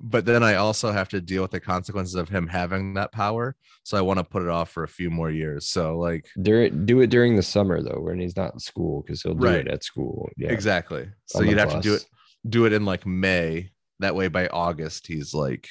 but 0.00 0.24
then 0.24 0.42
I 0.42 0.54
also 0.56 0.90
have 0.92 1.08
to 1.10 1.20
deal 1.20 1.42
with 1.42 1.50
the 1.52 1.60
consequences 1.60 2.14
of 2.14 2.28
him 2.28 2.46
having 2.48 2.94
that 2.94 3.12
power. 3.12 3.54
So 3.84 3.96
I 3.96 4.00
want 4.02 4.18
to 4.18 4.24
put 4.24 4.42
it 4.42 4.48
off 4.48 4.70
for 4.70 4.82
a 4.84 4.88
few 4.88 5.10
more 5.10 5.30
years. 5.30 5.66
So 5.66 5.98
like 5.98 6.26
During, 6.40 6.84
do 6.86 7.00
it 7.00 7.08
during 7.08 7.36
the 7.36 7.42
summer 7.42 7.82
though, 7.82 8.00
when 8.00 8.18
he's 8.20 8.36
not 8.36 8.52
in 8.54 8.58
school, 8.60 9.02
because 9.02 9.22
he'll 9.22 9.34
do 9.34 9.46
Right. 9.46 9.66
it 9.66 9.68
at 9.68 9.84
school. 9.84 10.28
Yeah. 10.36 10.50
exactly. 10.52 11.08
So 11.26 11.42
you'd 11.42 11.58
have 11.58 11.72
to 11.72 11.80
do 11.80 11.94
it 11.94 12.04
do 12.48 12.64
it 12.66 12.72
in 12.72 12.84
like 12.84 13.04
May. 13.06 13.70
That 14.00 14.14
way 14.14 14.28
by 14.28 14.46
August 14.48 15.06
he's 15.06 15.34
like 15.34 15.68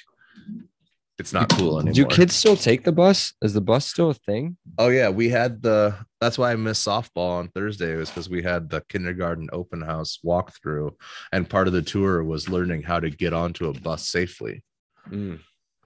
it's 1.19 1.33
not 1.33 1.49
cool 1.49 1.79
anymore. 1.79 1.93
Do 1.93 2.05
kids 2.05 2.35
still 2.35 2.55
take 2.55 2.83
the 2.83 2.91
bus? 2.91 3.33
Is 3.41 3.53
the 3.53 3.61
bus 3.61 3.85
still 3.85 4.09
a 4.09 4.13
thing? 4.13 4.57
Oh 4.77 4.89
yeah, 4.89 5.09
we 5.09 5.29
had 5.29 5.61
the. 5.61 5.95
That's 6.21 6.37
why 6.37 6.51
I 6.51 6.55
missed 6.55 6.85
softball 6.87 7.37
on 7.39 7.49
Thursday 7.49 7.93
it 7.93 7.97
was 7.97 8.09
because 8.09 8.29
we 8.29 8.41
had 8.43 8.69
the 8.69 8.81
kindergarten 8.89 9.49
open 9.53 9.81
house 9.81 10.19
walkthrough, 10.25 10.91
and 11.31 11.49
part 11.49 11.67
of 11.67 11.73
the 11.73 11.81
tour 11.81 12.23
was 12.23 12.49
learning 12.49 12.83
how 12.83 12.99
to 12.99 13.09
get 13.09 13.33
onto 13.33 13.69
a 13.69 13.73
bus 13.73 14.07
safely. 14.07 14.63
Mm. 15.09 15.39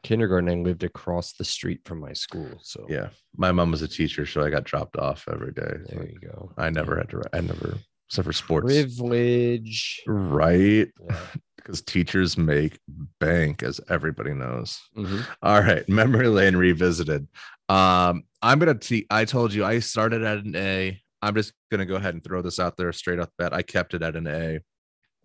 Kindergarten, 0.03 0.49
I 0.49 0.55
lived 0.55 0.83
across 0.83 1.31
the 1.33 1.45
street 1.45 1.79
from 1.85 1.99
my 1.99 2.11
school. 2.11 2.49
So 2.61 2.85
Yeah, 2.89 3.09
my 3.37 3.51
mom 3.53 3.71
was 3.71 3.81
a 3.81 3.87
teacher, 3.87 4.25
so 4.25 4.43
I 4.43 4.49
got 4.49 4.65
dropped 4.65 4.97
off 4.97 5.25
every 5.31 5.53
day. 5.53 5.75
there 5.87 6.05
you 6.05 6.19
go. 6.19 6.51
I 6.57 6.69
never 6.71 6.97
had 6.97 7.09
to. 7.11 7.21
I 7.31 7.39
never, 7.39 7.77
except 8.09 8.25
for 8.25 8.33
sports, 8.33 8.65
Privilege. 8.65 10.01
right? 10.05 10.89
Yeah. 11.09 11.17
Because 11.63 11.81
teachers 11.81 12.37
make 12.37 12.77
bank, 13.19 13.63
as 13.63 13.79
everybody 13.89 14.33
knows. 14.33 14.81
Mhm. 14.97 15.25
All 15.41 15.61
right, 15.61 15.87
memory 15.87 16.27
lane 16.27 16.57
revisited. 16.57 17.27
Um, 17.69 18.23
I'm 18.41 18.59
gonna. 18.59 18.75
Te- 18.75 19.07
I 19.09 19.23
told 19.25 19.53
you 19.53 19.63
I 19.63 19.79
started 19.79 20.23
at 20.23 20.39
an 20.39 20.55
A. 20.57 21.01
I'm 21.21 21.33
just 21.35 21.53
gonna 21.71 21.85
go 21.85 21.95
ahead 21.95 22.13
and 22.13 22.23
throw 22.23 22.41
this 22.41 22.59
out 22.59 22.75
there 22.75 22.91
straight 22.91 23.19
off 23.19 23.29
the 23.37 23.43
bat. 23.45 23.53
I 23.53 23.61
kept 23.61 23.93
it 23.93 24.01
at 24.01 24.17
an 24.17 24.27
A, 24.27 24.59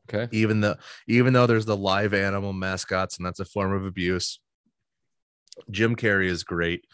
Okay. 0.08 0.28
even 0.36 0.60
though 0.60 0.76
even 1.08 1.32
though 1.32 1.48
there's 1.48 1.66
the 1.66 1.76
live 1.76 2.14
animal 2.14 2.52
mascots 2.52 3.16
and 3.16 3.26
that's 3.26 3.40
a 3.40 3.44
form 3.44 3.72
of 3.72 3.84
abuse. 3.84 4.38
Jim 5.72 5.96
Carrey 5.96 6.26
is 6.26 6.44
great. 6.44 6.84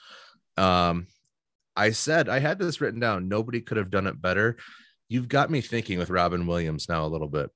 Um, 0.56 1.06
I 1.76 1.90
said 1.90 2.30
I 2.30 2.38
had 2.38 2.58
this 2.58 2.80
written 2.80 3.00
down. 3.00 3.28
Nobody 3.28 3.60
could 3.60 3.76
have 3.76 3.90
done 3.90 4.06
it 4.06 4.22
better. 4.22 4.56
You've 5.10 5.28
got 5.28 5.50
me 5.50 5.60
thinking 5.60 5.98
with 5.98 6.08
Robin 6.08 6.46
Williams 6.46 6.88
now 6.88 7.04
a 7.04 7.08
little 7.08 7.28
bit. 7.28 7.50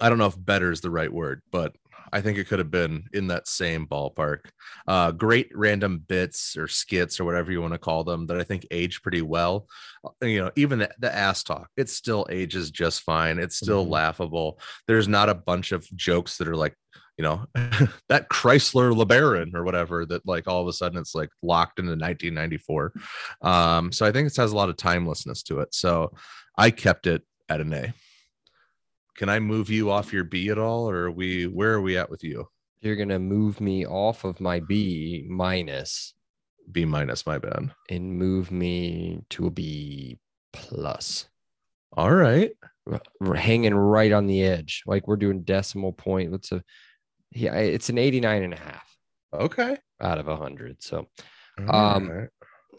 I 0.00 0.08
don't 0.08 0.18
know 0.18 0.26
if 0.26 0.36
better 0.44 0.70
is 0.70 0.80
the 0.80 0.90
right 0.90 1.12
word, 1.12 1.42
but 1.50 1.74
I 2.12 2.20
think 2.22 2.38
it 2.38 2.44
could 2.48 2.58
have 2.58 2.70
been 2.70 3.04
in 3.12 3.26
that 3.26 3.48
same 3.48 3.86
ballpark. 3.86 4.46
Uh, 4.86 5.12
great 5.12 5.50
random 5.54 5.98
bits 5.98 6.56
or 6.56 6.66
skits 6.66 7.20
or 7.20 7.24
whatever 7.24 7.52
you 7.52 7.60
want 7.60 7.74
to 7.74 7.78
call 7.78 8.02
them 8.04 8.26
that 8.28 8.40
I 8.40 8.44
think 8.44 8.66
age 8.70 9.02
pretty 9.02 9.20
well. 9.22 9.66
Uh, 10.04 10.26
You 10.26 10.40
know, 10.44 10.50
even 10.56 10.78
the, 10.78 10.90
the 10.98 11.14
ass 11.14 11.42
talk, 11.42 11.68
it 11.76 11.90
still 11.90 12.26
ages 12.30 12.70
just 12.70 13.02
fine. 13.02 13.38
It's 13.38 13.56
still 13.56 13.84
Mhm. 13.84 13.90
laughable. 13.90 14.60
There's 14.86 15.08
not 15.08 15.28
a 15.28 15.34
bunch 15.34 15.72
of 15.72 15.86
jokes 15.96 16.38
that 16.38 16.48
are 16.48 16.56
like, 16.56 16.74
you 17.18 17.24
know, 17.24 17.44
that 18.08 18.30
Chrysler 18.30 18.94
LeBaron 18.94 19.54
or 19.54 19.64
whatever 19.64 20.06
that 20.06 20.24
like 20.26 20.46
all 20.48 20.62
of 20.62 20.68
a 20.68 20.72
sudden 20.72 20.98
it's 20.98 21.14
like 21.14 21.30
locked 21.42 21.78
into 21.78 21.90
1994. 21.96 22.92
Um, 23.42 23.92
so 23.92 24.06
I 24.06 24.12
think 24.12 24.28
it 24.28 24.36
has 24.36 24.52
a 24.52 24.56
lot 24.56 24.70
of 24.70 24.76
timelessness 24.76 25.42
to 25.44 25.58
it. 25.60 25.74
So 25.74 26.12
I 26.56 26.70
kept 26.70 27.06
it 27.06 27.22
at 27.50 27.60
an 27.60 27.72
A. 27.74 27.92
Can 29.18 29.28
I 29.28 29.38
move 29.40 29.68
you 29.68 29.90
off 29.90 30.12
your 30.12 30.24
B 30.24 30.48
at 30.48 30.58
all, 30.58 30.88
or 30.88 31.06
are 31.06 31.10
we 31.10 31.46
where 31.46 31.72
are 31.74 31.80
we 31.82 31.98
at 31.98 32.08
with 32.08 32.22
you? 32.24 32.48
You're 32.80 32.96
gonna 32.96 33.18
move 33.18 33.60
me 33.60 33.84
off 33.84 34.22
of 34.24 34.40
my 34.40 34.60
B 34.60 35.26
minus 35.28 36.14
B 36.70 36.84
minus, 36.84 37.26
my 37.26 37.38
bad. 37.38 37.74
and 37.90 38.16
move 38.16 38.50
me 38.52 39.20
to 39.30 39.46
a 39.48 39.50
B 39.50 40.18
plus. 40.52 41.28
All 41.96 42.12
right. 42.14 42.52
We're 43.20 43.34
hanging 43.36 43.74
right 43.74 44.12
on 44.12 44.26
the 44.26 44.42
edge. 44.44 44.82
Like 44.86 45.06
we're 45.08 45.16
doing 45.16 45.42
decimal 45.42 45.92
point. 45.92 46.30
What's 46.30 46.52
a 46.52 46.62
yeah, 47.32 47.54
it's 47.56 47.90
an 47.90 47.98
89 47.98 48.42
and 48.44 48.54
a 48.54 48.58
half 48.58 48.96
Okay. 49.34 49.76
out 50.00 50.18
of 50.18 50.28
a 50.28 50.34
100. 50.36 50.82
So 50.82 51.06
Um, 51.68 52.08
right. 52.08 52.28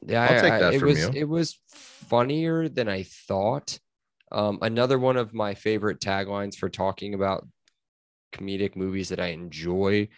yeah, 0.08 0.24
I'll 0.24 0.52
I- 0.52 0.74
it 0.74 0.82
was 0.82 1.00
you. 1.00 1.12
it 1.14 1.26
was 1.28 1.60
funnier 1.70 2.70
than 2.70 2.88
I 2.88 3.04
thought. 3.04 3.78
Um, 4.32 4.60
another 4.62 5.00
one 5.00 5.18
of 5.18 5.34
my 5.34 5.54
favorite 5.56 6.00
taglines 6.00 6.56
for 6.56 6.70
talking 6.70 7.14
about 7.14 7.48
comedic 8.34 8.76
movies 8.76 9.10
that 9.10 9.20
I 9.20 9.28
enjoy. 9.28 10.10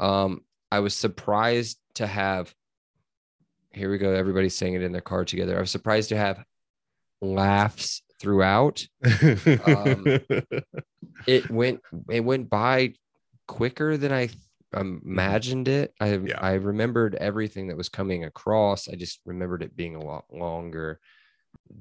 Um, 0.00 0.40
I 0.70 0.80
was 0.80 0.94
surprised 0.94 1.78
to 1.94 2.06
have. 2.06 2.52
Here 3.72 3.90
we 3.90 3.98
go. 3.98 4.12
Everybody's 4.12 4.56
saying 4.56 4.74
it 4.74 4.82
in 4.82 4.92
their 4.92 5.00
car 5.00 5.24
together. 5.24 5.56
I 5.56 5.60
was 5.60 5.70
surprised 5.70 6.10
to 6.10 6.16
have 6.16 6.42
laughs 7.20 8.02
throughout. 8.20 8.86
um, 9.64 10.20
It 11.26 11.50
went 11.50 11.80
it 12.10 12.20
went 12.20 12.50
by 12.50 12.94
quicker 13.46 13.96
than 13.96 14.12
I 14.12 14.30
imagined 14.74 15.68
it. 15.68 15.92
I 16.00 16.14
Yeah. 16.16 16.38
I 16.40 16.54
remembered 16.54 17.14
everything 17.14 17.68
that 17.68 17.76
was 17.76 17.88
coming 17.88 18.24
across. 18.24 18.88
I 18.88 18.94
just 18.94 19.20
remembered 19.24 19.62
it 19.62 19.76
being 19.76 19.94
a 19.94 20.04
lot 20.04 20.24
longer. 20.32 21.00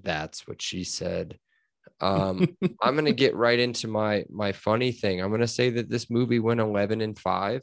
That's 0.03 0.47
what 0.47 0.61
she 0.61 0.83
said. 0.83 1.39
Um, 2.01 2.47
I'm 2.81 2.95
gonna 2.95 3.11
get 3.11 3.35
right 3.35 3.59
into 3.59 3.87
my 3.87 4.25
my 4.29 4.51
funny 4.51 4.91
thing. 4.91 5.21
I'm 5.21 5.31
gonna 5.31 5.47
say 5.47 5.69
that 5.71 5.89
this 5.89 6.09
movie 6.09 6.39
went 6.39 6.59
11 6.59 7.01
and 7.01 7.17
five. 7.17 7.61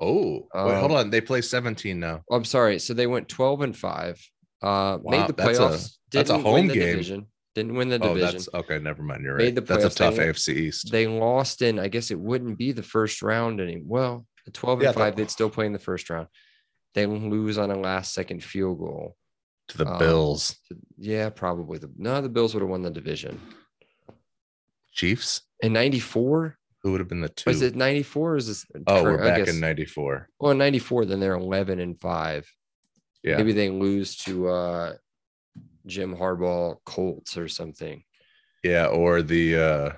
oh, 0.00 0.48
wait, 0.54 0.78
hold 0.78 0.90
Um, 0.92 0.96
on. 0.96 1.10
They 1.10 1.20
play 1.20 1.40
17 1.42 1.98
now. 2.00 2.22
Oh, 2.30 2.36
I'm 2.36 2.44
sorry. 2.44 2.78
So 2.78 2.92
they 2.94 3.06
went 3.06 3.28
12 3.28 3.60
and 3.62 3.76
five. 3.76 4.18
Uh, 4.62 4.98
Wow, 5.00 5.10
made 5.10 5.28
the 5.28 5.32
that's 5.32 5.58
a- 5.58 5.62
playoffs. 5.62 5.96
that's 6.12 6.30
a 6.30 6.34
didn't 6.34 6.44
win 6.44 6.54
home 6.54 6.66
the 6.68 6.74
game. 6.74 6.82
division. 6.92 7.26
Didn't 7.54 7.74
win 7.74 7.88
the 7.88 7.96
Oh, 7.96 8.14
division. 8.14 8.32
that's 8.32 8.48
okay. 8.54 8.78
Never 8.78 9.02
mind. 9.02 9.22
You're 9.24 9.36
right. 9.36 9.54
That's 9.54 9.84
a 9.84 9.90
tough 9.90 10.16
They- 10.16 10.28
AFC 10.28 10.54
East. 10.54 10.90
they 10.90 11.06
lost 11.06 11.62
in. 11.62 11.78
I 11.78 11.88
guess 11.88 12.10
it 12.10 12.18
wouldn't 12.18 12.58
be 12.58 12.72
the 12.72 12.82
first 12.82 13.22
round 13.22 13.60
anymore. 13.60 13.84
Well, 13.86 14.26
12 14.52 14.78
and 14.80 14.84
Yeah, 14.86 14.92
five, 14.92 15.12
but- 15.12 15.16
they'd 15.18 15.30
still 15.30 15.50
play 15.50 15.66
in 15.66 15.72
the 15.72 15.78
first 15.78 16.08
round. 16.10 16.28
They 16.94 17.06
lose 17.06 17.58
on 17.58 17.70
a 17.70 17.76
last 17.78 18.12
second 18.14 18.42
field 18.42 18.78
goal. 18.78 19.16
To 19.68 19.78
the 19.78 19.86
um, 19.86 19.98
Bills, 19.98 20.56
Yeah, 20.98 21.30
probably. 21.30 21.78
The 21.78 21.90
no, 21.96 22.20
the 22.20 22.28
Bills 22.28 22.54
would 22.54 22.60
have 22.60 22.68
won 22.68 22.82
the 22.82 22.90
division 22.90 23.40
Chiefs. 24.92 25.42
in 25.60 25.72
'94. 25.72 26.58
Who 26.82 26.90
would 26.90 27.00
have 27.00 27.08
been 27.08 27.20
the 27.20 27.28
two? 27.28 27.48
Was 27.48 27.62
it 27.62 27.76
'94? 27.76 28.36
Is 28.36 28.46
this? 28.48 28.66
oh, 28.86 29.04
we're 29.04 29.18
back 29.18 29.46
in 29.46 29.60
94. 29.60 30.28
Well, 30.40 30.50
in 30.50 30.58
'94, 30.58 31.04
then 31.06 31.20
they're 31.20 31.34
11 31.34 31.78
and 31.78 31.98
five. 32.00 32.50
Yeah. 33.22 33.36
Maybe 33.36 33.52
they 33.52 33.70
lose 33.70 34.16
to 34.18 34.48
uh 34.48 34.92
Jim 35.86 36.16
Harbaugh 36.16 36.76
Colts 36.84 37.36
or 37.36 37.48
something. 37.48 38.02
Yeah, 38.62 38.86
or 38.86 39.22
the 39.22 39.56
uh 39.56 39.90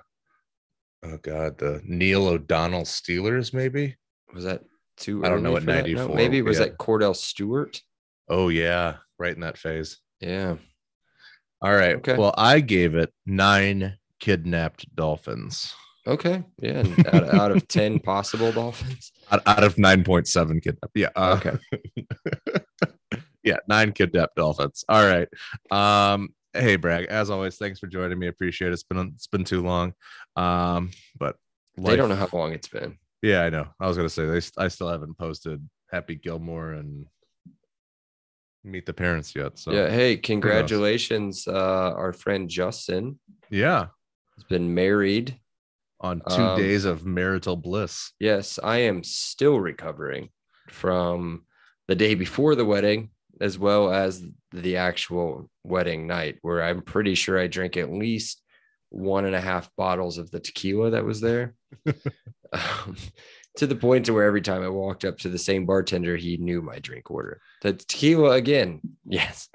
oh 1.05 1.19
god, 1.23 1.59
the 1.59 1.81
Neil 1.85 2.29
O'Donnell 2.29 2.83
Steelers, 2.83 3.53
maybe. 3.53 3.97
Was 4.35 4.45
that 4.45 4.63
too? 4.97 5.25
I 5.25 5.29
don't 5.29 5.43
know 5.43 5.53
what 5.53 5.63
for 5.63 5.73
that? 5.73 5.87
94 5.87 6.15
maybe 6.15 6.43
was 6.43 6.59
yeah. 6.59 6.67
that 6.67 6.79
Kordell 6.79 7.17
Stewart. 7.17 7.81
Oh 8.29 8.49
yeah, 8.49 8.97
right 9.19 9.35
in 9.35 9.41
that 9.41 9.59
phase. 9.59 9.99
Yeah. 10.21 10.57
All 11.63 11.75
right. 11.75 11.97
Okay. 11.97 12.17
Well, 12.17 12.35
I 12.37 12.61
gave 12.61 12.95
it 12.95 13.13
nine 13.27 13.97
kidnapped 14.21 14.95
dolphins 14.95 15.75
Okay. 16.07 16.43
Yeah. 16.59 16.85
out, 17.13 17.35
out 17.35 17.51
of 17.51 17.67
10 17.67 17.99
possible 18.01 18.53
Dolphins. 18.53 19.11
out, 19.33 19.43
out 19.47 19.65
of 19.65 19.77
9.7 19.77 20.63
kidnapped. 20.63 20.93
Yeah. 20.95 21.09
uh, 21.17 21.41
Okay. 21.41 21.59
yeah, 23.43 23.57
nine 23.69 23.93
kidnapped 23.93 24.37
dolphins. 24.37 24.85
All 24.89 25.03
right. 25.05 25.29
Um, 25.71 26.31
hey 26.53 26.77
Bragg, 26.77 27.07
as 27.07 27.31
always, 27.31 27.57
thanks 27.57 27.79
for 27.79 27.87
joining 27.87 28.19
me. 28.19 28.27
Appreciate 28.29 28.69
it. 28.69 28.75
It's 28.75 28.83
been 28.83 29.13
it's 29.15 29.27
been 29.27 29.45
too 29.45 29.63
long. 29.63 29.95
Um, 30.37 30.91
but 31.19 31.37
They 31.79 31.97
don't 31.97 32.09
know 32.11 32.17
how 32.17 32.29
long 32.33 32.53
it's 32.53 32.69
been. 32.69 32.99
Yeah, 33.23 33.43
I 33.43 33.49
know. 33.51 33.67
I 33.81 33.87
was 33.89 33.97
gonna 33.97 34.09
say 34.11 34.27
they 34.27 34.41
I 34.59 34.69
still 34.69 34.89
haven't 34.89 35.17
posted 35.17 35.67
Happy 35.91 36.17
Gilmore 36.17 36.73
and 36.73 37.07
Meet 38.65 38.87
the 38.87 38.95
Parents 38.95 39.35
yet. 39.37 39.59
So 39.59 39.73
yeah. 39.73 39.91
Hey, 39.91 40.17
congratulations. 40.17 41.47
Uh, 41.47 41.93
our 41.97 42.13
friend 42.13 42.49
Justin 42.49 43.19
yeah. 43.51 43.87
he's 44.37 44.45
been 44.45 44.75
married. 44.75 45.39
On 46.01 46.21
two 46.29 46.43
Um, 46.43 46.59
days 46.59 46.85
of 46.85 47.07
marital 47.07 47.57
bliss. 47.57 48.13
Yes, 48.21 48.59
I 48.63 48.79
am 48.79 49.03
still 49.05 49.59
recovering 49.59 50.29
from 50.69 51.47
the 51.89 51.95
day 51.95 52.15
before 52.15 52.55
the 52.57 52.65
wedding, 52.65 53.11
as 53.41 53.59
well 53.59 53.91
as 53.91 54.23
the 54.53 54.77
actual 54.77 55.49
wedding 55.63 56.07
night, 56.07 56.39
where 56.43 56.63
I'm 56.63 56.83
pretty 56.83 57.15
sure 57.15 57.39
I 57.39 57.47
drank 57.47 57.79
at 57.79 57.91
least 57.91 58.43
one 58.91 59.25
and 59.25 59.35
a 59.35 59.41
half 59.41 59.71
bottles 59.77 60.19
of 60.19 60.31
the 60.31 60.41
tequila 60.41 60.91
that 60.91 61.05
was 61.05 61.21
there. 61.23 61.55
um, 62.53 62.97
to 63.57 63.67
the 63.67 63.77
point 63.77 64.07
to 64.07 64.13
where 64.13 64.25
every 64.25 64.41
time 64.41 64.63
I 64.63 64.69
walked 64.69 65.05
up 65.05 65.19
to 65.19 65.29
the 65.29 65.39
same 65.39 65.67
bartender, 65.67 66.17
he 66.17 66.37
knew 66.37 66.61
my 66.61 66.79
drink 66.79 67.11
order. 67.11 67.41
The 67.63 67.75
tequila 67.75 68.33
again. 68.33 68.81
Yes, 69.07 69.49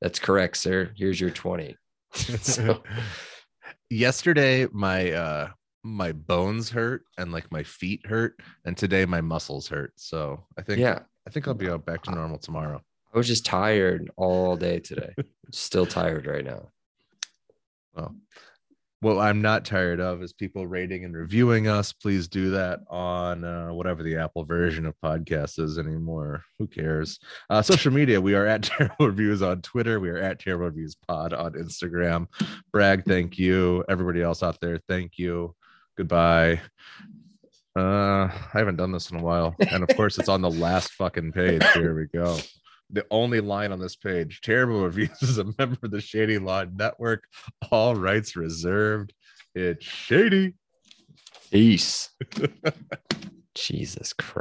that's 0.00 0.18
correct, 0.18 0.56
sir. 0.56 0.90
Here's 0.96 1.20
your 1.20 1.30
20. 1.30 1.76
so, 2.14 2.82
Yesterday 3.90 4.66
my 4.72 5.12
uh 5.12 5.48
my 5.82 6.12
bones 6.12 6.70
hurt 6.70 7.04
and 7.18 7.32
like 7.32 7.50
my 7.52 7.62
feet 7.62 8.06
hurt, 8.06 8.40
and 8.64 8.76
today 8.76 9.04
my 9.04 9.20
muscles 9.20 9.68
hurt. 9.68 9.92
So 9.96 10.46
I 10.56 10.62
think 10.62 10.78
yeah, 10.78 11.00
I 11.26 11.30
think 11.30 11.46
I'll 11.46 11.54
be 11.54 11.68
out 11.68 11.84
back 11.84 12.02
to 12.04 12.10
normal 12.10 12.38
tomorrow. 12.38 12.80
I 13.12 13.18
was 13.18 13.26
just 13.26 13.44
tired 13.44 14.10
all 14.16 14.56
day 14.56 14.78
today. 14.78 15.14
Still 15.52 15.84
tired 15.84 16.26
right 16.26 16.44
now. 16.44 16.68
Well, 17.94 18.16
what 19.02 19.18
I'm 19.18 19.42
not 19.42 19.64
tired 19.64 20.00
of 20.00 20.22
is 20.22 20.32
people 20.32 20.64
rating 20.64 21.04
and 21.04 21.14
reviewing 21.14 21.66
us. 21.66 21.92
Please 21.92 22.28
do 22.28 22.50
that 22.52 22.80
on 22.88 23.42
uh, 23.42 23.70
whatever 23.70 24.04
the 24.04 24.16
Apple 24.16 24.44
version 24.44 24.86
of 24.86 24.94
podcast 25.04 25.58
is 25.58 25.76
anymore. 25.76 26.44
Who 26.60 26.68
cares? 26.68 27.18
Uh, 27.50 27.62
social 27.62 27.92
media, 27.92 28.20
we 28.20 28.36
are 28.36 28.46
at 28.46 28.62
Terrible 28.62 29.08
Reviews 29.08 29.42
on 29.42 29.60
Twitter. 29.60 29.98
We 29.98 30.08
are 30.08 30.18
at 30.18 30.38
Terrible 30.38 30.66
Reviews 30.66 30.94
Pod 30.94 31.32
on 31.32 31.54
Instagram. 31.54 32.28
Bragg, 32.72 33.04
thank 33.04 33.40
you. 33.40 33.84
Everybody 33.88 34.22
else 34.22 34.40
out 34.40 34.60
there, 34.60 34.78
thank 34.88 35.18
you. 35.18 35.56
Goodbye. 35.96 36.60
Uh, 37.76 38.28
I 38.30 38.52
haven't 38.52 38.76
done 38.76 38.92
this 38.92 39.10
in 39.10 39.16
a 39.18 39.22
while, 39.22 39.56
and 39.58 39.82
of 39.82 39.96
course, 39.96 40.18
it's 40.18 40.28
on 40.28 40.42
the 40.42 40.50
last 40.50 40.92
fucking 40.92 41.32
page. 41.32 41.64
Here 41.72 41.94
we 41.94 42.06
go. 42.06 42.38
The 42.92 43.06
only 43.10 43.40
line 43.40 43.72
on 43.72 43.80
this 43.80 43.96
page: 43.96 44.40
Terrible 44.42 44.84
Reviews 44.84 45.22
is 45.22 45.38
a 45.38 45.44
member 45.58 45.78
of 45.82 45.90
the 45.90 46.00
Shady 46.00 46.38
Law 46.38 46.64
Network. 46.64 47.24
All 47.70 47.94
rights 47.96 48.36
reserved. 48.36 49.12
It's 49.54 49.84
shady. 49.84 50.54
Peace. 51.50 52.10
Jesus 53.54 54.12
Christ. 54.12 54.38